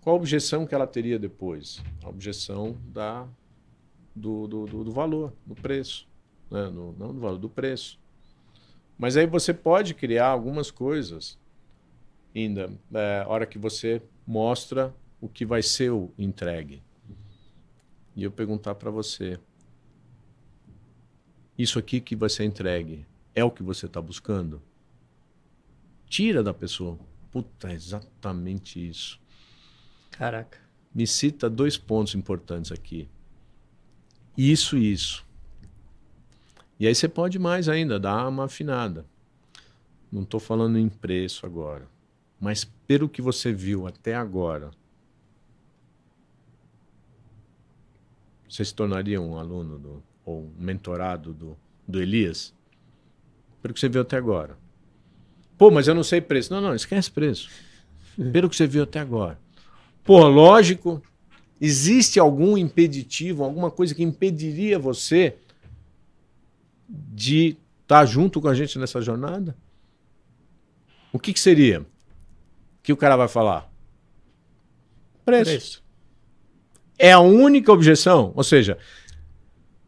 Qual 0.00 0.16
a 0.16 0.18
objeção 0.18 0.66
que 0.66 0.74
ela 0.74 0.88
teria 0.88 1.16
depois? 1.16 1.80
A 2.02 2.08
objeção 2.08 2.76
da, 2.86 3.28
do, 4.16 4.48
do, 4.48 4.66
do, 4.66 4.84
do 4.84 4.90
valor, 4.90 5.32
do 5.46 5.54
preço. 5.54 6.08
Né? 6.50 6.68
No, 6.70 6.92
não 6.98 7.14
do 7.14 7.20
valor, 7.20 7.38
do 7.38 7.48
preço. 7.48 8.00
Mas 8.98 9.16
aí 9.16 9.26
você 9.26 9.54
pode 9.54 9.94
criar 9.94 10.26
algumas 10.26 10.72
coisas 10.72 11.38
ainda, 12.34 12.72
é, 12.92 13.24
hora 13.28 13.46
que 13.46 13.58
você 13.58 14.02
mostra 14.26 14.92
o 15.20 15.28
que 15.28 15.46
vai 15.46 15.62
ser 15.62 15.90
o 15.90 16.10
entregue. 16.18 16.82
E 18.16 18.24
eu 18.24 18.30
perguntar 18.32 18.74
para 18.74 18.90
você: 18.90 19.38
isso 21.62 21.78
aqui 21.78 22.00
que 22.00 22.16
vai 22.16 22.28
ser 22.28 22.44
entregue 22.44 23.06
é 23.34 23.44
o 23.44 23.50
que 23.50 23.62
você 23.62 23.86
está 23.86 24.00
buscando? 24.00 24.62
Tira 26.06 26.42
da 26.42 26.54
pessoa. 26.54 26.98
Puta, 27.30 27.70
é 27.70 27.74
exatamente 27.74 28.88
isso. 28.88 29.20
Caraca. 30.10 30.58
Me 30.94 31.06
cita 31.06 31.48
dois 31.48 31.76
pontos 31.76 32.14
importantes 32.14 32.72
aqui. 32.72 33.08
Isso 34.36 34.76
e 34.76 34.92
isso. 34.92 35.24
E 36.78 36.86
aí 36.86 36.94
você 36.94 37.08
pode 37.08 37.38
mais 37.38 37.68
ainda, 37.68 38.00
dar 38.00 38.26
uma 38.26 38.44
afinada. 38.44 39.06
Não 40.10 40.22
estou 40.22 40.40
falando 40.40 40.78
em 40.78 40.88
preço 40.88 41.46
agora. 41.46 41.86
Mas 42.40 42.64
pelo 42.64 43.08
que 43.08 43.20
você 43.20 43.52
viu 43.52 43.86
até 43.86 44.14
agora, 44.14 44.70
você 48.48 48.64
se 48.64 48.74
tornaria 48.74 49.20
um 49.20 49.38
aluno 49.38 49.78
do, 49.78 50.02
ou 50.24 50.42
um 50.42 50.52
mentorado 50.58 51.32
do, 51.32 51.56
do 51.86 52.00
Elias? 52.00 52.54
Pelo 53.62 53.74
que 53.74 53.80
você 53.80 53.88
viu 53.88 54.02
até 54.02 54.16
agora. 54.16 54.56
Pô, 55.58 55.70
mas 55.70 55.86
eu 55.86 55.94
não 55.94 56.02
sei 56.02 56.20
preço. 56.20 56.52
Não, 56.52 56.60
não, 56.60 56.74
esquece 56.74 57.10
preço. 57.10 57.50
Pelo 58.32 58.48
que 58.48 58.56
você 58.56 58.66
viu 58.66 58.82
até 58.82 58.98
agora. 59.00 59.38
Pô, 60.02 60.26
lógico, 60.26 61.02
existe 61.60 62.18
algum 62.18 62.56
impeditivo, 62.56 63.44
alguma 63.44 63.70
coisa 63.70 63.94
que 63.94 64.02
impediria 64.02 64.78
você 64.78 65.36
de 66.88 67.56
estar 67.82 68.04
junto 68.06 68.40
com 68.40 68.48
a 68.48 68.54
gente 68.54 68.78
nessa 68.78 69.00
jornada? 69.00 69.56
O 71.12 71.18
que, 71.18 71.32
que 71.32 71.40
seria? 71.40 71.84
que 72.82 72.92
o 72.92 72.96
cara 72.96 73.16
vai 73.16 73.28
falar? 73.28 73.70
Preço. 75.24 75.50
Preço. 75.50 75.84
É 76.98 77.12
a 77.12 77.20
única 77.20 77.72
objeção. 77.72 78.32
Ou 78.34 78.44
seja, 78.44 78.78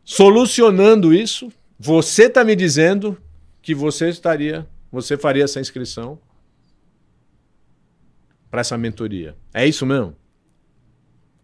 solucionando 0.05 1.13
isso, 1.13 1.53
você 1.79 2.25
está 2.25 2.45
me 2.45 2.55
dizendo 2.55 3.21
que 3.61 3.75
você 3.75 4.09
estaria, 4.09 4.67
você 4.91 5.17
faria 5.17 5.45
essa 5.45 5.61
inscrição 5.61 6.19
para 8.51 8.61
essa 8.61 8.77
mentoria. 8.77 9.37
É 9.55 9.67
isso 9.67 9.87
mesmo? 9.87 10.15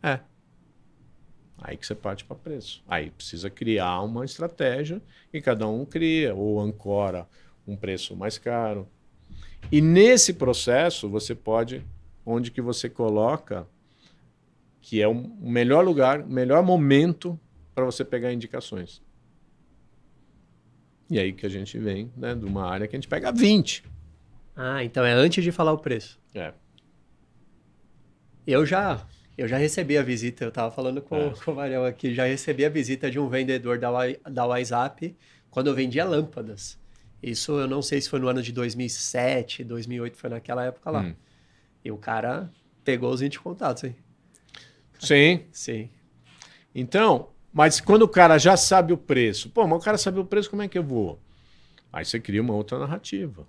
É. 0.03 0.21
Aí 1.61 1.77
que 1.77 1.87
você 1.87 1.95
parte 1.95 2.25
para 2.25 2.37
preço. 2.37 2.83
Aí 2.87 3.11
precisa 3.11 3.51
criar 3.51 4.01
uma 4.03 4.25
estratégia 4.25 5.03
e 5.33 5.41
cada 5.41 5.67
um 5.67 5.85
cria 5.85 6.35
ou 6.35 6.61
ancora 6.61 7.27
um 7.67 7.77
preço 7.77 8.15
mais 8.15 8.39
caro. 8.39 8.87
E 9.73 9.81
nesse 9.81 10.35
processo 10.35 11.09
você 11.09 11.35
pode, 11.35 11.85
onde 12.25 12.51
que 12.51 12.61
você 12.61 12.89
coloca 12.89 13.67
que 14.81 15.03
é 15.03 15.09
o 15.09 15.15
melhor 15.15 15.85
lugar, 15.85 16.21
o 16.21 16.29
melhor 16.29 16.63
momento 16.63 17.39
para 17.79 17.85
você 17.85 18.05
pegar 18.05 18.33
indicações. 18.33 19.01
E 21.09 21.17
aí 21.17 21.33
que 21.33 21.47
a 21.47 21.49
gente 21.49 21.79
vem 21.79 22.13
né, 22.17 22.35
de 22.35 22.45
uma 22.45 22.69
área 22.69 22.89
que 22.89 22.97
a 22.97 22.99
gente 22.99 23.07
pega 23.07 23.31
20. 23.31 23.85
Ah, 24.57 24.83
então 24.83 25.05
é 25.05 25.13
antes 25.13 25.45
de 25.45 25.53
falar 25.53 25.73
o 25.73 25.79
preço. 25.79 26.19
É. 26.35 26.53
Eu 28.45 28.67
já 28.67 29.07
eu 29.37 29.47
já 29.47 29.57
recebi 29.57 29.97
a 29.97 30.03
visita, 30.03 30.43
eu 30.43 30.49
estava 30.49 30.75
falando 30.75 31.01
com, 31.01 31.17
é. 31.17 31.31
com 31.45 31.53
o 31.53 31.55
Marião 31.55 31.85
aqui, 31.85 32.13
já 32.13 32.25
recebi 32.25 32.65
a 32.65 32.69
visita 32.69 33.09
de 33.09 33.21
um 33.21 33.29
vendedor 33.29 33.79
da, 33.79 33.91
da 34.29 34.45
WhatsApp 34.45 35.17
quando 35.49 35.69
eu 35.69 35.75
vendia 35.75 36.05
lâmpadas. 36.05 36.77
Isso 37.23 37.61
eu 37.61 37.69
não 37.69 37.81
sei 37.81 38.01
se 38.01 38.11
foi 38.11 38.19
no 38.19 38.27
ano 38.27 38.43
de 38.43 38.51
2007, 38.51 39.63
2008, 39.63 40.17
foi 40.17 40.31
naquela 40.31 40.65
época 40.65 40.91
lá. 40.91 41.03
Hum. 41.03 41.15
E 41.85 41.93
o 41.93 41.97
cara 41.97 42.51
pegou 42.83 43.13
os 43.13 43.21
20 43.21 43.39
contatos, 43.39 43.85
hein? 43.85 43.95
Sim. 44.99 45.47
Sim. 45.53 45.91
Então, 46.75 47.29
mas 47.53 47.81
quando 47.81 48.03
o 48.03 48.09
cara 48.09 48.39
já 48.39 48.57
sabe 48.57 48.93
o 48.93 48.99
preço, 48.99 49.51
pô, 49.51 49.67
mas 49.67 49.81
o 49.81 49.85
cara 49.85 49.99
sabe 49.99 50.19
o 50.19 50.25
preço, 50.25 50.51
como 50.51 50.63
é 50.63 50.69
que 50.69 50.79
eu 50.79 50.85
vou? 50.85 51.19
Aí 51.93 52.05
você 52.05 52.21
cria 52.21 52.43
uma 52.43 52.55
outra 52.55 52.79
narrativa. 52.79 53.47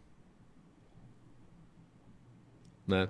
Né? 2.88 3.08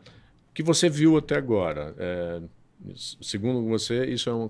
que 0.60 0.64
você 0.64 0.90
viu 0.90 1.16
até 1.16 1.38
agora? 1.38 1.96
É, 1.98 2.42
segundo 3.22 3.66
você, 3.70 4.06
isso 4.08 4.30
é 4.30 4.34
um. 4.34 4.50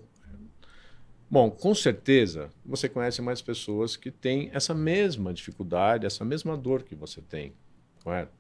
Bom, 1.30 1.52
com 1.52 1.76
certeza 1.76 2.50
você 2.66 2.90
conhece 2.90 3.22
mais 3.22 3.40
pessoas 3.40 3.96
que 3.96 4.10
têm 4.10 4.50
essa 4.52 4.74
mesma 4.74 5.32
dificuldade, 5.32 6.08
essa 6.08 6.26
mesma 6.26 6.58
dor 6.58 6.82
que 6.82 6.96
você 6.96 7.22
tem, 7.22 7.54
correto? 8.04 8.32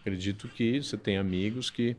Acredito 0.00 0.48
que 0.48 0.82
você 0.82 0.96
tem 0.96 1.18
amigos 1.18 1.68
que. 1.68 1.98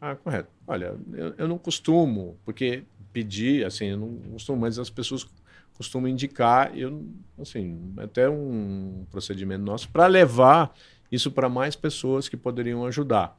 Ah, 0.00 0.14
correto. 0.14 0.50
Olha, 0.68 0.96
eu, 1.12 1.34
eu 1.36 1.48
não 1.48 1.58
costumo, 1.58 2.38
porque 2.44 2.84
pedir, 3.12 3.64
assim, 3.64 3.86
eu 3.86 3.96
não 3.96 4.16
costumo, 4.32 4.60
mas 4.60 4.78
as 4.78 4.90
pessoas 4.90 5.26
costumam 5.74 6.08
indicar, 6.08 6.76
eu, 6.76 7.06
assim, 7.38 7.92
até 7.96 8.28
um 8.28 9.06
procedimento 9.10 9.64
nosso 9.64 9.88
para 9.88 10.06
levar 10.06 10.74
isso 11.10 11.30
para 11.30 11.48
mais 11.48 11.74
pessoas 11.74 12.28
que 12.28 12.36
poderiam 12.36 12.84
ajudar. 12.86 13.36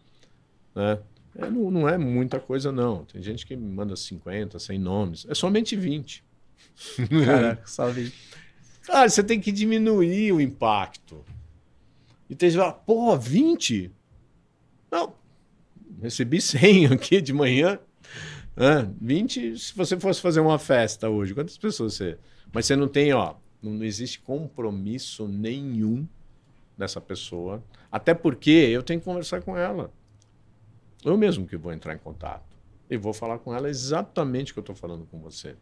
Né? 0.76 1.00
É, 1.36 1.50
não, 1.50 1.72
não, 1.72 1.90
é 1.90 1.98
muita 1.98 2.40
coisa, 2.40 2.72
não. 2.72 3.06
Tem 3.06 3.22
gente 3.22 3.46
que 3.46 3.56
manda 3.56 3.96
50, 3.96 4.60
100 4.60 4.80
nomes. 4.80 5.26
É 5.30 5.34
somente 5.34 5.76
20. 5.76 6.24
Caraca, 7.26 7.68
só 7.68 7.90
20. 7.90 8.14
Cara, 8.84 9.10
você 9.10 9.24
tem 9.24 9.40
que 9.40 9.52
diminuir 9.52 10.34
o 10.34 10.42
impacto. 10.42 11.24
E 12.30 12.36
tem 12.36 12.50
gente 12.50 12.60
que 12.60 12.66
fala, 12.66 12.74
pô, 12.74 13.16
20? 13.18 13.92
Não, 14.92 15.14
recebi 16.02 16.42
100 16.42 16.88
aqui 16.88 17.22
de 17.22 17.32
manhã. 17.32 17.80
É, 18.58 18.88
20, 19.00 19.58
se 19.58 19.76
você 19.76 20.00
fosse 20.00 20.22
fazer 20.22 20.40
uma 20.40 20.60
festa 20.60 21.10
hoje, 21.10 21.34
quantas 21.34 21.58
pessoas 21.58 21.94
você... 21.94 22.18
Mas 22.54 22.66
você 22.66 22.76
não 22.76 22.88
tem, 22.88 23.14
ó, 23.14 23.36
não, 23.62 23.74
não 23.74 23.84
existe 23.86 24.20
compromisso 24.20 25.28
nenhum 25.28 26.06
dessa 26.78 27.00
pessoa. 27.00 27.64
Até 27.92 28.14
porque 28.14 28.50
eu 28.50 28.84
tenho 28.84 29.00
que 29.00 29.06
conversar 29.06 29.42
com 29.42 29.58
ela. 29.58 29.92
Eu 31.04 31.18
mesmo 31.18 31.48
que 31.48 31.56
vou 31.56 31.72
entrar 31.72 31.94
em 31.94 31.98
contato. 31.98 32.58
E 32.90 32.98
vou 32.98 33.14
falar 33.14 33.40
com 33.40 33.56
ela 33.56 33.70
exatamente 33.70 34.52
o 34.52 34.56
que 34.56 34.60
eu 34.60 34.64
estou 34.64 34.76
falando 34.76 35.06
com 35.06 35.20
você. 35.20 35.56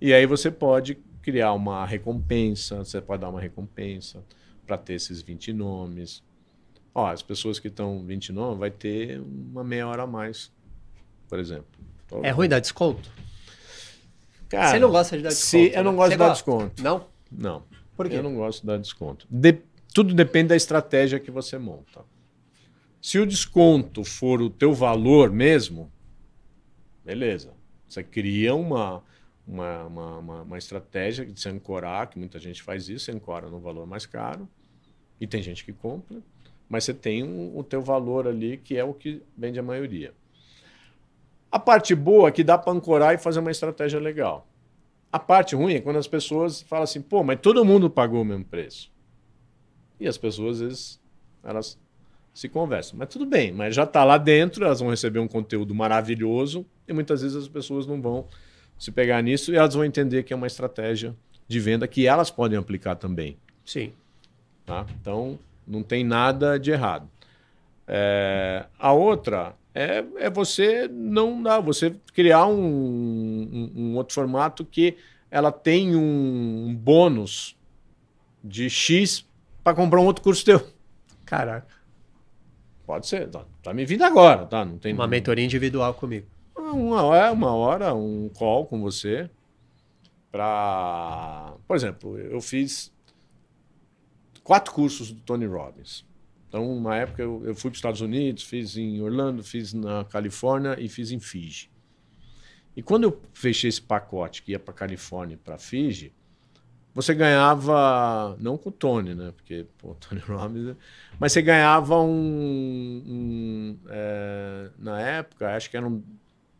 E 0.00 0.14
aí 0.14 0.26
você 0.26 0.50
pode 0.50 0.94
criar 1.20 1.52
uma 1.52 1.84
recompensa, 1.84 2.78
você 2.78 3.00
pode 3.00 3.20
dar 3.20 3.28
uma 3.28 3.40
recompensa 3.40 4.24
para 4.66 4.78
ter 4.78 4.94
esses 4.94 5.22
20 5.22 5.52
nomes. 5.52 6.22
Ó, 6.94 7.06
as 7.06 7.22
pessoas 7.22 7.58
que 7.58 7.68
estão 7.68 8.04
20 8.04 8.32
nomes 8.32 8.58
vai 8.58 8.70
ter 8.70 9.20
uma 9.20 9.62
meia 9.62 9.86
hora 9.86 10.02
a 10.02 10.06
mais, 10.06 10.52
por 11.32 11.38
exemplo. 11.38 11.64
É 12.22 12.28
ruim 12.28 12.46
dar 12.46 12.60
desconto? 12.60 13.10
Cara, 14.50 14.68
você 14.68 14.78
não 14.78 14.90
gosta 14.90 15.16
de 15.16 15.22
dar 15.22 15.30
desconto? 15.30 15.48
Se, 15.48 15.74
eu 15.74 15.82
não 15.82 15.92
né? 15.92 15.96
gosto 15.96 16.10
de 16.10 16.18
dar 16.18 16.28
desconto. 16.28 16.82
Não? 16.82 17.06
Não. 17.30 17.62
Por 17.96 18.06
quê? 18.06 18.16
Eu 18.16 18.22
não 18.22 18.34
gosto 18.34 18.60
de 18.60 18.66
dar 18.66 18.76
desconto. 18.76 19.26
De, 19.30 19.62
tudo 19.94 20.12
depende 20.12 20.48
da 20.48 20.56
estratégia 20.56 21.18
que 21.18 21.30
você 21.30 21.56
monta. 21.56 22.04
Se 23.00 23.18
o 23.18 23.24
desconto 23.24 24.04
for 24.04 24.42
o 24.42 24.50
teu 24.50 24.74
valor 24.74 25.30
mesmo, 25.30 25.90
beleza. 27.02 27.54
Você 27.88 28.02
cria 28.02 28.54
uma, 28.54 29.02
uma, 29.48 29.84
uma, 29.84 30.18
uma, 30.18 30.42
uma 30.42 30.58
estratégia 30.58 31.24
de 31.24 31.40
se 31.40 31.48
ancorar, 31.48 32.10
que 32.10 32.18
muita 32.18 32.38
gente 32.38 32.62
faz 32.62 32.90
isso, 32.90 33.06
se 33.06 33.10
ancora 33.10 33.48
no 33.48 33.58
valor 33.58 33.86
mais 33.86 34.04
caro, 34.04 34.46
e 35.18 35.26
tem 35.26 35.42
gente 35.42 35.64
que 35.64 35.72
compra, 35.72 36.18
mas 36.68 36.84
você 36.84 36.92
tem 36.92 37.24
um, 37.24 37.56
o 37.56 37.64
teu 37.64 37.80
valor 37.80 38.28
ali, 38.28 38.58
que 38.58 38.76
é 38.76 38.84
o 38.84 38.92
que 38.92 39.22
vende 39.34 39.58
a 39.58 39.62
maioria. 39.62 40.12
A 41.52 41.58
parte 41.58 41.94
boa 41.94 42.30
é 42.30 42.32
que 42.32 42.42
dá 42.42 42.56
para 42.56 42.72
ancorar 42.72 43.14
e 43.14 43.18
fazer 43.18 43.40
uma 43.40 43.50
estratégia 43.50 44.00
legal. 44.00 44.46
A 45.12 45.18
parte 45.18 45.54
ruim 45.54 45.74
é 45.74 45.80
quando 45.80 45.98
as 45.98 46.08
pessoas 46.08 46.62
falam 46.62 46.84
assim, 46.84 47.02
pô, 47.02 47.22
mas 47.22 47.38
todo 47.40 47.62
mundo 47.62 47.90
pagou 47.90 48.22
o 48.22 48.24
mesmo 48.24 48.46
preço. 48.46 48.90
E 50.00 50.08
as 50.08 50.16
pessoas, 50.16 50.56
às 50.56 50.60
vezes, 50.62 51.00
elas 51.44 51.78
se 52.32 52.48
conversam. 52.48 52.98
Mas 52.98 53.10
tudo 53.10 53.26
bem, 53.26 53.52
mas 53.52 53.74
já 53.74 53.84
está 53.84 54.02
lá 54.02 54.16
dentro, 54.16 54.64
elas 54.64 54.80
vão 54.80 54.88
receber 54.88 55.18
um 55.18 55.28
conteúdo 55.28 55.74
maravilhoso 55.74 56.64
e 56.88 56.92
muitas 56.94 57.20
vezes 57.20 57.36
as 57.36 57.48
pessoas 57.48 57.86
não 57.86 58.00
vão 58.00 58.26
se 58.78 58.90
pegar 58.90 59.20
nisso 59.22 59.52
e 59.52 59.56
elas 59.56 59.74
vão 59.74 59.84
entender 59.84 60.22
que 60.22 60.32
é 60.32 60.36
uma 60.36 60.46
estratégia 60.46 61.14
de 61.46 61.60
venda 61.60 61.86
que 61.86 62.06
elas 62.06 62.30
podem 62.30 62.58
aplicar 62.58 62.96
também. 62.96 63.36
Sim. 63.62 63.92
Tá? 64.64 64.86
Então, 64.98 65.38
não 65.66 65.82
tem 65.82 66.02
nada 66.02 66.58
de 66.58 66.70
errado. 66.70 67.06
É, 67.86 68.64
a 68.78 68.92
outra 68.92 69.54
é, 69.74 70.04
é 70.16 70.30
você 70.30 70.88
não 70.88 71.42
dar, 71.42 71.60
você 71.60 71.94
criar 72.12 72.46
um, 72.46 72.60
um, 72.62 73.72
um 73.74 73.96
outro 73.96 74.14
formato 74.14 74.64
que 74.64 74.96
ela 75.30 75.50
tem 75.50 75.96
um, 75.96 76.66
um 76.68 76.74
bônus 76.74 77.56
de 78.44 78.68
X 78.68 79.26
para 79.64 79.74
comprar 79.74 80.00
um 80.00 80.04
outro 80.04 80.22
curso 80.22 80.44
teu. 80.44 80.66
Caraca. 81.24 81.66
Pode 82.84 83.06
ser, 83.06 83.28
tá, 83.28 83.44
tá 83.62 83.72
me 83.72 83.86
vindo 83.86 84.02
agora, 84.02 84.44
tá? 84.44 84.64
Não 84.64 84.76
tem 84.76 84.92
uma 84.92 85.06
mentoria 85.06 85.44
individual 85.44 85.94
comigo. 85.94 86.26
Uma 86.54 87.02
hora, 87.02 87.32
uma 87.32 87.54
hora, 87.54 87.94
um 87.94 88.28
call 88.28 88.66
com 88.66 88.80
você 88.80 89.30
para, 90.30 91.54
por 91.66 91.76
exemplo, 91.76 92.18
eu 92.18 92.40
fiz 92.40 92.92
quatro 94.42 94.72
cursos 94.72 95.12
do 95.12 95.20
Tony 95.20 95.46
Robbins. 95.46 96.04
Então, 96.52 96.70
uma 96.70 96.94
época 96.94 97.22
eu, 97.22 97.42
eu 97.46 97.54
fui 97.54 97.70
para 97.70 97.76
os 97.76 97.78
Estados 97.78 98.02
Unidos, 98.02 98.42
fiz 98.42 98.76
em 98.76 99.00
Orlando, 99.00 99.42
fiz 99.42 99.72
na 99.72 100.04
Califórnia 100.04 100.76
e 100.78 100.86
fiz 100.86 101.10
em 101.10 101.18
Fiji. 101.18 101.70
E 102.76 102.82
quando 102.82 103.04
eu 103.04 103.22
fechei 103.32 103.70
esse 103.70 103.80
pacote 103.80 104.42
que 104.42 104.52
ia 104.52 104.58
para 104.58 104.74
Califórnia 104.74 105.32
e 105.32 105.38
para 105.38 105.56
Fiji, 105.56 106.12
você 106.94 107.14
ganhava, 107.14 108.36
não 108.38 108.58
com 108.58 108.68
o 108.68 108.72
Tony, 108.72 109.14
né? 109.14 109.32
Porque 109.34 109.64
pô, 109.78 109.94
Tony 109.94 110.20
Robbins, 110.28 110.76
mas 111.18 111.32
você 111.32 111.40
ganhava 111.40 111.98
um, 112.02 113.02
um 113.06 113.78
é, 113.88 114.70
na 114.78 115.00
época, 115.00 115.56
acho 115.56 115.70
que 115.70 115.76
eram 115.78 116.04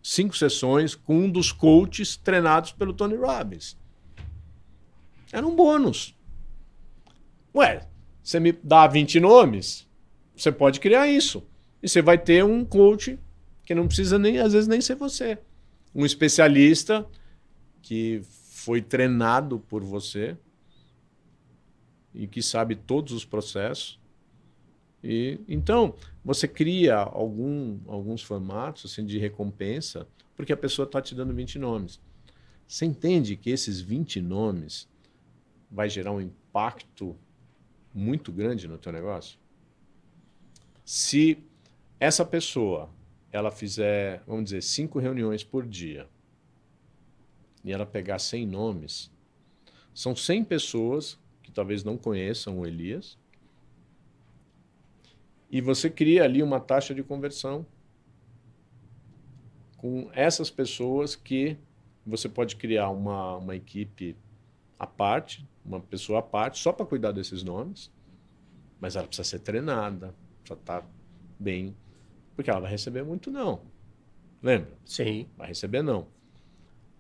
cinco 0.03 0.35
sessões 0.35 0.95
com 0.95 1.19
um 1.19 1.31
dos 1.31 1.53
coaches 1.53 2.17
treinados 2.17 2.73
pelo 2.73 2.95
Tony 2.95 3.17
Robbins. 3.17 3.77
Era 5.31 5.47
um 5.47 5.55
bônus. 5.55 6.17
Ué, 7.55 7.92
você 8.23 8.39
me 8.39 8.53
dá 8.53 8.87
20 8.87 9.21
nomes, 9.21 9.87
você 10.37 10.53
pode 10.53 10.81
criar 10.81 11.09
isso. 11.09 11.43
E 11.83 11.89
você 11.89 12.01
vai 12.01 12.17
ter 12.17 12.45
um 12.45 12.65
coach 12.65 13.19
que 13.65 13.75
não 13.75 13.87
precisa 13.87 14.19
nem, 14.19 14.39
às 14.39 14.53
vezes, 14.53 14.69
nem 14.69 14.81
ser 14.81 14.95
você. 14.95 15.39
Um 15.95 16.07
especialista 16.07 17.07
que 17.83 18.23
foi 18.25 18.81
treinado 18.81 19.59
por 19.59 19.83
você 19.83 20.37
e 22.15 22.27
que 22.27 22.43
sabe 22.43 22.77
todos 22.77 23.13
os 23.13 23.25
processos. 23.25 23.99
E 25.03 25.41
então 25.49 25.95
você 26.25 26.47
cria 26.47 26.97
algum, 26.97 27.79
alguns 27.89 28.23
formatos 28.23 28.91
assim 28.91 29.05
de 29.05 29.19
recompensa 29.19 30.07
porque 30.37 30.53
a 30.53 30.57
pessoa 30.57 30.87
está 30.87 31.01
te 31.01 31.15
dando 31.15 31.35
20 31.35 31.59
nomes. 31.59 32.01
Você 32.67 32.87
entende 32.87 33.37
que 33.37 33.51
esses 33.51 33.81
20 33.81 34.21
nomes 34.21 34.89
vai 35.71 35.89
gerar 35.89 36.13
um 36.13 36.21
impacto 36.21 37.17
muito 37.95 38.33
grande 38.33 38.67
no 38.67 38.79
teu 38.79 38.93
negócio? 38.93 39.39
Se 40.85 41.39
essa 41.99 42.25
pessoa 42.25 42.91
ela 43.31 43.51
fizer, 43.51 44.23
vamos 44.27 44.45
dizer, 44.45 44.63
cinco 44.63 44.99
reuniões 44.99 45.43
por 45.43 45.67
dia 45.67 46.09
e 47.65 47.73
ela 47.73 47.87
pegar 47.87 48.19
100 48.19 48.47
nomes, 48.47 49.11
são 49.95 50.15
100 50.15 50.45
pessoas 50.45 51.19
que 51.43 51.53
talvez 51.53 51.85
não 51.85 51.97
conheçam 51.97 52.59
o 52.59 52.67
Elias 52.67 53.17
e 55.51 55.61
você 55.61 55.91
cria 55.91 56.25
ali 56.25 56.43
uma 56.43 56.59
taxa 56.59 56.95
de 56.95 57.03
conversão 57.03 57.67
com 59.77 60.09
essas 60.15 60.49
pessoas 60.49 61.15
que 61.15 61.59
você 62.07 62.29
pode 62.29 62.57
criar 62.57 62.89
uma, 62.89 63.37
uma 63.37 63.55
equipe 63.55 64.17
à 64.79 64.87
parte, 64.87 65.47
uma 65.65 65.81
pessoa 65.81 66.19
à 66.19 66.23
parte, 66.23 66.59
só 66.59 66.73
para 66.73 66.87
cuidar 66.87 67.13
desses 67.13 67.43
nomes, 67.43 67.91
mas 68.81 68.97
ela 68.97 69.07
precisa 69.07 69.29
ser 69.29 69.39
treinada, 69.41 70.15
precisa 70.43 70.61
estar 70.61 70.83
tá 70.83 70.89
bem, 71.39 71.77
porque 72.35 72.51
ela 72.51 72.61
vai 72.61 72.71
receber 72.71 73.03
muito 73.03 73.31
não. 73.31 73.61
Lembra? 74.43 74.73
Sim. 74.85 75.29
Vai 75.37 75.49
receber 75.49 75.83
não. 75.83 76.07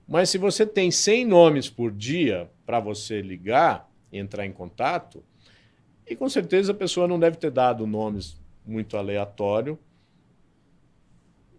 Mas 0.06 0.30
se 0.30 0.38
você 0.38 0.64
tem 0.64 0.90
100 0.90 1.26
nomes 1.26 1.68
por 1.68 1.90
dia 1.90 2.50
para 2.64 2.78
você 2.78 3.20
ligar 3.20 3.90
entrar 4.12 4.46
em 4.46 4.52
contato, 4.52 5.24
e 6.06 6.14
com 6.14 6.28
certeza 6.28 6.72
a 6.72 6.74
pessoa 6.74 7.08
não 7.08 7.18
deve 7.18 7.36
ter 7.36 7.50
dado 7.50 7.86
nomes 7.86 8.38
muito 8.64 8.96
aleatório, 8.96 9.78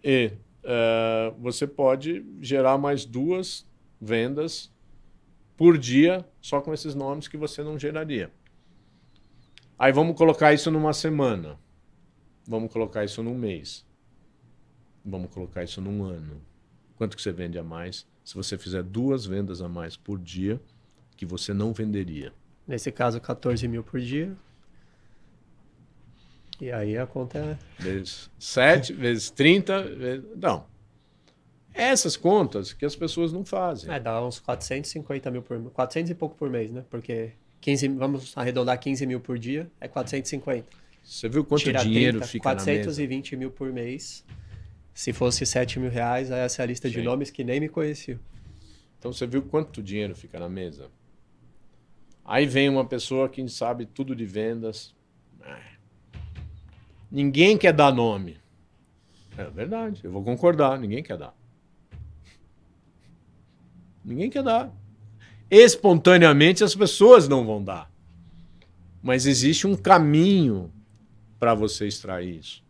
e 0.03 0.31
uh, 0.63 1.33
você 1.39 1.65
pode 1.65 2.25
gerar 2.41 2.77
mais 2.77 3.05
duas 3.05 3.65
vendas 3.99 4.72
por 5.57 5.77
dia 5.77 6.25
só 6.41 6.61
com 6.61 6.73
esses 6.73 6.95
nomes 6.95 7.27
que 7.27 7.37
você 7.37 7.63
não 7.63 7.77
geraria. 7.77 8.31
Aí 9.77 9.91
vamos 9.91 10.15
colocar 10.15 10.53
isso 10.53 10.71
numa 10.71 10.93
semana. 10.93 11.59
Vamos 12.47 12.71
colocar 12.71 13.03
isso 13.03 13.23
num 13.23 13.35
mês. 13.35 13.85
Vamos 15.03 15.31
colocar 15.31 15.63
isso 15.63 15.81
num 15.81 16.03
ano. 16.03 16.41
Quanto 16.95 17.15
que 17.15 17.21
você 17.21 17.31
vende 17.31 17.57
a 17.57 17.63
mais 17.63 18.05
se 18.23 18.35
você 18.35 18.57
fizer 18.57 18.83
duas 18.83 19.25
vendas 19.25 19.61
a 19.61 19.67
mais 19.67 19.97
por 19.97 20.19
dia 20.19 20.61
que 21.17 21.25
você 21.25 21.53
não 21.53 21.73
venderia? 21.73 22.33
Nesse 22.67 22.91
caso, 22.91 23.19
14 23.19 23.67
mil 23.67 23.83
por 23.83 23.99
dia. 23.99 24.35
E 26.61 26.71
aí 26.71 26.97
a 26.97 27.05
conta 27.05 27.39
é. 27.39 27.57
Vezes 27.77 28.29
7, 28.39 28.93
vezes 28.95 29.29
30. 29.29 29.83
Vezes... 29.83 30.25
Não. 30.37 30.65
Essas 31.73 32.15
contas 32.15 32.71
que 32.71 32.85
as 32.85 32.95
pessoas 32.95 33.33
não 33.33 33.43
fazem. 33.43 33.91
É, 33.91 33.99
dá 33.99 34.23
uns 34.23 34.39
450 34.39 35.31
mil 35.31 35.41
por 35.41 35.59
400 35.71 36.11
e 36.11 36.15
pouco 36.15 36.35
por 36.35 36.49
mês, 36.49 36.71
né? 36.71 36.83
Porque 36.89 37.31
15, 37.61 37.87
vamos 37.89 38.37
arredondar 38.37 38.79
15 38.79 39.05
mil 39.05 39.19
por 39.19 39.39
dia, 39.39 39.69
é 39.79 39.87
450. 39.87 40.67
Você 41.03 41.27
viu 41.27 41.43
quanto 41.43 41.63
Tira 41.63 41.83
dinheiro 41.83 42.19
30, 42.19 42.27
fica 42.27 42.43
420 42.43 43.31
na 43.31 43.37
mesa? 43.37 43.39
mil 43.39 43.51
por 43.51 43.71
mês. 43.73 44.25
Se 44.93 45.11
fosse 45.11 45.45
7 45.45 45.79
mil 45.79 45.89
reais, 45.89 46.29
essa 46.29 46.61
é 46.61 46.63
a 46.63 46.65
lista 46.67 46.87
Sim. 46.87 46.95
de 46.95 47.01
nomes 47.01 47.31
que 47.31 47.43
nem 47.43 47.59
me 47.59 47.67
conheciam. 47.67 48.19
Então 48.99 49.11
você 49.11 49.25
viu 49.25 49.41
quanto 49.41 49.81
dinheiro 49.81 50.15
fica 50.15 50.39
na 50.39 50.47
mesa? 50.47 50.89
Aí 52.23 52.45
vem 52.45 52.69
uma 52.69 52.85
pessoa 52.85 53.27
que 53.27 53.45
sabe 53.49 53.85
tudo 53.85 54.15
de 54.15 54.25
vendas. 54.25 54.95
Ninguém 57.11 57.57
quer 57.57 57.73
dar 57.73 57.91
nome. 57.91 58.37
É 59.37 59.45
verdade, 59.45 60.01
eu 60.03 60.11
vou 60.11 60.23
concordar, 60.23 60.79
ninguém 60.79 61.03
quer 61.03 61.17
dar. 61.17 61.35
Ninguém 64.03 64.29
quer 64.29 64.43
dar. 64.43 64.73
Espontaneamente 65.49 66.63
as 66.63 66.75
pessoas 66.75 67.27
não 67.27 67.45
vão 67.45 67.63
dar. 67.63 67.91
Mas 69.01 69.25
existe 69.25 69.67
um 69.67 69.75
caminho 69.75 70.71
para 71.39 71.53
você 71.53 71.87
extrair 71.87 72.39
isso. 72.39 72.63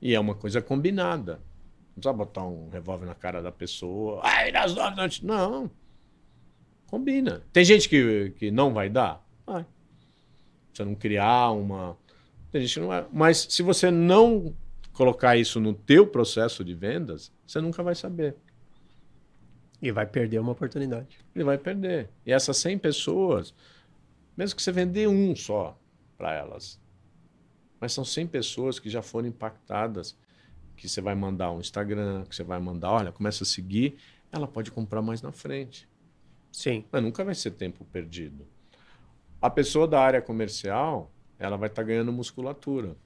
E 0.00 0.14
é 0.14 0.20
uma 0.20 0.34
coisa 0.34 0.60
combinada. 0.60 1.40
Não 1.88 1.94
precisa 1.94 2.12
botar 2.12 2.44
um 2.44 2.68
revólver 2.68 3.06
na 3.06 3.14
cara 3.14 3.42
da 3.42 3.52
pessoa. 3.52 4.20
Ai, 4.24 4.50
das 4.50 4.74
nove 4.74 5.20
Não. 5.22 5.70
Combina. 6.86 7.42
Tem 7.52 7.64
gente 7.64 7.88
que, 7.88 8.32
que 8.36 8.50
não 8.50 8.72
vai 8.72 8.88
dar? 8.88 9.24
Vai. 9.46 9.64
Você 10.72 10.84
não 10.84 10.94
criar 10.94 11.50
uma. 11.50 11.96
Tem 12.50 12.60
gente 12.62 12.74
que 12.74 12.80
não 12.80 12.88
vai. 12.88 13.06
Mas 13.12 13.46
se 13.50 13.62
você 13.62 13.90
não 13.90 14.54
colocar 14.92 15.36
isso 15.36 15.60
no 15.60 15.74
teu 15.74 16.06
processo 16.06 16.64
de 16.64 16.74
vendas, 16.74 17.32
você 17.46 17.60
nunca 17.60 17.82
vai 17.82 17.94
saber. 17.94 18.36
E 19.84 19.92
vai 19.92 20.06
perder 20.06 20.38
uma 20.38 20.52
oportunidade. 20.52 21.18
Ele 21.34 21.44
vai 21.44 21.58
perder. 21.58 22.08
E 22.24 22.32
essas 22.32 22.56
100 22.56 22.78
pessoas, 22.78 23.54
mesmo 24.34 24.56
que 24.56 24.62
você 24.62 24.72
vender 24.72 25.06
um 25.06 25.36
só 25.36 25.78
para 26.16 26.32
elas, 26.32 26.80
mas 27.78 27.92
são 27.92 28.02
100 28.02 28.28
pessoas 28.28 28.78
que 28.78 28.88
já 28.88 29.02
foram 29.02 29.28
impactadas, 29.28 30.16
que 30.74 30.88
você 30.88 31.02
vai 31.02 31.14
mandar 31.14 31.52
um 31.52 31.60
Instagram, 31.60 32.24
que 32.24 32.34
você 32.34 32.42
vai 32.42 32.58
mandar, 32.58 32.92
olha, 32.92 33.12
começa 33.12 33.44
a 33.44 33.46
seguir. 33.46 33.98
ela 34.32 34.48
pode 34.48 34.70
comprar 34.70 35.02
mais 35.02 35.20
na 35.20 35.32
frente. 35.32 35.86
Sim. 36.50 36.86
Mas 36.90 37.02
nunca 37.02 37.22
vai 37.22 37.34
ser 37.34 37.50
tempo 37.50 37.84
perdido. 37.84 38.46
A 39.38 39.50
pessoa 39.50 39.86
da 39.86 40.00
área 40.00 40.22
comercial, 40.22 41.12
ela 41.38 41.58
vai 41.58 41.68
estar 41.68 41.82
tá 41.82 41.86
ganhando 41.86 42.10
musculatura. 42.10 42.96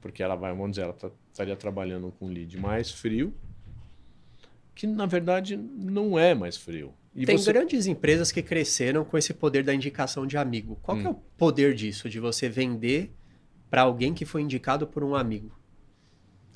Porque 0.00 0.22
ela 0.22 0.36
vai, 0.36 0.52
vamos 0.52 0.70
dizer, 0.70 0.82
ela 0.82 0.92
tá, 0.92 1.10
estaria 1.32 1.56
trabalhando 1.56 2.12
com 2.12 2.28
lead 2.28 2.56
mais 2.60 2.92
frio, 2.92 3.34
que 4.76 4.86
na 4.86 5.06
verdade 5.06 5.56
não 5.56 6.18
é 6.18 6.34
mais 6.34 6.56
frio. 6.56 6.94
E 7.14 7.24
Tem 7.24 7.38
você... 7.38 7.50
grandes 7.50 7.86
empresas 7.86 8.30
que 8.30 8.42
cresceram 8.42 9.04
com 9.04 9.16
esse 9.16 9.32
poder 9.32 9.64
da 9.64 9.74
indicação 9.74 10.26
de 10.26 10.36
amigo. 10.36 10.78
Qual 10.82 10.96
hum. 10.98 11.02
é 11.02 11.08
o 11.08 11.14
poder 11.14 11.74
disso, 11.74 12.10
de 12.10 12.20
você 12.20 12.46
vender 12.46 13.10
para 13.70 13.82
alguém 13.82 14.12
que 14.12 14.26
foi 14.26 14.42
indicado 14.42 14.86
por 14.86 15.02
um 15.02 15.14
amigo? 15.14 15.50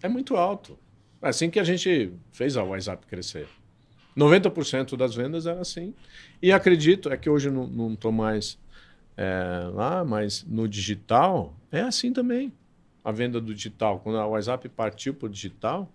É 0.03 0.09
muito 0.09 0.37
alto. 0.37 0.79
É 1.23 1.29
assim 1.29 1.49
que 1.49 1.59
a 1.59 1.65
gente 1.65 2.13
fez 2.31 2.59
a 2.59 2.63
WhatsApp 2.63 3.07
crescer. 3.07 3.49
90% 4.17 4.97
das 4.97 5.15
vendas 5.15 5.47
era 5.47 5.61
assim. 5.61 5.95
E 6.43 6.53
acredito, 6.53 7.11
é 7.11 7.17
que 7.17 7.31
hoje 7.31 7.51
não 7.51 7.95
estou 7.95 8.13
mais 8.13 8.59
é, 9.17 9.71
lá, 9.73 10.05
mas 10.05 10.45
no 10.45 10.69
digital 10.69 11.55
é 11.73 11.81
assim 11.81 12.13
também. 12.13 12.53
A 13.03 13.11
venda 13.11 13.41
do 13.41 13.55
digital, 13.55 13.99
quando 14.01 14.19
a 14.19 14.27
WhatsApp 14.27 14.69
partiu 14.69 15.15
para 15.15 15.27
o 15.27 15.31
digital, 15.31 15.91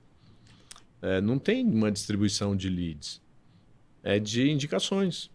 é, 1.05 1.21
não 1.21 1.37
tem 1.37 1.63
uma 1.63 1.91
distribuição 1.91 2.55
de 2.55 2.67
leads, 2.67 3.21
é 4.03 4.17
de 4.17 4.49
indicações. 4.49 5.29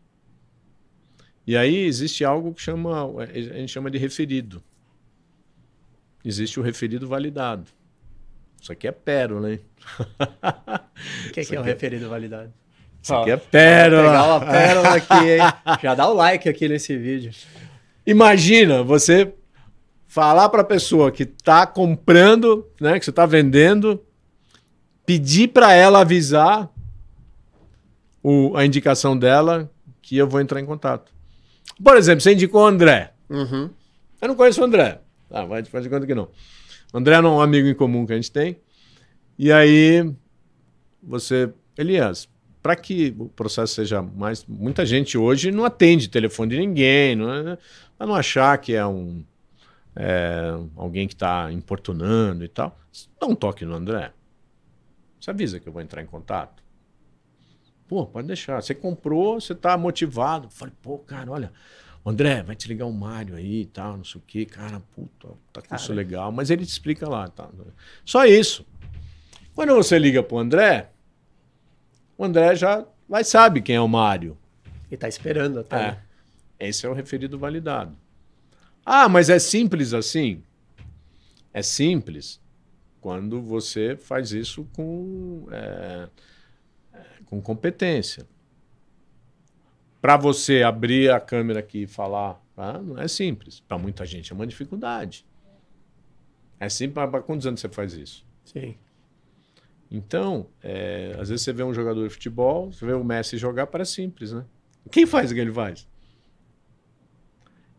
E 1.46 1.56
aí 1.56 1.76
existe 1.84 2.24
algo 2.24 2.52
que 2.52 2.60
chama, 2.60 3.06
a 3.22 3.26
gente 3.26 3.68
chama 3.68 3.90
de 3.90 3.96
referido. 3.96 4.62
Existe 6.24 6.58
o 6.58 6.62
referido 6.62 7.06
validado. 7.06 7.70
Isso 8.60 8.72
aqui 8.72 8.88
é 8.88 8.92
pérola, 8.92 9.52
hein? 9.52 9.60
O 11.28 11.32
que, 11.32 11.44
que, 11.44 11.56
é 11.56 11.60
o 11.60 11.62
referido 11.62 12.08
validado? 12.08 12.52
Isso 13.02 13.14
aqui 13.14 13.30
é 13.30 13.36
pérola. 13.36 14.10
Pegar 14.10 14.24
uma 14.24 14.40
pérola 14.40 14.94
aqui, 14.96 15.30
hein? 15.30 15.78
Já 15.82 15.94
dá 15.94 16.08
o 16.08 16.14
like 16.14 16.48
aqui 16.48 16.68
nesse 16.68 16.96
vídeo. 16.96 17.32
Imagina 18.04 18.82
você 18.82 19.32
falar 20.06 20.48
para 20.48 20.62
a 20.62 20.64
pessoa 20.64 21.10
que 21.10 21.22
está 21.22 21.66
comprando, 21.66 22.68
né, 22.80 22.98
que 22.98 23.04
você 23.04 23.10
está 23.10 23.24
vendendo, 23.24 24.04
pedir 25.10 25.48
para 25.48 25.72
ela 25.72 26.02
avisar 26.02 26.72
o, 28.22 28.56
a 28.56 28.64
indicação 28.64 29.18
dela 29.18 29.68
que 30.00 30.16
eu 30.16 30.28
vou 30.28 30.40
entrar 30.40 30.60
em 30.60 30.64
contato. 30.64 31.12
Por 31.82 31.96
exemplo, 31.96 32.20
você 32.20 32.32
indicou 32.32 32.62
o 32.62 32.66
André. 32.66 33.12
Uhum. 33.28 33.68
Eu 34.22 34.28
não 34.28 34.36
conheço 34.36 34.60
o 34.60 34.64
André. 34.64 35.00
Ah, 35.28 35.44
vai 35.44 35.62
de 35.62 35.68
conta 35.68 36.06
que 36.06 36.14
não. 36.14 36.28
O 36.92 36.98
André 36.98 37.16
é 37.16 37.20
um 37.20 37.40
amigo 37.40 37.66
em 37.66 37.74
comum 37.74 38.06
que 38.06 38.12
a 38.12 38.14
gente 38.16 38.30
tem. 38.30 38.56
E 39.36 39.50
aí 39.50 40.08
você, 41.02 41.52
Elias, 41.76 42.28
para 42.62 42.76
que 42.76 43.12
o 43.18 43.28
processo 43.28 43.74
seja 43.74 44.00
mais. 44.00 44.46
Muita 44.46 44.86
gente 44.86 45.18
hoje 45.18 45.50
não 45.50 45.64
atende 45.64 46.08
telefone 46.08 46.50
de 46.50 46.60
ninguém, 46.60 47.16
não 47.16 47.34
é, 47.34 47.58
para 47.98 48.06
não 48.06 48.14
achar 48.14 48.56
que 48.58 48.74
é 48.74 48.86
um 48.86 49.24
é, 49.96 50.54
alguém 50.76 51.08
que 51.08 51.14
está 51.14 51.50
importunando 51.50 52.44
e 52.44 52.48
tal. 52.48 52.78
Dá 53.20 53.26
um 53.26 53.34
toque 53.34 53.64
no 53.64 53.74
André. 53.74 54.12
Você 55.20 55.30
avisa 55.30 55.60
que 55.60 55.68
eu 55.68 55.72
vou 55.72 55.82
entrar 55.82 56.02
em 56.02 56.06
contato. 56.06 56.62
Pô, 57.86 58.06
pode 58.06 58.26
deixar. 58.26 58.62
Você 58.62 58.74
comprou, 58.74 59.40
você 59.40 59.52
está 59.52 59.76
motivado. 59.76 60.48
Falei, 60.48 60.74
pô, 60.80 60.98
cara, 60.98 61.30
olha, 61.30 61.52
André, 62.04 62.42
vai 62.42 62.56
te 62.56 62.66
ligar 62.68 62.86
o 62.86 62.92
Mário 62.92 63.36
aí 63.36 63.62
e 63.62 63.66
tal, 63.66 63.96
não 63.96 64.04
sei 64.04 64.20
o 64.20 64.24
quê. 64.26 64.46
Cara, 64.46 64.80
puta, 64.94 65.28
tá 65.52 65.60
com 65.60 65.74
isso 65.74 65.92
legal. 65.92 66.32
Mas 66.32 66.50
ele 66.50 66.64
te 66.64 66.70
explica 66.70 67.08
lá, 67.08 67.28
tá? 67.28 67.48
Só 68.04 68.24
isso. 68.24 68.64
Quando 69.54 69.74
você 69.74 69.98
liga 69.98 70.22
pro 70.22 70.38
André, 70.38 70.90
o 72.16 72.24
André 72.24 72.54
já 72.54 72.86
vai 73.08 73.24
sabe 73.24 73.60
quem 73.60 73.76
é 73.76 73.80
o 73.80 73.88
Mário. 73.88 74.38
E 74.90 74.96
tá 74.96 75.08
esperando 75.08 75.60
até. 75.60 75.76
É. 75.76 75.90
Né? 75.90 76.02
Esse 76.58 76.86
é 76.86 76.88
o 76.88 76.94
referido 76.94 77.38
validado. 77.38 77.96
Ah, 78.84 79.08
mas 79.08 79.28
é 79.28 79.38
simples 79.38 79.92
assim? 79.92 80.42
É 81.52 81.62
simples 81.62 82.39
quando 83.00 83.40
você 83.40 83.96
faz 83.96 84.32
isso 84.32 84.66
com, 84.74 85.46
é, 85.50 86.08
é 86.92 87.04
com 87.26 87.40
competência. 87.40 88.26
Para 90.00 90.16
você 90.16 90.62
abrir 90.62 91.10
a 91.10 91.20
câmera 91.20 91.60
aqui 91.60 91.82
e 91.82 91.86
falar, 91.86 92.40
ah, 92.56 92.78
não 92.78 92.98
é 92.98 93.08
simples. 93.08 93.60
Para 93.60 93.78
muita 93.78 94.06
gente 94.06 94.32
é 94.32 94.34
uma 94.34 94.46
dificuldade. 94.46 95.26
É 96.58 96.68
simples, 96.68 97.08
mas 97.10 97.24
quantos 97.24 97.46
anos 97.46 97.60
você 97.60 97.68
faz 97.68 97.94
isso? 97.94 98.24
Sim. 98.44 98.76
Então, 99.90 100.46
é, 100.62 101.16
às 101.18 101.28
vezes 101.28 101.42
você 101.42 101.52
vê 101.52 101.64
um 101.64 101.74
jogador 101.74 102.06
de 102.06 102.12
futebol, 102.12 102.70
você 102.70 102.86
vê 102.86 102.92
o 102.92 103.02
Messi 103.02 103.36
jogar, 103.36 103.66
parece 103.66 103.94
simples, 103.94 104.32
né? 104.32 104.44
Quem 104.90 105.04
faz 105.04 105.30
o 105.30 105.34
que 105.34 105.40
ele 105.40 105.52
faz? 105.52 105.88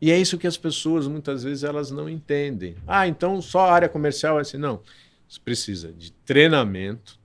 E 0.01 0.11
é 0.11 0.17
isso 0.17 0.37
que 0.37 0.47
as 0.47 0.57
pessoas, 0.57 1.07
muitas 1.07 1.43
vezes, 1.43 1.63
elas 1.63 1.91
não 1.91 2.09
entendem. 2.09 2.75
Ah, 2.87 3.07
então 3.07 3.39
só 3.39 3.67
a 3.67 3.73
área 3.73 3.87
comercial 3.87 4.39
é 4.39 4.41
assim. 4.41 4.57
Não. 4.57 4.81
Você 5.31 5.39
precisa 5.39 5.93
de 5.93 6.11
treinamento, 6.11 7.17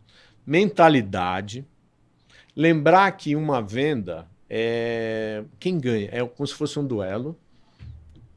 mentalidade, 0.47 1.67
lembrar 2.55 3.11
que 3.11 3.35
uma 3.35 3.61
venda 3.61 4.31
é. 4.49 5.43
Quem 5.59 5.81
ganha? 5.81 6.09
É 6.13 6.25
como 6.25 6.47
se 6.47 6.55
fosse 6.55 6.79
um 6.79 6.87
duelo. 6.87 7.37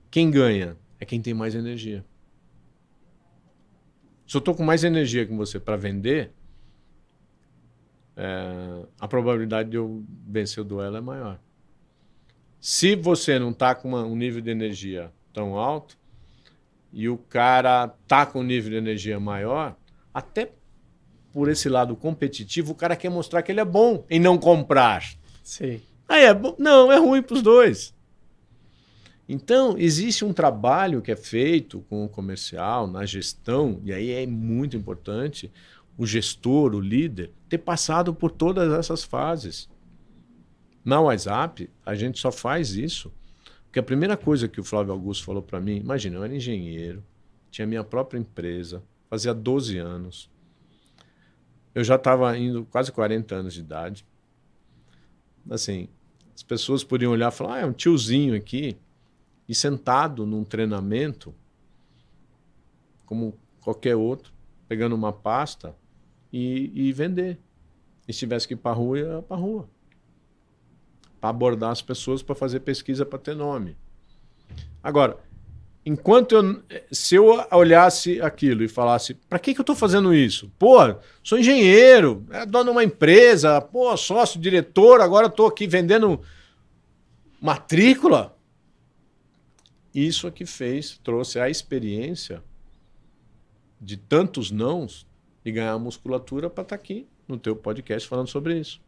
Quem 0.10 0.32
ganha 0.32 0.76
é 1.00 1.06
quem 1.06 1.22
tem 1.22 1.36
mais 1.36 1.54
energia. 1.54 2.04
Se 4.26 4.36
eu 4.36 4.40
estou 4.40 4.56
com 4.56 4.64
mais 4.64 4.84
energia 4.84 5.24
que 5.24 5.36
você 5.36 5.60
para 5.60 5.78
vender, 5.78 6.34
é, 8.18 8.88
a 9.00 9.08
probabilidade 9.08 9.70
de 9.70 9.78
eu 9.78 10.04
vencer 10.28 10.62
o 10.62 10.66
duelo 10.66 10.98
é 10.98 11.02
maior. 11.02 11.40
Se 12.60 12.96
você 12.96 13.38
não 13.38 13.52
está 13.52 13.76
com 13.76 13.90
uma, 13.90 14.04
um 14.04 14.16
nível 14.16 14.42
de 14.42 14.50
energia 14.50 15.14
tão 15.32 15.56
alto 15.56 15.99
e 16.92 17.08
o 17.08 17.18
cara 17.18 17.88
tá 18.08 18.26
com 18.26 18.40
um 18.40 18.44
nível 18.44 18.72
de 18.72 18.78
energia 18.78 19.20
maior, 19.20 19.76
até 20.14 20.52
por 21.32 21.50
esse 21.50 21.70
lado 21.70 21.96
competitivo, 21.96 22.72
o 22.72 22.76
cara 22.76 22.96
quer 22.96 23.10
mostrar 23.10 23.42
que 23.42 23.52
ele 23.52 23.60
é 23.60 23.66
bom 23.66 24.04
em 24.10 24.20
não 24.20 24.38
comprar. 24.38 25.04
Sim. 25.44 25.82
Aí 26.08 26.24
é 26.24 26.34
bom. 26.34 26.56
Não, 26.58 26.92
é 26.92 26.98
ruim 26.98 27.22
para 27.22 27.36
os 27.36 27.42
dois. 27.42 27.94
Então, 29.28 29.78
existe 29.78 30.26
um 30.26 30.34
trabalho 30.34 31.04
que 31.04 31.12
é 31.12 31.16
feito 31.16 31.86
com 31.88 32.04
o 32.04 32.10
comercial, 32.10 32.88
na 32.88 33.06
gestão, 33.06 33.80
e 33.84 33.94
aí 33.94 34.10
é 34.10 34.26
muito 34.26 34.76
importante 34.76 35.52
o 35.96 36.06
gestor, 36.06 36.74
o 36.74 36.80
líder, 36.80 37.32
ter 37.48 37.60
passado 37.60 38.12
por 38.12 38.32
todas 38.32 38.74
essas 38.74 39.04
fases. 39.04 39.70
Na 40.84 41.00
WhatsApp, 41.00 41.70
a 41.86 41.94
gente 41.94 42.20
só 42.20 42.32
faz 42.32 42.72
isso 42.72 43.12
porque 43.70 43.80
a 43.80 43.84
primeira 43.84 44.18
coisa 44.18 44.48
que 44.48 44.60
o 44.60 44.64
Flávio 44.64 44.92
Augusto 44.92 45.24
falou 45.24 45.44
para 45.44 45.62
mim, 45.62 45.78
imagina, 45.78 46.16
eu 46.16 46.24
era 46.24 46.36
engenheiro, 46.36 47.04
tinha 47.52 47.68
minha 47.68 47.84
própria 47.84 48.18
empresa, 48.18 48.82
fazia 49.08 49.32
12 49.32 49.78
anos. 49.78 50.28
Eu 51.76 51.84
já 51.84 51.96
estava 51.96 52.36
indo 52.36 52.66
quase 52.66 52.92
40 52.92 53.36
anos 53.36 53.54
de 53.54 53.60
idade. 53.60 54.04
Assim, 55.48 55.88
as 56.36 56.42
pessoas 56.42 56.84
podiam 56.84 57.12
olhar 57.12 57.32
e 57.32 57.36
falar: 57.36 57.58
ah, 57.58 57.60
é 57.60 57.66
um 57.68 57.72
tiozinho 57.72 58.36
aqui, 58.36 58.76
e 59.48 59.54
sentado 59.54 60.26
num 60.26 60.44
treinamento, 60.44 61.36
como 63.06 63.38
qualquer 63.62 63.96
outro, 63.96 64.34
pegando 64.68 64.96
uma 64.96 65.14
pasta, 65.14 65.76
e, 66.34 66.72
e 66.74 66.92
vender. 66.92 67.38
E 68.08 68.14
se 68.14 68.20
tivesse 68.20 68.48
que 68.48 68.56
ir 68.56 68.58
para 68.58 68.76
rua, 68.76 68.98
ia 68.98 69.22
para 69.22 69.38
rua. 69.38 69.70
Para 71.20 71.30
abordar 71.30 71.72
as 71.72 71.82
pessoas, 71.82 72.22
para 72.22 72.36
fazer 72.36 72.62
pesquisa, 72.62 73.06
para 73.06 73.20
ter 73.20 73.36
nome. 73.36 73.76
Agora, 74.82 75.18
enquanto 75.86 76.36
eu. 76.36 76.64
Se 76.92 77.16
eu 77.16 77.26
olhasse 77.52 78.22
aquilo 78.22 78.64
e 78.64 78.68
falasse, 78.68 79.14
para 79.14 79.40
que, 79.40 79.54
que 79.54 79.60
eu 79.60 79.64
estou 79.64 79.76
fazendo 79.76 80.14
isso? 80.14 80.52
Pô, 80.58 80.78
sou 81.24 81.38
engenheiro, 81.38 82.26
é 82.32 82.46
dono 82.46 82.66
de 82.66 82.72
uma 82.72 82.84
empresa, 82.84 83.60
pô, 83.62 83.96
sócio, 83.98 84.40
diretor, 84.40 85.02
agora 85.02 85.28
estou 85.28 85.48
aqui 85.48 85.68
vendendo 85.68 86.22
matrícula. 87.42 88.36
Isso 89.94 90.28
é 90.28 90.32
que 90.32 90.46
fez, 90.46 91.00
trouxe 91.04 91.40
a 91.40 91.50
experiência 91.50 92.44
de 93.82 93.98
tantos 93.98 94.52
nãos 94.52 95.08
e 95.44 95.52
ganhar 95.52 95.78
musculatura 95.80 96.50
para 96.50 96.62
estar 96.62 96.78
tá 96.78 96.82
aqui 96.82 97.08
no 97.28 97.38
teu 97.38 97.56
podcast 97.56 98.08
falando 98.08 98.28
sobre 98.28 98.60
isso. 98.60 98.82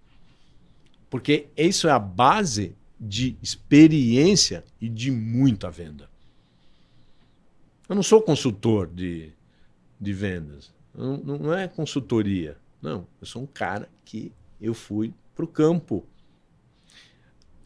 Porque 1.11 1.47
isso 1.57 1.89
é 1.89 1.91
a 1.91 1.99
base 1.99 2.73
de 2.97 3.35
experiência 3.43 4.63
e 4.79 4.87
de 4.87 5.11
muita 5.11 5.69
venda. 5.69 6.09
Eu 7.89 7.95
não 7.95 8.01
sou 8.01 8.21
consultor 8.21 8.87
de, 8.87 9.33
de 9.99 10.13
vendas. 10.13 10.73
Não, 10.95 11.17
não 11.17 11.53
é 11.53 11.67
consultoria. 11.67 12.57
Não, 12.81 13.05
eu 13.19 13.27
sou 13.27 13.41
um 13.41 13.45
cara 13.45 13.89
que 14.05 14.31
eu 14.61 14.73
fui 14.73 15.13
para 15.35 15.43
o 15.43 15.47
campo. 15.47 16.05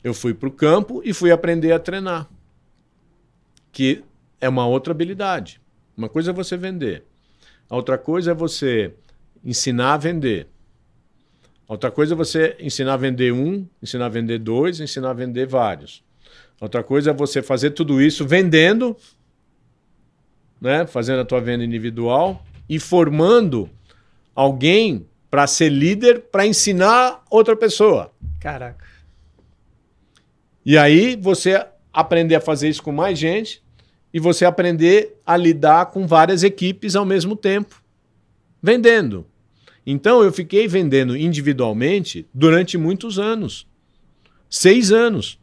Eu 0.04 0.16
fui 0.16 0.34
para 0.34 0.50
o 0.50 0.52
campo 0.52 1.04
e 1.06 1.14
fui 1.14 1.30
aprender 1.30 1.72
a 1.72 1.80
treinar. 1.80 2.28
Que 3.72 4.04
é 4.42 4.50
uma 4.50 4.66
outra 4.66 4.92
habilidade. 4.92 5.62
Uma 5.96 6.10
coisa 6.10 6.32
é 6.32 6.34
você 6.34 6.58
vender. 6.58 7.06
A 7.70 7.76
outra 7.76 7.96
coisa 7.96 8.32
é 8.32 8.34
você 8.34 8.96
ensinar 9.44 9.94
a 9.94 9.98
vender. 9.98 10.48
Outra 11.68 11.90
coisa 11.90 12.14
é 12.14 12.18
você 12.18 12.56
ensinar 12.60 12.94
a 12.94 12.98
vender 12.98 13.34
um, 13.34 13.66
ensinar 13.82 14.06
a 14.06 14.10
vender 14.10 14.40
dois, 14.40 14.80
ensinar 14.80 15.10
a 15.10 15.14
vender 15.14 15.48
vários. 15.48 16.04
Outra 16.62 16.84
coisa 16.84 17.12
é 17.12 17.14
você 17.14 17.42
fazer 17.42 17.72
tudo 17.72 18.02
isso 18.02 18.26
vendendo, 18.26 18.96
né? 20.62 20.86
fazendo 20.86 21.22
a 21.22 21.26
tua 21.26 21.42
venda 21.42 21.64
individual 21.64 22.46
e 22.70 22.80
formando 22.80 23.70
alguém 24.34 25.08
para 25.30 25.48
ser 25.48 25.70
líder 25.70 26.22
para 26.32 26.46
ensinar 26.46 27.24
outra 27.30 27.56
pessoa. 27.56 28.12
Caraca. 28.40 28.86
E 30.66 30.78
aí 30.78 31.16
você 31.16 31.66
aprender 31.92 32.36
a 32.36 32.42
fazer 32.42 32.70
isso 32.70 32.82
com 32.82 32.92
mais 32.92 33.18
gente 33.18 33.64
e 34.14 34.20
você 34.20 34.46
aprender 34.46 35.20
a 35.26 35.36
lidar 35.36 35.88
com 35.88 36.08
várias 36.08 36.44
equipes 36.44 36.96
ao 36.96 37.06
mesmo 37.06 37.36
tempo, 37.36 37.82
vendendo. 38.62 39.26
Então 39.86 40.24
eu 40.24 40.32
fiquei 40.34 40.68
vendendo 40.68 41.16
individualmente 41.16 42.28
durante 42.34 42.78
muitos 42.78 43.20
anos. 43.20 43.68
Seis 44.50 44.92
anos. 44.92 45.40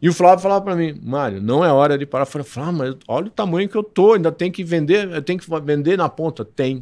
E 0.00 0.08
o 0.08 0.12
Flávio 0.12 0.42
falava 0.42 0.64
para 0.64 0.76
mim, 0.76 0.98
Mário, 1.02 1.42
não 1.42 1.64
é 1.64 1.72
hora 1.72 1.98
de 1.98 2.06
parar. 2.06 2.22
Eu 2.22 2.26
falei, 2.26 2.46
Flávio, 2.46 2.72
mas 2.74 2.96
olha 3.08 3.26
o 3.26 3.30
tamanho 3.30 3.68
que 3.68 3.76
eu 3.76 3.82
tô, 3.82 4.12
ainda 4.12 4.30
tem 4.30 4.50
que 4.50 4.62
vender, 4.62 5.10
eu 5.10 5.22
tenho 5.22 5.38
que 5.38 5.46
vender 5.60 5.96
na 5.96 6.08
ponta. 6.08 6.44
Tem. 6.44 6.80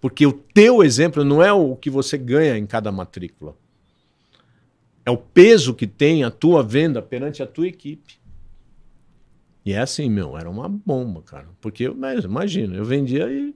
Porque 0.00 0.26
o 0.26 0.32
teu 0.32 0.82
exemplo 0.82 1.24
não 1.24 1.42
é 1.42 1.52
o 1.52 1.76
que 1.76 1.88
você 1.88 2.18
ganha 2.18 2.56
em 2.58 2.66
cada 2.66 2.90
matrícula. 2.90 3.54
É 5.04 5.10
o 5.10 5.16
peso 5.16 5.74
que 5.74 5.86
tem 5.86 6.24
a 6.24 6.30
tua 6.30 6.62
venda 6.62 7.00
perante 7.00 7.42
a 7.42 7.46
tua 7.46 7.68
equipe. 7.68 8.20
E 9.64 9.72
é 9.72 9.78
assim, 9.78 10.10
meu, 10.10 10.36
era 10.36 10.50
uma 10.50 10.68
bomba, 10.68 11.22
cara. 11.22 11.48
Porque 11.60 11.84
eu, 11.84 11.96
imagina, 12.24 12.74
eu 12.74 12.84
vendia 12.84 13.30
e 13.30 13.54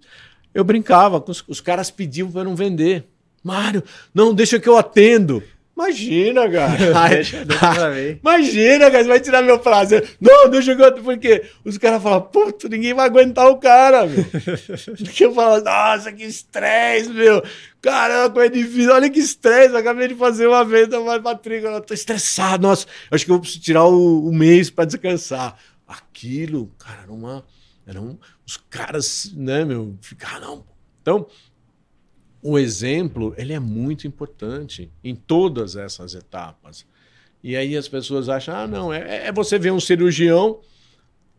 eu 0.56 0.64
brincava, 0.64 1.22
os, 1.28 1.44
os 1.46 1.60
caras 1.60 1.90
pediam 1.90 2.30
para 2.30 2.44
não 2.44 2.56
vender. 2.56 3.04
Mário, 3.44 3.82
não, 4.14 4.34
deixa 4.34 4.58
que 4.58 4.68
eu 4.68 4.78
atendo. 4.78 5.42
Imagina, 5.76 6.50
cara. 6.50 7.10
deixa, 7.10 7.44
deixa 7.44 8.18
Imagina, 8.22 8.90
cara, 8.90 9.04
você 9.04 9.08
vai 9.08 9.20
tirar 9.20 9.42
meu 9.42 9.58
prazer. 9.58 10.16
Não, 10.18 10.48
deixa 10.48 10.74
que 10.74 10.80
eu. 10.82 10.92
Porque 10.94 11.44
os 11.62 11.76
caras 11.76 12.02
falam, 12.02 12.22
puto, 12.22 12.70
ninguém 12.70 12.94
vai 12.94 13.04
aguentar 13.04 13.46
o 13.50 13.58
cara, 13.58 14.06
meu. 14.06 14.24
Porque 14.96 15.26
eu 15.26 15.34
falo, 15.34 15.62
nossa, 15.62 16.10
que 16.10 16.24
estresse, 16.24 17.10
meu. 17.10 17.42
Caramba, 17.82 18.32
coisa 18.32 18.50
difícil. 18.50 18.94
Olha 18.94 19.10
que 19.10 19.20
estresse. 19.20 19.74
Eu 19.74 19.80
acabei 19.80 20.08
de 20.08 20.14
fazer 20.14 20.46
uma 20.46 20.64
venda, 20.64 20.98
uma 20.98 21.18
matrícula. 21.20 21.74
Eu 21.74 21.82
tô 21.82 21.92
estressado. 21.92 22.66
Nossa, 22.66 22.86
acho 23.10 23.26
que 23.26 23.30
eu 23.30 23.38
preciso 23.38 23.60
tirar 23.60 23.84
o, 23.84 24.26
o 24.26 24.32
mês 24.32 24.70
para 24.70 24.86
descansar. 24.86 25.58
Aquilo, 25.86 26.72
cara, 26.78 27.02
era 27.02 27.12
uma 27.12 27.44
eram 27.86 28.18
os 28.46 28.56
caras, 28.56 29.32
né, 29.34 29.64
meu, 29.64 29.96
ficar 30.00 30.40
não. 30.40 30.64
Então, 31.02 31.26
o 32.40 32.56
exemplo, 32.58 33.34
ele 33.36 33.52
é 33.52 33.58
muito 33.58 34.06
importante 34.06 34.90
em 35.02 35.16
todas 35.16 35.74
essas 35.74 36.14
etapas. 36.14 36.86
E 37.42 37.56
aí 37.56 37.76
as 37.76 37.88
pessoas 37.88 38.28
acham, 38.28 38.54
ah, 38.54 38.66
não, 38.66 38.92
é, 38.92 39.26
é 39.26 39.32
você 39.32 39.58
ver 39.58 39.72
um 39.72 39.80
cirurgião 39.80 40.60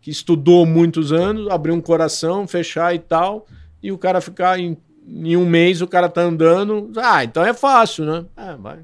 que 0.01 0.11
estudou 0.11 0.65
muitos 0.65 1.13
anos, 1.13 1.49
abrir 1.49 1.71
um 1.71 1.81
coração, 1.81 2.45
fechar 2.45 2.93
e 2.93 2.99
tal, 2.99 3.47
e 3.81 3.91
o 3.91 3.97
cara 3.97 4.19
ficar 4.19 4.59
em, 4.59 4.77
em 5.05 5.37
um 5.37 5.45
mês, 5.45 5.81
o 5.81 5.87
cara 5.87 6.09
tá 6.09 6.21
andando, 6.21 6.91
ah, 6.97 7.23
então 7.23 7.43
é 7.43 7.53
fácil, 7.53 8.05
né? 8.05 8.25
É, 8.35 8.55
vai. 8.55 8.79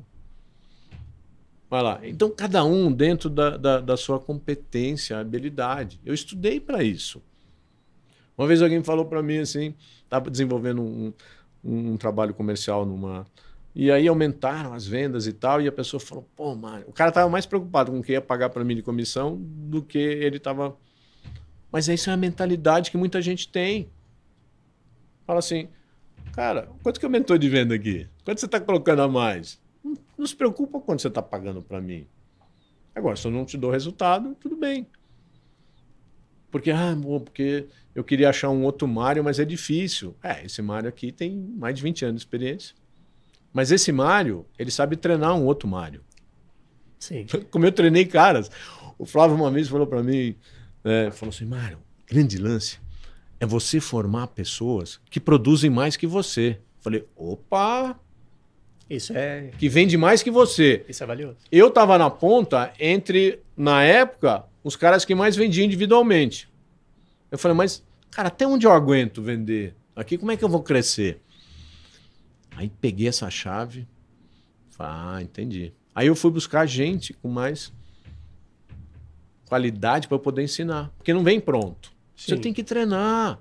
Vai 1.70 1.82
lá. 1.82 2.00
Então, 2.04 2.30
cada 2.30 2.64
um 2.64 2.92
dentro 2.92 3.30
da, 3.30 3.58
da, 3.58 3.80
da 3.82 3.98
sua 3.98 4.20
competência, 4.20 5.20
habilidade. 5.20 6.00
Eu 6.06 6.14
estudei 6.14 6.60
para 6.60 6.84
isso. 6.84 7.22
Uma 8.38 8.48
vez 8.48 8.62
alguém 8.62 8.84
falou 8.84 9.06
para 9.06 9.22
mim 9.22 9.38
assim, 9.38 9.76
estava 10.04 10.30
desenvolvendo 10.30 10.82
um, 10.82 11.14
um, 11.64 11.98
trabalho 11.98 12.34
comercial 12.34 12.86
numa. 12.86 13.28
E 13.76 13.92
aí 13.92 14.08
aumentaram 14.08 14.74
as 14.74 14.86
vendas 14.86 15.26
e 15.26 15.34
tal, 15.34 15.62
e 15.62 15.68
a 15.68 15.72
pessoa 15.72 16.00
falou: 16.00 16.28
pô, 16.36 16.56
Mário, 16.56 16.86
o 16.88 16.94
cara 16.94 17.10
estava 17.10 17.30
mais 17.30 17.46
preocupado 17.46 17.92
com 17.92 18.00
o 18.00 18.04
que 18.04 18.12
ia 18.12 18.22
pagar 18.22 18.50
para 18.50 18.64
mim 18.64 18.76
de 18.76 18.82
comissão 18.82 19.38
do 19.40 19.82
que 19.82 19.98
ele 19.98 20.38
estava. 20.38 20.76
Mas 21.72 21.88
isso 21.88 22.10
é 22.10 22.14
a 22.14 22.18
mentalidade 22.18 22.92
que 22.92 22.98
muita 22.98 23.22
gente 23.22 23.48
tem. 23.48 23.90
Fala 25.26 25.40
assim, 25.40 25.70
cara, 26.34 26.70
quanto 26.84 27.00
que 27.00 27.06
aumentou 27.06 27.38
de 27.38 27.50
venda 27.50 27.74
aqui? 27.74 28.08
Quanto 28.24 28.40
você 28.40 28.46
está 28.46 28.60
colocando 28.60 29.02
a 29.02 29.08
mais? 29.08 29.60
Não, 29.84 29.98
não 30.18 30.28
se 30.28 30.36
preocupa 30.36 30.80
quanto 30.80 31.02
você 31.02 31.08
está 31.08 31.22
pagando 31.22 31.62
para 31.62 31.82
mim. 31.82 32.06
Agora, 32.94 33.16
se 33.16 33.26
eu 33.26 33.32
não 33.32 33.46
te 33.46 33.58
dou 33.58 33.72
resultado, 33.72 34.36
tudo 34.40 34.56
bem. 34.56 34.86
Porque, 36.54 36.70
ah, 36.70 36.96
porque 37.26 37.66
eu 37.96 38.04
queria 38.04 38.30
achar 38.30 38.52
um 38.52 38.64
outro 38.64 38.88
Mário, 38.88 39.24
mas 39.24 39.40
é 39.40 39.44
difícil. 39.44 40.16
É, 40.22 40.46
esse 40.46 40.62
Mário 40.62 40.88
aqui 40.88 41.12
tem 41.12 41.36
mais 41.36 41.74
de 41.74 41.82
20 41.82 42.06
anos 42.06 42.22
de 42.22 42.28
experiência. 42.28 42.76
Mas 43.52 43.72
esse 43.72 43.92
Mário, 43.92 44.46
ele 44.58 44.70
sabe 44.70 44.96
treinar 44.96 45.36
um 45.36 45.46
outro 45.46 45.68
Mário. 45.68 46.02
Sim. 47.00 47.26
Como 47.50 47.66
eu 47.66 47.72
treinei 47.72 48.06
caras. 48.06 48.52
O 49.00 49.06
Flávio 49.06 49.36
uma 49.36 49.50
vez 49.50 49.68
falou 49.68 49.88
para 49.88 50.04
mim, 50.04 50.36
é, 50.84 51.10
falou 51.10 51.34
assim, 51.34 51.44
Mário, 51.44 51.80
grande 52.08 52.38
lance 52.38 52.78
é 53.40 53.48
você 53.48 53.80
formar 53.80 54.28
pessoas 54.28 55.02
que 55.10 55.20
produzem 55.20 55.72
mais 55.72 55.98
que 55.98 56.06
você. 56.06 56.60
Falei, 56.82 57.04
opa! 57.16 58.00
Isso 58.88 59.12
é. 59.18 59.50
Que 59.58 59.68
vende 59.68 59.98
mais 59.98 60.22
que 60.22 60.30
você. 60.30 60.86
Isso 60.88 61.04
é 61.04 61.08
valioso. 61.08 61.38
Eu 61.52 61.72
tava 61.72 61.98
na 61.98 62.12
ponta 62.12 62.72
entre, 62.80 63.40
na 63.58 63.84
época, 63.84 64.46
os 64.64 64.76
caras 64.76 65.04
que 65.04 65.14
mais 65.14 65.36
vendiam 65.36 65.66
individualmente. 65.66 66.50
Eu 67.30 67.38
falei, 67.38 67.58
mas, 67.58 67.84
cara, 68.10 68.30
até 68.30 68.48
onde 68.48 68.66
eu 68.66 68.72
aguento 68.72 69.22
vender? 69.22 69.76
Aqui, 69.96 70.18
como 70.18 70.32
é 70.32 70.38
que 70.38 70.44
eu 70.44 70.50
vou 70.50 70.64
crescer? 70.64 71.22
Aí 72.56 72.72
peguei 72.82 73.08
essa 73.08 73.30
chave. 73.30 73.88
Falei, 74.72 74.94
ah, 74.96 75.22
entendi. 75.22 75.74
Aí 75.94 76.08
eu 76.08 76.16
fui 76.16 76.32
buscar 76.32 76.66
gente 76.66 77.14
com 77.14 77.28
mais 77.28 77.74
qualidade 79.48 80.08
para 80.08 80.18
poder 80.18 80.44
ensinar. 80.44 80.92
Porque 80.98 81.14
não 81.14 81.24
vem 81.24 81.40
pronto. 81.40 81.92
Sim. 82.16 82.36
Você 82.36 82.38
tem 82.38 82.54
que 82.54 82.64
treinar. 82.64 83.40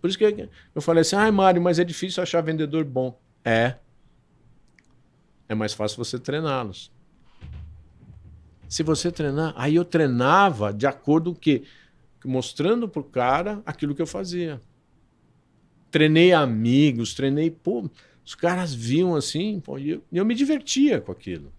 Por 0.00 0.08
isso 0.08 0.18
que 0.18 0.48
eu 0.74 0.82
falei 0.82 1.02
assim, 1.02 1.16
ai, 1.16 1.28
ah, 1.28 1.32
Mário, 1.32 1.62
mas 1.62 1.78
é 1.78 1.84
difícil 1.84 2.22
achar 2.22 2.40
vendedor 2.40 2.84
bom. 2.84 3.18
É. 3.44 3.76
É 5.48 5.54
mais 5.54 5.72
fácil 5.72 5.96
você 5.96 6.18
treiná-los. 6.18 6.90
Se 8.72 8.82
você 8.82 9.12
treinar, 9.12 9.52
aí 9.54 9.74
eu 9.74 9.84
treinava 9.84 10.72
de 10.72 10.86
acordo 10.86 11.34
com 11.34 11.38
que 11.38 11.62
mostrando 12.24 12.88
pro 12.88 13.04
cara 13.04 13.62
aquilo 13.66 13.94
que 13.94 14.00
eu 14.00 14.06
fazia. 14.06 14.62
Treinei 15.90 16.32
amigos, 16.32 17.12
treinei, 17.12 17.50
pô, 17.50 17.86
os 18.24 18.34
caras 18.34 18.72
viam 18.72 19.14
assim, 19.14 19.60
pô, 19.60 19.78
e 19.78 19.90
eu, 19.90 20.04
eu 20.10 20.24
me 20.24 20.34
divertia 20.34 21.02
com 21.02 21.12
aquilo. 21.12 21.52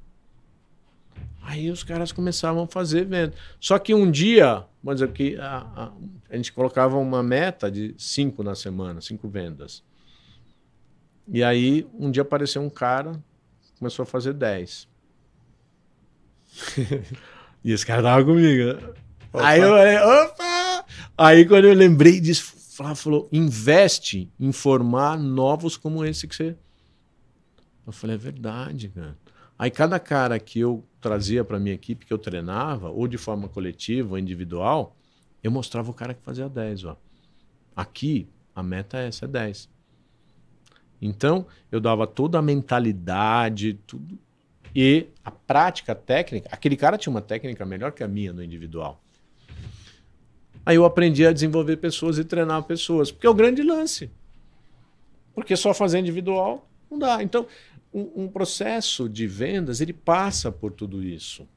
Aí 1.44 1.70
os 1.70 1.84
caras 1.84 2.12
começavam 2.12 2.64
a 2.64 2.68
fazer 2.68 3.06
venda. 3.06 3.36
Só 3.60 3.78
que 3.78 3.94
um 3.94 4.10
dia, 4.10 4.66
vamos 4.82 5.00
dizer 5.00 5.14
que 5.14 5.36
a, 5.36 5.58
a, 5.58 5.92
a, 6.32 6.36
gente 6.36 6.52
colocava 6.52 6.98
uma 6.98 7.22
meta 7.22 7.70
de 7.70 7.94
cinco 7.96 8.42
na 8.42 8.56
semana, 8.56 9.02
cinco 9.02 9.30
vendas. 9.30 9.84
E 11.28 11.44
aí 11.44 11.86
um 11.94 12.10
dia 12.10 12.24
apareceu 12.24 12.64
um 12.64 12.72
cara, 12.72 13.24
começou 13.78 14.02
a 14.02 14.08
fazer 14.08 14.34
dez. 14.34 14.92
e 17.64 17.72
esse 17.72 17.86
cara 17.86 18.04
tava 18.04 18.26
comigo. 18.26 18.74
Né? 18.74 18.94
Aí 19.34 19.60
eu 19.60 19.70
falei, 19.70 19.98
opa! 19.98 20.86
Aí 21.18 21.46
quando 21.46 21.66
eu 21.66 21.74
lembrei 21.74 22.20
disso, 22.20 22.54
Flávio 22.74 22.96
falou: 22.96 23.30
investe 23.32 24.32
em 24.40 24.52
formar 24.52 25.18
novos 25.18 25.78
como 25.78 26.04
esse 26.04 26.28
que 26.28 26.36
você. 26.36 26.56
Eu 27.86 27.94
falei, 27.94 28.16
é 28.16 28.20
verdade, 28.20 28.90
cara. 28.90 29.18
Aí 29.58 29.70
cada 29.70 30.00
cara 30.00 30.40
que 30.40 30.60
eu 30.60 30.84
trazia 31.00 31.44
para 31.44 31.60
minha 31.60 31.76
equipe, 31.76 32.06
que 32.06 32.14
eu 32.14 32.18
treinava, 32.18 32.90
ou 32.90 33.08
de 33.08 33.18
forma 33.18 33.48
coletiva 33.48 34.12
ou 34.12 34.18
individual, 34.18 34.96
eu 35.44 35.52
mostrava 35.52 35.92
o 35.92 35.94
cara 35.94 36.14
que 36.14 36.24
fazia 36.24 36.50
10. 36.50 36.86
Ó. 36.86 36.98
Aqui, 37.76 38.28
a 38.56 38.64
meta 38.64 38.98
é 38.98 39.08
essa, 39.08 39.26
é 39.26 39.28
10. 39.28 39.70
Então, 41.02 41.46
eu 41.72 41.80
dava 41.80 42.08
toda 42.08 42.40
a 42.40 42.42
mentalidade, 42.42 43.74
tudo, 43.86 44.18
e 44.76 45.08
a 45.24 45.30
prática 45.30 45.94
técnica, 45.94 46.50
aquele 46.52 46.76
cara 46.76 46.98
tinha 46.98 47.12
uma 47.12 47.22
técnica 47.22 47.66
melhor 47.66 47.92
que 47.92 48.04
a 48.04 48.08
minha 48.08 48.34
no 48.34 48.44
individual. 48.44 49.02
Aí 50.66 50.76
eu 50.76 50.86
aprendi 50.86 51.26
a 51.26 51.34
desenvolver 51.34 51.78
pessoas 51.78 52.18
e 52.18 52.24
treinar 52.24 52.64
pessoas, 52.64 53.12
porque 53.12 53.28
é 53.28 53.30
o 53.30 53.34
grande 53.34 53.62
lance. 53.62 54.10
Porque 55.36 55.56
só 55.56 55.74
fazer 55.74 56.00
individual 56.00 56.68
não 56.90 56.98
dá. 56.98 57.22
Então, 57.22 57.46
um, 57.94 58.24
um 58.24 58.28
processo 58.28 59.08
de 59.08 59.28
vendas, 59.28 59.82
ele 59.82 59.94
passa 59.94 60.52
por 60.52 60.72
tudo 60.72 61.04
isso. 61.04 61.48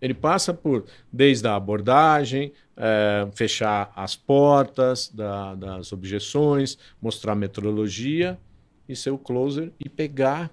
Ele 0.00 0.14
passa 0.14 0.54
por, 0.54 0.84
desde 1.12 1.46
a 1.46 1.56
abordagem, 1.56 2.52
é, 2.76 3.28
fechar 3.34 3.92
as 3.94 4.14
portas 4.14 5.08
da, 5.08 5.54
das 5.54 5.92
objeções, 5.92 6.78
mostrar 7.02 7.32
a 7.32 7.36
metodologia 7.36 8.38
e 8.88 8.94
ser 8.94 9.10
o 9.10 9.18
closer 9.18 9.72
e 9.78 9.88
pegar 9.88 10.50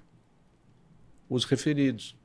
os 1.28 1.44
referidos. 1.44 2.16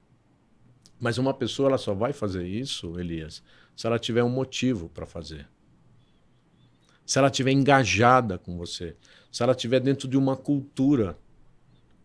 Mas 0.99 1.17
uma 1.17 1.33
pessoa 1.33 1.69
ela 1.69 1.77
só 1.77 1.93
vai 1.93 2.13
fazer 2.13 2.45
isso, 2.45 2.99
Elias, 2.99 3.43
se 3.75 3.87
ela 3.87 3.97
tiver 3.97 4.23
um 4.23 4.29
motivo 4.29 4.89
para 4.89 5.05
fazer. 5.05 5.47
se 7.03 7.17
ela 7.17 7.27
estiver 7.27 7.51
engajada 7.51 8.37
com 8.37 8.57
você, 8.57 8.95
se 9.31 9.43
ela 9.43 9.51
estiver 9.51 9.81
dentro 9.81 10.07
de 10.07 10.17
uma 10.17 10.37
cultura 10.37 11.17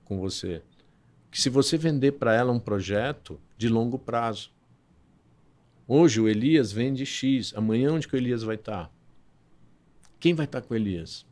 com 0.05 0.19
você, 0.19 0.63
que 1.31 1.41
se 1.41 1.49
você 1.49 1.77
vender 1.77 2.13
para 2.13 2.35
ela 2.35 2.51
um 2.51 2.59
projeto 2.59 3.39
de 3.57 3.69
longo 3.69 3.99
prazo. 3.99 4.51
Hoje 5.87 6.21
o 6.21 6.29
Elias 6.29 6.73
vende 6.73 7.07
X, 7.07 7.53
amanhã 7.55 7.93
onde 7.93 8.09
que 8.09 8.15
o 8.15 8.17
Elias 8.17 8.43
vai 8.43 8.57
estar? 8.57 8.87
Tá? 8.87 8.91
Quem 10.19 10.35
vai 10.35 10.47
estar 10.47 10.61
tá 10.61 10.67
com 10.67 10.75
o 10.75 10.77
Elias? 10.77 11.27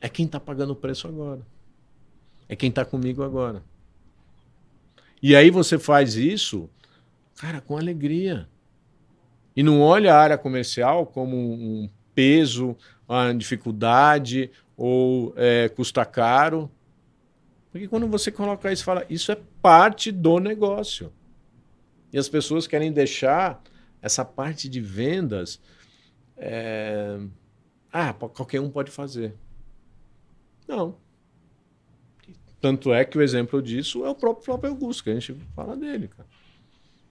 É 0.00 0.08
quem 0.08 0.26
está 0.26 0.40
pagando 0.40 0.72
o 0.72 0.76
preço 0.76 1.06
agora. 1.06 1.46
É 2.50 2.56
quem 2.56 2.68
está 2.68 2.84
comigo 2.84 3.22
agora. 3.22 3.62
E 5.22 5.36
aí 5.36 5.50
você 5.50 5.78
faz 5.78 6.16
isso, 6.16 6.68
cara, 7.36 7.60
com 7.60 7.76
alegria. 7.78 8.48
E 9.54 9.62
não 9.62 9.80
olha 9.80 10.12
a 10.12 10.18
área 10.18 10.36
comercial 10.36 11.06
como 11.06 11.36
um 11.36 11.88
peso, 12.12 12.76
uma 13.08 13.32
dificuldade 13.32 14.50
ou 14.76 15.32
é, 15.36 15.68
custa 15.68 16.04
caro. 16.04 16.68
Porque 17.70 17.86
quando 17.86 18.08
você 18.08 18.32
coloca 18.32 18.72
isso, 18.72 18.82
fala, 18.82 19.06
isso 19.08 19.30
é 19.30 19.38
parte 19.62 20.10
do 20.10 20.40
negócio. 20.40 21.12
E 22.12 22.18
as 22.18 22.28
pessoas 22.28 22.66
querem 22.66 22.90
deixar 22.90 23.62
essa 24.02 24.24
parte 24.24 24.68
de 24.68 24.80
vendas. 24.80 25.60
É... 26.36 27.16
Ah, 27.92 28.12
qualquer 28.12 28.60
um 28.60 28.68
pode 28.68 28.90
fazer. 28.90 29.36
Não. 30.66 30.96
Tanto 32.60 32.92
é 32.92 33.04
que 33.04 33.16
o 33.16 33.22
exemplo 33.22 33.62
disso 33.62 34.04
é 34.04 34.10
o 34.10 34.14
próprio 34.14 34.44
Flávio 34.44 34.70
Augusto, 34.70 35.04
que 35.04 35.10
a 35.10 35.14
gente 35.14 35.34
fala 35.54 35.76
dele, 35.76 36.08
cara. 36.08 36.28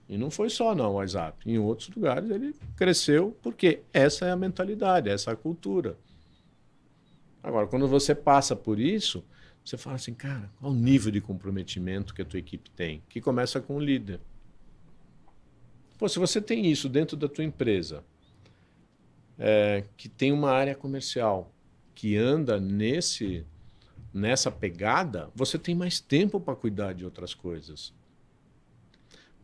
E 0.08 0.16
não 0.18 0.30
foi 0.30 0.50
só 0.50 0.74
não 0.74 0.92
o 0.92 0.94
WhatsApp. 0.94 1.38
Em 1.48 1.58
outros 1.58 1.88
lugares 1.88 2.30
ele 2.30 2.54
cresceu 2.76 3.36
porque 3.42 3.82
essa 3.92 4.26
é 4.26 4.30
a 4.30 4.36
mentalidade, 4.36 5.08
essa 5.08 5.30
é 5.30 5.32
a 5.32 5.36
cultura. 5.36 5.96
Agora, 7.42 7.66
quando 7.66 7.88
você 7.88 8.14
passa 8.14 8.54
por 8.54 8.78
isso, 8.78 9.24
você 9.64 9.76
fala 9.76 9.96
assim, 9.96 10.12
cara, 10.12 10.50
qual 10.58 10.72
o 10.72 10.74
nível 10.74 11.10
de 11.10 11.20
comprometimento 11.20 12.14
que 12.14 12.22
a 12.22 12.24
tua 12.24 12.38
equipe 12.38 12.70
tem? 12.70 13.02
Que 13.08 13.20
começa 13.20 13.60
com 13.60 13.76
o 13.76 13.80
líder. 13.80 14.20
Pô, 15.98 16.08
se 16.08 16.18
você 16.18 16.40
tem 16.40 16.66
isso 16.66 16.88
dentro 16.88 17.16
da 17.16 17.28
tua 17.28 17.44
empresa, 17.44 18.04
é, 19.38 19.84
que 19.96 20.08
tem 20.08 20.32
uma 20.32 20.50
área 20.50 20.74
comercial 20.74 21.52
que 21.94 22.16
anda 22.16 22.58
nesse 22.58 23.46
nessa 24.12 24.50
pegada, 24.50 25.30
você 25.34 25.58
tem 25.58 25.74
mais 25.74 26.00
tempo 26.00 26.40
para 26.40 26.56
cuidar 26.56 26.92
de 26.92 27.04
outras 27.04 27.34
coisas. 27.34 27.92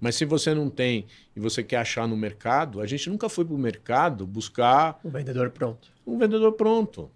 Mas 0.01 0.15
se 0.15 0.25
você 0.25 0.55
não 0.55 0.69
tem 0.69 1.07
e 1.35 1.41
você 1.41 1.63
quer 1.63 1.79
achar 1.79 2.07
no 2.07 2.17
mercado, 2.17 2.81
a 2.81 2.87
gente 2.87 3.09
nunca 3.09 3.29
foi 3.29 3.45
para 3.45 3.55
o 3.55 3.59
mercado 3.59 4.27
buscar. 4.27 5.01
Um 5.05 5.11
vendedor 5.11 5.51
pronto. 5.51 5.91
Um 6.07 6.19
vendedor 6.19 6.53
pronto. 6.53 7.11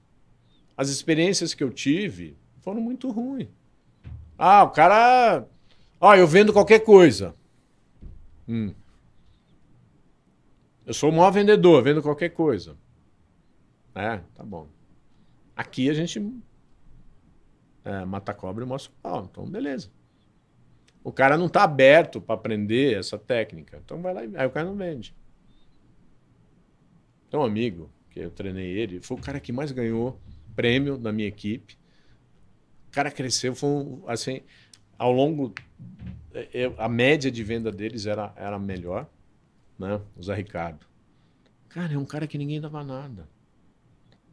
As 0.77 0.89
experiências 0.89 1.53
que 1.53 1.63
eu 1.63 1.71
tive 1.71 2.37
foram 2.63 2.81
muito 2.81 3.11
ruins. 3.11 3.49
Ah, 4.39 4.63
o 4.63 4.71
cara. 4.71 5.47
Ah, 6.01 6.17
eu 6.17 6.27
vendo 6.27 6.53
qualquer 6.53 6.81
coisa. 6.81 7.35
Hum. 8.49 8.73
Eu 10.87 10.95
sou 10.95 11.11
o 11.11 11.13
maior 11.13 11.31
vendedor, 11.31 11.83
vendo 11.83 12.03
qualquer 12.03 12.31
coisa. 12.31 12.77
É, 13.95 14.21
tá 14.35 14.43
bom. 14.43 14.67
Aqui 15.55 15.91
a 15.91 15.95
gente 15.95 16.19
é, 17.91 18.05
mata 18.05 18.33
cobra 18.33 18.65
e 18.65 18.67
mostra 18.67 18.93
o 18.93 19.03
pau. 19.03 19.29
Então, 19.29 19.45
beleza. 19.45 19.91
O 21.03 21.11
cara 21.11 21.37
não 21.37 21.47
está 21.47 21.65
aberto 21.65 22.21
para 22.21 22.37
aprender 22.37 22.97
essa 22.97 23.19
técnica. 23.19 23.81
Então 23.85 24.01
vai 24.01 24.15
lá 24.15 24.25
e 24.25 24.37
aí 24.37 24.47
o 24.47 24.51
cara 24.51 24.67
não 24.67 24.77
vende. 24.77 25.15
Então, 27.27 27.41
um 27.41 27.45
amigo, 27.45 27.91
que 28.11 28.21
eu 28.21 28.31
treinei 28.31 28.67
ele, 28.67 29.01
foi 29.01 29.17
o 29.17 29.21
cara 29.21 29.41
que 29.41 29.53
mais 29.53 29.73
ganhou 29.73 30.21
prêmio 30.55 30.97
da 30.97 31.13
minha 31.13 31.29
equipe. 31.29 31.79
O 32.89 32.91
cara 32.93 33.11
cresceu, 33.11 33.55
foi 33.55 33.69
um, 33.69 34.03
assim, 34.07 34.43
ao 34.99 35.13
longo. 35.13 35.55
Eu, 36.53 36.75
a 36.79 36.89
média 36.89 37.31
de 37.31 37.43
venda 37.43 37.73
deles 37.73 38.07
era, 38.07 38.33
era 38.37 38.59
melhor, 38.59 39.09
né? 39.79 40.01
O 40.17 40.23
Zé 40.23 40.35
Ricardo. 40.35 40.87
Cara, 41.69 41.95
é 41.95 41.99
um 41.99 42.05
cara 42.05 42.27
que 42.27 42.37
ninguém 42.37 42.61
dava 42.61 42.85
nada. 42.85 43.29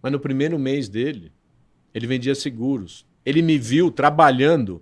Mas 0.02 0.12
no 0.12 0.20
primeiro 0.20 0.60
mês 0.60 0.90
dele, 0.90 1.32
ele 1.94 2.08
vendia 2.08 2.36
seguros. 2.36 3.08
Ele 3.28 3.42
me 3.42 3.58
viu 3.58 3.92
trabalhando 3.92 4.82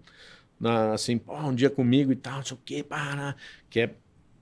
na, 0.59 0.93
assim, 0.93 1.19
um 1.27 1.55
dia 1.55 1.67
comigo 1.67 2.11
e 2.11 2.15
tal, 2.15 2.37
não 2.37 2.45
sei 2.45 2.55
o 2.55 2.59
quê, 2.63 2.83
para, 2.83 3.35
que 3.71 3.79
é 3.79 3.95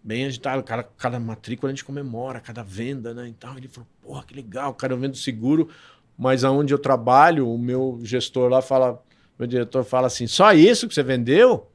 bem 0.03 0.25
agitado. 0.25 0.61
Cada, 0.61 0.83
cada 0.83 1.19
matrícula 1.21 1.71
a 1.71 1.73
gente 1.73 1.85
comemora, 1.85 2.41
cada 2.41 2.61
venda, 2.63 3.13
né? 3.13 3.29
Então 3.29 3.57
ele 3.57 3.69
falou, 3.69 3.87
porra, 4.01 4.25
que 4.25 4.35
legal, 4.35 4.73
cara, 4.73 4.91
eu 4.91 4.97
vendo 4.97 5.15
seguro, 5.15 5.69
mas 6.17 6.43
aonde 6.43 6.73
eu 6.73 6.77
trabalho, 6.77 7.49
o 7.49 7.57
meu 7.57 7.97
gestor 8.03 8.49
lá 8.49 8.61
fala, 8.61 9.01
meu 9.39 9.47
diretor 9.47 9.85
fala 9.85 10.07
assim, 10.07 10.27
só 10.27 10.51
isso 10.51 10.85
que 10.85 10.93
você 10.93 11.01
vendeu? 11.01 11.71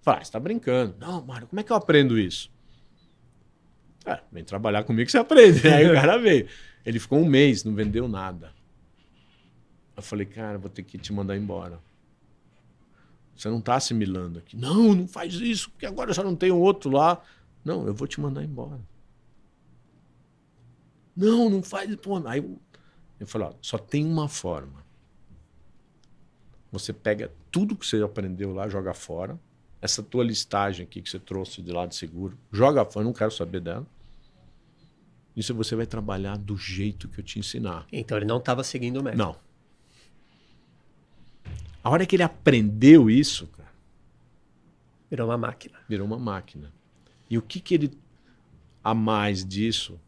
Fala, 0.00 0.18
ah, 0.18 0.24
você 0.24 0.30
tá 0.30 0.38
brincando. 0.38 0.94
Não, 1.00 1.24
Mário, 1.24 1.48
como 1.48 1.58
é 1.58 1.64
que 1.64 1.72
eu 1.72 1.76
aprendo 1.76 2.16
isso? 2.16 2.52
É, 4.06 4.20
vem 4.30 4.44
trabalhar 4.44 4.84
comigo 4.84 5.06
que 5.06 5.10
você 5.10 5.18
aprende. 5.18 5.66
Aí 5.66 5.90
o 5.90 5.94
cara 5.94 6.18
veio. 6.18 6.46
Ele 6.86 7.00
ficou 7.00 7.18
um 7.18 7.24
mês, 7.24 7.64
não 7.64 7.74
vendeu 7.74 8.06
nada. 8.06 8.52
Eu 9.96 10.02
falei, 10.02 10.26
cara, 10.26 10.58
vou 10.58 10.70
ter 10.70 10.82
que 10.82 10.98
te 10.98 11.12
mandar 11.12 11.36
embora. 11.36 11.78
Você 13.36 13.48
não 13.48 13.58
está 13.58 13.76
assimilando 13.76 14.38
aqui. 14.38 14.56
Não, 14.56 14.94
não 14.94 15.08
faz 15.08 15.34
isso, 15.34 15.70
porque 15.70 15.86
agora 15.86 16.10
eu 16.10 16.14
já 16.14 16.22
não 16.22 16.36
tenho 16.36 16.58
outro 16.58 16.90
lá. 16.90 17.22
Não, 17.64 17.86
eu 17.86 17.94
vou 17.94 18.06
te 18.06 18.20
mandar 18.20 18.44
embora. 18.44 18.80
Não, 21.16 21.48
não 21.48 21.62
faz. 21.62 21.94
Pô, 21.96 22.16
aí 22.26 22.44
eu 23.18 23.26
falei, 23.26 23.48
ó, 23.48 23.54
só 23.60 23.78
tem 23.78 24.04
uma 24.04 24.28
forma. 24.28 24.84
Você 26.70 26.92
pega 26.92 27.30
tudo 27.50 27.76
que 27.76 27.86
você 27.86 28.02
aprendeu 28.02 28.52
lá, 28.52 28.68
joga 28.68 28.92
fora. 28.92 29.38
Essa 29.80 30.02
tua 30.02 30.24
listagem 30.24 30.84
aqui 30.84 31.02
que 31.02 31.10
você 31.10 31.18
trouxe 31.18 31.60
de 31.60 31.70
lado 31.70 31.94
seguro, 31.94 32.38
joga 32.50 32.84
fora, 32.84 33.04
não 33.04 33.12
quero 33.12 33.30
saber 33.30 33.60
dela. 33.60 33.86
Isso 35.36 35.54
você 35.54 35.76
vai 35.76 35.86
trabalhar 35.86 36.36
do 36.38 36.56
jeito 36.56 37.08
que 37.08 37.20
eu 37.20 37.24
te 37.24 37.38
ensinar. 37.38 37.86
Então 37.92 38.16
ele 38.16 38.24
não 38.24 38.38
estava 38.38 38.64
seguindo 38.64 39.00
o 39.00 39.02
método. 39.02 39.22
Não. 39.22 39.43
A 41.84 41.90
hora 41.90 42.06
que 42.06 42.16
ele 42.16 42.22
aprendeu 42.22 43.10
isso, 43.10 43.46
cara, 43.48 43.68
virou 45.10 45.28
uma 45.28 45.36
máquina. 45.36 45.78
Virou 45.86 46.06
uma 46.06 46.18
máquina. 46.18 46.72
E 47.28 47.36
o 47.36 47.42
que, 47.42 47.60
que 47.60 47.74
ele 47.74 47.98
a 48.82 48.94
mais 48.94 49.44
disso 49.44 50.00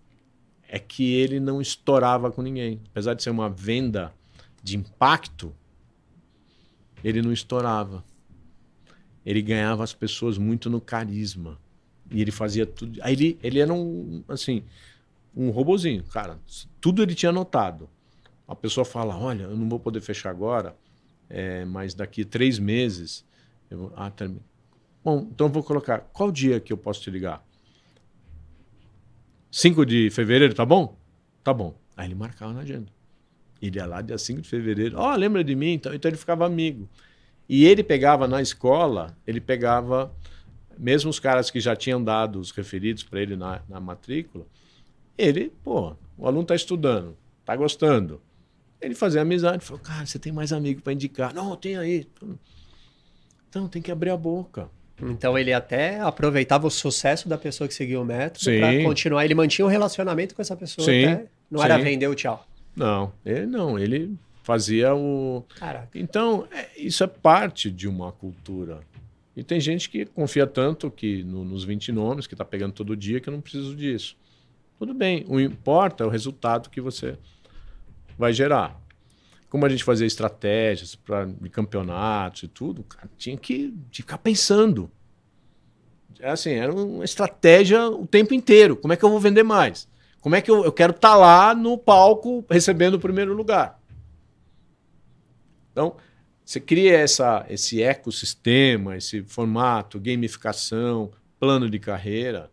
é 0.69 0.79
que 0.79 1.13
ele 1.13 1.39
não 1.39 1.61
estourava 1.61 2.33
com 2.33 2.41
ninguém. 2.41 2.81
Apesar 2.91 3.13
de 3.13 3.23
ser 3.23 3.29
uma 3.29 3.51
venda 3.51 4.13
de 4.63 4.77
impacto, 4.77 5.55
ele 7.05 7.21
não 7.21 7.31
estourava. 7.31 8.03
Ele 9.25 9.43
ganhava 9.43 9.85
as 9.85 9.93
pessoas 9.93 10.39
muito 10.39 10.71
no 10.71 10.81
carisma. 10.81 11.59
E 12.11 12.23
ele 12.23 12.31
fazia 12.31 12.65
tudo. 12.65 12.99
Aí 13.03 13.13
ele, 13.13 13.39
ele 13.43 13.59
era 13.61 13.73
um, 13.73 14.25
assim, 14.29 14.65
um 15.37 15.51
robozinho, 15.51 16.05
cara. 16.05 16.39
Tudo 16.81 17.03
ele 17.03 17.15
tinha 17.15 17.31
anotado. 17.31 17.87
A 18.49 18.55
pessoa 18.55 18.85
fala: 18.85 19.17
Olha, 19.17 19.45
eu 19.45 19.57
não 19.57 19.69
vou 19.69 19.79
poder 19.79 20.01
fechar 20.01 20.31
agora, 20.31 20.75
é, 21.29 21.65
mas 21.65 21.95
daqui 21.95 22.25
três 22.25 22.59
meses. 22.59 23.25
Eu 23.71 23.93
ah, 23.97 24.11
termina. 24.11 24.41
Bom, 25.05 25.29
então 25.31 25.49
vou 25.49 25.63
colocar. 25.63 26.01
Qual 26.13 26.31
dia 26.31 26.61
que 26.61 26.73
eu 26.73 26.77
posso 26.77 27.01
te 27.03 27.11
ligar? 27.11 27.45
5 29.51 29.87
de 29.87 30.11
fevereiro, 30.11 30.53
tá 30.53 30.67
bom? 30.67 30.99
Tá 31.43 31.55
bom. 31.55 31.75
Aí 31.97 32.09
ele 32.09 32.15
marcava 32.15 32.53
na 32.53 32.61
agenda. 32.61 32.93
Ele 33.63 33.79
ia 33.79 33.87
lá 33.87 34.03
dia 34.03 34.19
5 34.19 34.43
de 34.43 34.49
fevereiro. 34.49 34.99
Ó, 34.99 35.13
oh, 35.13 35.17
lembra 35.17 35.43
de 35.43 35.55
mim? 35.55 35.73
Então, 35.73 35.95
então 35.95 36.11
ele 36.11 36.19
ficava 36.19 36.45
amigo. 36.45 36.89
E 37.49 37.65
ele 37.65 37.83
pegava 37.83 38.27
na 38.27 38.43
escola, 38.43 39.17
ele 39.27 39.41
pegava, 39.41 40.13
mesmo 40.77 41.09
os 41.09 41.19
caras 41.19 41.51
que 41.51 41.61
já 41.61 41.77
tinham 41.77 42.03
dado 42.03 42.41
os 42.41 42.51
referidos 42.51 43.05
para 43.05 43.23
ele 43.23 43.37
na, 43.37 43.63
na 43.69 43.81
matrícula, 43.81 44.45
ele, 45.17 45.53
pô, 45.63 45.97
o 46.19 46.27
aluno 46.27 46.43
está 46.43 46.55
estudando, 46.55 47.17
está 47.41 47.55
gostando. 47.55 48.21
Ele 48.81 48.95
fazia 48.95 49.23
amizade, 49.23 49.65
falou, 49.65 49.83
cara, 49.83 50.05
você 50.05 50.19
tem 50.19 50.33
mais 50.33 50.53
amigo 50.53 50.83
para 50.83 50.93
indicar? 50.93 51.35
Não, 51.35 51.57
tem 51.57 51.77
aí. 51.77 52.07
Então 53.49 53.69
tem 53.69 53.81
que 53.81 53.91
abrir 53.91 54.11
a 54.11 54.17
boca. 54.17 54.69
Então 55.03 55.39
ele 55.39 55.53
até 55.53 56.01
aproveitava 56.01 56.67
o 56.67 56.71
sucesso 56.71 57.29
da 57.29 57.37
pessoa 57.37 57.69
que 57.69 57.75
seguia 57.75 58.01
o 58.01 58.05
método 58.05 58.45
para 58.45 58.83
continuar. 58.83 59.25
Ele 59.25 59.35
mantinha 59.35 59.65
o 59.65 59.69
um 59.69 59.71
relacionamento 59.71 60.35
com 60.35 60.41
essa 60.41 60.57
pessoa. 60.57 60.85
Sim, 60.85 61.05
até. 61.05 61.27
Não 61.51 61.61
sim. 61.61 61.65
era 61.65 61.79
vender 61.79 62.09
o 62.09 62.15
tchau. 62.15 62.47
Não, 62.75 63.13
ele 63.25 63.47
não. 63.47 63.79
Ele 63.79 64.17
fazia 64.43 64.95
o. 64.95 65.45
Caraca. 65.57 65.89
Então 65.95 66.47
é, 66.51 66.69
isso 66.77 67.05
é 67.05 67.07
parte 67.07 67.71
de 67.71 67.87
uma 67.87 68.13
cultura. 68.13 68.81
E 69.37 69.45
tem 69.45 69.61
gente 69.61 69.91
que 69.91 70.07
confia 70.07 70.47
tanto 70.47 70.91
que 70.91 71.23
no, 71.23 71.45
nos 71.45 71.63
20 71.63 71.93
nomes 71.93 72.27
que 72.27 72.33
está 72.33 72.45
pegando 72.45 72.73
todo 72.73 72.97
dia 72.97 73.21
que 73.21 73.29
eu 73.29 73.33
não 73.33 73.41
preciso 73.41 73.77
disso. 73.77 74.17
Tudo 74.79 74.95
bem. 74.95 75.25
O 75.29 75.39
importa 75.39 76.05
é 76.05 76.07
o 76.07 76.11
resultado 76.11 76.71
que 76.71 76.81
você 76.81 77.19
vai 78.19 78.33
gerar. 78.33 78.81
Como 79.49 79.65
a 79.65 79.69
gente 79.69 79.85
fazia 79.85 80.07
estratégias 80.07 80.95
para 80.95 81.29
campeonatos 81.51 82.43
e 82.43 82.49
tudo, 82.49 82.83
cara, 82.83 83.09
tinha 83.17 83.37
que 83.37 83.75
ficar 83.93 84.19
pensando. 84.19 84.91
É 86.19 86.31
assim, 86.31 86.53
era 86.53 86.75
uma 86.75 87.05
estratégia 87.05 87.89
o 87.89 88.07
tempo 88.07 88.35
inteiro. 88.35 88.77
Como 88.77 88.93
é 88.93 88.97
que 88.97 89.05
eu 89.05 89.11
vou 89.11 89.21
vender 89.21 89.43
mais? 89.43 89.89
Como 90.21 90.35
é 90.35 90.41
que 90.41 90.51
eu, 90.51 90.65
eu 90.65 90.73
quero 90.73 90.91
estar 90.93 91.11
tá 91.11 91.17
lá 91.17 91.55
no 91.55 91.79
palco 91.79 92.45
recebendo 92.51 92.95
o 92.95 93.01
primeiro 93.01 93.33
lugar? 93.33 93.81
Então, 95.71 95.97
você 96.45 96.59
cria 96.59 96.97
essa, 96.99 97.45
esse 97.49 97.83
ecossistema, 97.83 98.97
esse 98.97 99.23
formato, 99.23 100.01
gamificação, 100.01 101.11
plano 101.39 101.69
de 101.69 101.79
carreira, 101.79 102.51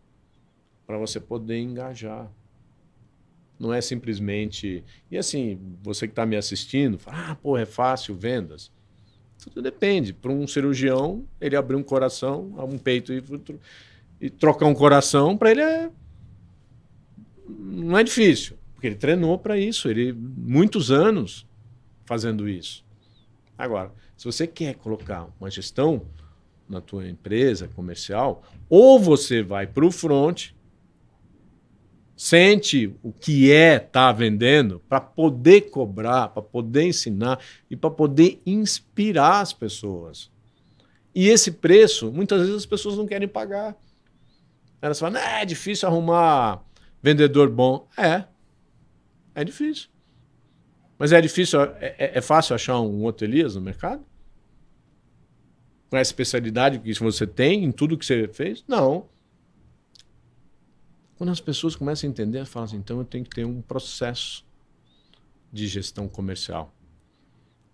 para 0.86 0.98
você 0.98 1.18
poder 1.18 1.58
engajar. 1.58 2.30
Não 3.58 3.72
é 3.72 3.80
simplesmente. 3.80 4.84
E 5.10 5.16
assim, 5.16 5.58
você 5.82 6.06
que 6.06 6.12
está 6.12 6.26
me 6.26 6.36
assistindo, 6.36 6.98
fala, 6.98 7.30
ah, 7.30 7.34
pô, 7.36 7.56
é 7.56 7.64
fácil 7.64 8.14
vendas. 8.14 8.70
Tudo 9.38 9.62
depende. 9.62 10.12
Para 10.12 10.32
um 10.32 10.46
cirurgião, 10.46 11.24
ele 11.40 11.56
abrir 11.56 11.76
um 11.76 11.82
coração, 11.82 12.54
um 12.58 12.78
peito 12.78 13.12
e, 13.12 13.22
e 14.20 14.30
trocar 14.30 14.66
um 14.66 14.74
coração, 14.74 15.36
para 15.36 15.50
ele 15.50 15.60
é. 15.60 15.90
Não 17.46 17.98
é 17.98 18.02
difícil, 18.02 18.56
porque 18.72 18.86
ele 18.86 18.96
treinou 18.96 19.38
para 19.38 19.58
isso, 19.58 19.88
ele 19.88 20.12
muitos 20.12 20.90
anos 20.90 21.46
fazendo 22.06 22.48
isso. 22.48 22.84
Agora, 23.56 23.92
se 24.16 24.24
você 24.24 24.46
quer 24.46 24.74
colocar 24.76 25.28
uma 25.38 25.50
gestão 25.50 26.06
na 26.68 26.80
tua 26.80 27.06
empresa 27.06 27.68
comercial, 27.68 28.42
ou 28.68 28.98
você 28.98 29.42
vai 29.42 29.66
para 29.66 29.84
o 29.84 29.90
front, 29.90 30.52
sente 32.16 32.94
o 33.02 33.12
que 33.12 33.50
é 33.50 33.76
estar 33.76 33.88
tá 33.88 34.12
vendendo 34.12 34.80
para 34.88 35.00
poder 35.00 35.62
cobrar, 35.62 36.28
para 36.28 36.42
poder 36.42 36.84
ensinar 36.84 37.38
e 37.70 37.76
para 37.76 37.90
poder 37.90 38.40
inspirar 38.46 39.40
as 39.40 39.52
pessoas. 39.52 40.30
E 41.14 41.28
esse 41.28 41.52
preço, 41.52 42.10
muitas 42.10 42.40
vezes 42.40 42.56
as 42.56 42.66
pessoas 42.66 42.96
não 42.96 43.06
querem 43.06 43.28
pagar. 43.28 43.76
Elas 44.82 44.98
falam, 44.98 45.20
é 45.20 45.44
difícil 45.44 45.88
arrumar 45.88 46.62
vendedor 47.02 47.48
bom. 47.48 47.88
É, 47.96 48.24
é 49.34 49.44
difícil. 49.44 49.88
Mas 50.98 51.12
é 51.12 51.20
difícil, 51.20 51.62
é, 51.62 51.94
é, 51.98 52.18
é 52.18 52.20
fácil 52.20 52.54
achar 52.54 52.80
um 52.80 53.02
outro 53.02 53.26
Elias 53.26 53.54
no 53.54 53.60
mercado? 53.60 54.04
Com 55.90 55.96
a 55.96 56.00
especialidade 56.00 56.78
que 56.78 56.92
você 56.94 57.26
tem 57.26 57.64
em 57.64 57.72
tudo 57.72 57.98
que 57.98 58.04
você 58.04 58.28
fez? 58.28 58.64
Não. 58.66 59.08
Quando 61.16 61.30
as 61.30 61.40
pessoas 61.40 61.76
começam 61.76 62.08
a 62.08 62.10
entender, 62.10 62.44
falam 62.44 62.64
assim, 62.64 62.76
então 62.76 62.98
eu 62.98 63.04
tenho 63.04 63.24
que 63.24 63.30
ter 63.30 63.44
um 63.44 63.62
processo 63.62 64.44
de 65.52 65.66
gestão 65.66 66.08
comercial. 66.08 66.72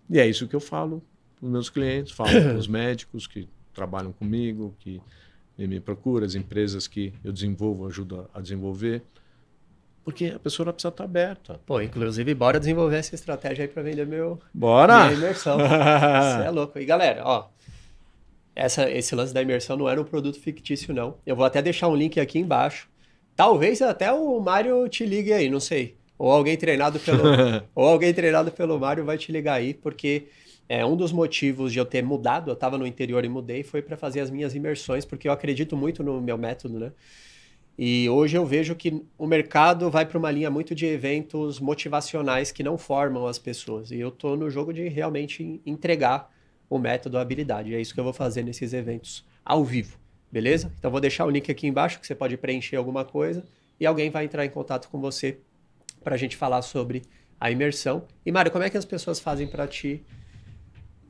E 0.09 0.19
é 0.19 0.27
isso 0.27 0.47
que 0.47 0.55
eu 0.55 0.59
falo 0.59 1.01
para 1.37 1.45
os 1.45 1.51
meus 1.51 1.69
clientes, 1.69 2.11
falo 2.11 2.29
para 2.41 2.55
os 2.55 2.67
médicos 2.67 3.25
que 3.25 3.47
trabalham 3.73 4.11
comigo, 4.11 4.75
que 4.79 5.01
me 5.57 5.79
procuram, 5.79 6.25
as 6.25 6.35
empresas 6.35 6.87
que 6.87 7.13
eu 7.23 7.31
desenvolvo, 7.31 7.87
ajudo 7.87 8.29
a 8.33 8.41
desenvolver. 8.41 9.03
Porque 10.03 10.27
a 10.27 10.39
pessoa 10.39 10.71
precisa 10.73 10.89
estar 10.89 11.03
aberta. 11.03 11.59
Pô, 11.65 11.79
inclusive, 11.79 12.33
bora 12.33 12.59
desenvolver 12.59 12.97
essa 12.97 13.13
estratégia 13.13 13.65
aí 13.65 13.67
para 13.67 13.83
vender 13.83 14.07
meu, 14.07 14.39
bora. 14.53 15.05
minha 15.05 15.13
imersão. 15.13 15.57
Você 15.61 16.47
é 16.47 16.49
louco. 16.49 16.79
E 16.79 16.85
galera, 16.85 17.21
ó, 17.23 17.49
essa, 18.55 18.89
esse 18.89 19.15
lance 19.15 19.33
da 19.33 19.41
imersão 19.41 19.77
não 19.77 19.87
era 19.87 20.01
um 20.01 20.03
produto 20.03 20.39
fictício, 20.39 20.93
não. 20.93 21.17
Eu 21.25 21.35
vou 21.35 21.45
até 21.45 21.61
deixar 21.61 21.87
um 21.87 21.95
link 21.95 22.19
aqui 22.19 22.39
embaixo. 22.39 22.89
Talvez 23.35 23.81
até 23.81 24.11
o 24.11 24.39
Mário 24.39 24.87
te 24.87 25.05
ligue 25.05 25.33
aí, 25.33 25.49
não 25.49 25.59
sei. 25.59 25.95
Ou 26.17 26.31
alguém 26.31 26.55
treinado 26.55 26.99
pelo, 26.99 27.23
ou 27.73 27.87
alguém 27.87 28.13
treinado 28.13 28.51
pelo 28.51 28.79
Mário 28.79 29.03
vai 29.03 29.17
te 29.17 29.31
ligar 29.31 29.55
aí, 29.55 29.73
porque 29.73 30.27
é 30.69 30.85
um 30.85 30.95
dos 30.95 31.11
motivos 31.11 31.73
de 31.73 31.79
eu 31.79 31.85
ter 31.85 32.03
mudado. 32.03 32.49
Eu 32.49 32.53
estava 32.53 32.77
no 32.77 32.85
interior 32.85 33.25
e 33.25 33.29
mudei, 33.29 33.63
foi 33.63 33.81
para 33.81 33.97
fazer 33.97 34.19
as 34.19 34.29
minhas 34.29 34.55
imersões, 34.55 35.03
porque 35.03 35.27
eu 35.27 35.31
acredito 35.31 35.75
muito 35.75 36.03
no 36.03 36.21
meu 36.21 36.37
método, 36.37 36.79
né? 36.79 36.91
E 37.77 38.07
hoje 38.09 38.37
eu 38.37 38.45
vejo 38.45 38.75
que 38.75 39.01
o 39.17 39.25
mercado 39.25 39.89
vai 39.89 40.05
para 40.05 40.17
uma 40.17 40.29
linha 40.29 40.51
muito 40.51 40.75
de 40.75 40.85
eventos 40.85 41.59
motivacionais 41.59 42.51
que 42.51 42.61
não 42.61 42.77
formam 42.77 43.25
as 43.25 43.39
pessoas. 43.39 43.91
E 43.91 43.99
eu 43.99 44.09
estou 44.09 44.37
no 44.37 44.49
jogo 44.49 44.71
de 44.71 44.87
realmente 44.87 45.59
entregar 45.65 46.31
o 46.69 46.77
método, 46.77 47.17
a 47.17 47.21
habilidade. 47.21 47.71
E 47.71 47.75
é 47.75 47.81
isso 47.81 47.93
que 47.93 47.99
eu 47.99 48.03
vou 48.03 48.13
fazer 48.13 48.43
nesses 48.43 48.71
eventos 48.71 49.25
ao 49.43 49.65
vivo, 49.65 49.97
beleza? 50.31 50.71
Então 50.79 50.89
vou 50.89 50.99
deixar 50.99 51.25
o 51.25 51.29
link 51.29 51.51
aqui 51.51 51.67
embaixo 51.67 51.99
que 51.99 52.07
você 52.07 52.15
pode 52.15 52.37
preencher 52.37 52.75
alguma 52.75 53.03
coisa 53.03 53.43
e 53.79 53.85
alguém 53.85 54.09
vai 54.09 54.25
entrar 54.25 54.45
em 54.45 54.49
contato 54.49 54.87
com 54.89 54.99
você 54.99 55.39
para 56.03 56.15
a 56.15 56.17
gente 56.17 56.37
falar 56.37 56.61
sobre 56.61 57.03
a 57.39 57.51
imersão. 57.51 58.03
E 58.25 58.31
Mário, 58.31 58.51
como 58.51 58.63
é 58.63 58.69
que 58.69 58.77
as 58.77 58.85
pessoas 58.85 59.19
fazem 59.19 59.47
para 59.47 59.67
te 59.67 60.01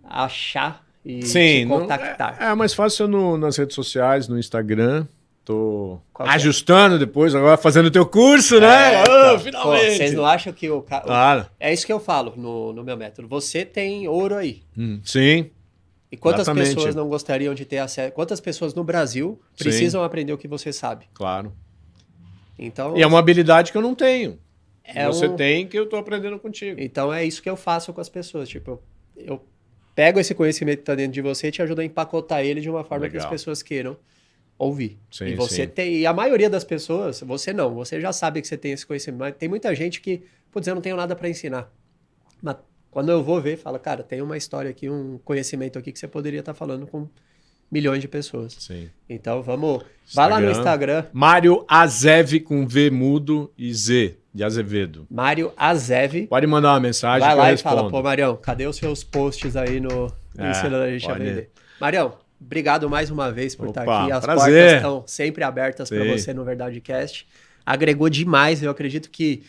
achar 0.04 0.86
e 1.04 1.24
Sim, 1.26 1.64
te 1.64 1.68
contactar? 1.68 2.38
Não, 2.40 2.48
é, 2.48 2.52
é 2.52 2.56
mais 2.56 2.74
fácil 2.74 3.08
no, 3.08 3.38
nas 3.38 3.58
redes 3.58 3.76
sociais, 3.76 4.28
no 4.28 4.40
Instagram. 4.40 5.06
Tô 5.44 6.00
Qual 6.14 6.28
é? 6.28 6.32
ajustando 6.34 6.96
é? 6.96 7.00
depois, 7.00 7.34
agora 7.34 7.58
fazendo 7.58 7.88
o 7.88 7.92
teu 7.92 8.06
curso, 8.06 8.60
né? 8.60 8.94
É, 8.94 9.02
então, 9.02 9.36
oh, 9.36 9.40
finalmente. 9.40 9.86
Pô, 9.86 9.96
vocês 9.96 10.14
não 10.14 10.26
acham 10.26 10.54
que 10.54 10.70
o 10.70 10.82
cara. 10.82 11.04
Claro. 11.04 11.46
É 11.60 11.74
isso 11.74 11.86
que 11.86 11.92
eu 11.92 12.00
falo 12.00 12.34
no, 12.38 12.72
no 12.72 12.84
meu 12.84 12.96
método. 12.96 13.28
Você 13.28 13.66
tem 13.66 14.08
ouro 14.08 14.36
aí. 14.36 14.62
Hum, 14.78 15.02
sim. 15.04 15.50
E 16.12 16.18
quantas 16.18 16.42
Exatamente. 16.42 16.76
pessoas 16.76 16.94
não 16.94 17.08
gostariam 17.08 17.54
de 17.54 17.66
ter 17.66 17.78
acesso? 17.78 18.14
Quantas 18.14 18.42
pessoas 18.42 18.74
no 18.74 18.84
Brasil 18.84 19.42
precisam 19.58 20.02
sim. 20.02 20.06
aprender 20.06 20.34
o 20.34 20.38
que 20.38 20.48
você 20.48 20.74
sabe? 20.74 21.08
Claro. 21.14 21.54
Então. 22.60 22.98
E 22.98 23.02
é 23.02 23.08
uma 23.08 23.18
habilidade 23.18 23.72
que 23.72 23.78
eu 23.78 23.82
não 23.82 23.96
tenho. 23.96 24.38
É 24.84 25.08
você 25.08 25.28
um... 25.28 25.36
tem 25.36 25.68
que 25.68 25.78
eu 25.78 25.86
estou 25.86 25.98
aprendendo 25.98 26.38
contigo. 26.38 26.82
Então 26.82 27.14
é 27.14 27.24
isso 27.24 27.42
que 27.42 27.50
eu 27.50 27.56
faço 27.56 27.94
com 27.94 28.02
as 28.02 28.10
pessoas. 28.10 28.50
Tipo, 28.50 28.82
eu, 29.16 29.26
eu 29.26 29.46
pego 29.96 30.20
esse 30.20 30.36
conhecimento 30.36 30.78
que 30.78 30.82
está 30.84 30.96
dentro 30.96 31.14
de 31.14 31.22
você 31.22 31.48
e 31.48 31.52
te 31.52 31.62
ajudo 31.62 31.80
a 31.80 31.86
empacotar 31.86 32.42
ele 32.42 32.60
de 32.60 32.70
uma 32.70 32.84
forma 32.84 33.06
Legal. 33.06 33.20
que 33.20 33.26
as 33.26 33.30
pessoas 33.30 33.64
queiram 33.64 33.96
ouvir. 34.58 35.00
Sim, 35.10 35.28
e 35.28 35.36
você 35.36 35.64
sim. 35.64 35.68
tem. 35.68 35.96
E 36.00 36.06
a 36.06 36.14
maioria 36.14 36.50
das 36.50 36.66
pessoas, 36.66 37.22
você 37.22 37.54
não, 37.54 37.74
você 37.74 38.02
já 38.02 38.12
sabe 38.12 38.42
que 38.42 38.48
você 38.48 38.58
tem 38.58 38.74
esse 38.74 38.86
conhecimento. 38.86 39.20
Mas 39.20 39.36
tem 39.36 39.48
muita 39.48 39.74
gente 39.74 40.02
que, 40.02 40.24
putz, 40.52 40.68
eu 40.68 40.76
não 40.76 40.82
tenho 40.82 40.98
nada 40.98 41.16
para 41.16 41.30
ensinar. 41.30 41.72
Mas 42.42 42.58
quando 42.92 43.10
eu 43.10 43.24
vou 43.24 43.42
ver, 43.42 43.58
fala, 43.58 43.80
cara, 43.80 44.04
tem 44.04 44.22
uma 44.22 44.38
história 44.38 44.70
aqui, 44.70 44.90
um 44.90 45.18
conhecimento 45.24 45.80
aqui 45.80 45.92
que 45.92 45.98
você 45.98 46.08
poderia 46.08 46.42
estar 46.42 46.54
tá 46.54 46.58
falando 46.58 46.86
com 46.86 47.08
milhões 47.72 48.02
de 48.02 48.08
pessoas. 48.08 48.56
Sim. 48.60 48.90
Então 49.10 49.42
vamos. 49.42 49.84
Instagram, 50.06 50.14
vai 50.14 50.30
lá 50.30 50.40
no 50.40 50.52
Instagram. 50.52 51.06
Mário 51.14 51.66
Azev 51.68 52.42
com 52.42 52.68
V 52.68 52.92
mudo 52.92 53.52
e 53.58 53.74
Z 53.74 54.18
de 54.34 54.44
Azevedo. 54.44 55.08
Mário 55.10 55.52
Azev. 55.56 56.28
Pode 56.28 56.46
mandar 56.46 56.74
uma 56.74 56.80
mensagem. 56.82 57.26
Vai 57.26 57.36
lá 57.36 57.52
e 57.52 57.58
fala, 57.58 57.90
pô, 57.90 58.04
Marião, 58.04 58.36
cadê 58.36 58.68
os 58.68 58.76
seus 58.76 59.04
posts 59.04 59.56
aí 59.56 59.80
no 59.80 60.14
é, 60.38 60.52
ensinando 60.52 60.84
a 60.84 60.92
gente 60.92 61.06
pode. 61.06 61.22
a 61.22 61.26
vender? 61.26 61.50
Marião, 61.80 62.14
Obrigado 62.44 62.90
mais 62.90 63.12
uma 63.12 63.32
vez 63.32 63.56
por 63.56 63.68
Opa, 63.68 63.82
estar 63.82 64.02
aqui. 64.02 64.12
As 64.12 64.26
prazer. 64.26 64.54
portas 64.54 64.74
estão 64.74 65.04
sempre 65.06 65.44
abertas 65.44 65.90
para 65.90 66.04
você 66.06 66.34
no 66.34 66.44
Verdade 66.44 66.82
Cast. 66.82 67.28
Agregou 67.64 68.10
demais. 68.10 68.64
Eu 68.64 68.72
acredito 68.72 69.12
que 69.12 69.44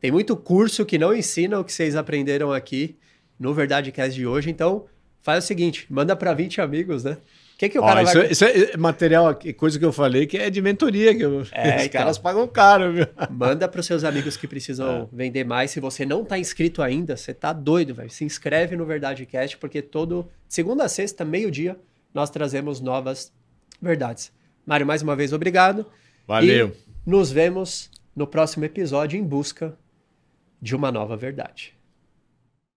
tem 0.00 0.10
muito 0.10 0.36
curso 0.36 0.84
que 0.84 0.98
não 0.98 1.14
ensina 1.14 1.58
o 1.58 1.64
que 1.64 1.72
vocês 1.72 1.96
aprenderam 1.96 2.52
aqui 2.52 2.96
no 3.38 3.54
Verdade 3.54 3.90
Cast 3.92 4.14
de 4.14 4.26
hoje. 4.26 4.50
Então, 4.50 4.86
faz 5.22 5.44
o 5.44 5.46
seguinte: 5.46 5.86
manda 5.90 6.14
para 6.14 6.32
20 6.34 6.60
amigos, 6.60 7.04
né? 7.04 7.16
O 7.54 7.58
que, 7.58 7.70
que 7.70 7.78
o 7.78 7.82
cara 7.82 8.02
isso, 8.02 8.12
vai... 8.12 8.26
É, 8.26 8.32
isso 8.32 8.44
é 8.44 8.76
material, 8.76 9.38
coisa 9.56 9.78
que 9.78 9.84
eu 9.84 9.92
falei 9.92 10.26
que 10.26 10.36
é 10.36 10.50
de 10.50 10.60
mentoria, 10.60 11.14
que 11.14 11.22
eu... 11.22 11.40
é, 11.52 11.76
os 11.80 11.82
então, 11.84 11.88
caras 11.88 12.18
pagam 12.18 12.46
caro, 12.46 12.92
viu? 12.92 13.06
Manda 13.30 13.66
para 13.66 13.80
os 13.80 13.86
seus 13.86 14.04
amigos 14.04 14.36
que 14.36 14.46
precisam 14.46 15.08
é. 15.10 15.16
vender 15.16 15.42
mais. 15.42 15.70
Se 15.70 15.80
você 15.80 16.04
não 16.04 16.22
está 16.22 16.38
inscrito 16.38 16.82
ainda, 16.82 17.16
você 17.16 17.32
tá 17.32 17.54
doido, 17.54 17.94
velho. 17.94 18.10
Se 18.10 18.24
inscreve 18.24 18.76
no 18.76 18.84
Verdade 18.84 19.24
Cast, 19.24 19.56
porque 19.56 19.80
todo 19.80 20.28
segunda 20.46 20.84
a 20.84 20.88
sexta, 20.88 21.24
meio-dia, 21.24 21.78
nós 22.12 22.28
trazemos 22.28 22.80
novas 22.80 23.32
verdades. 23.80 24.30
Mário, 24.66 24.86
mais 24.86 25.00
uma 25.00 25.16
vez, 25.16 25.32
obrigado. 25.32 25.86
Valeu. 26.26 26.68
E 26.68 27.10
nos 27.10 27.30
vemos 27.30 27.90
no 28.14 28.26
próximo 28.26 28.66
episódio 28.66 29.18
em 29.18 29.24
busca 29.24 29.74
de 30.60 30.74
uma 30.74 30.90
nova 30.90 31.16
verdade. 31.16 31.75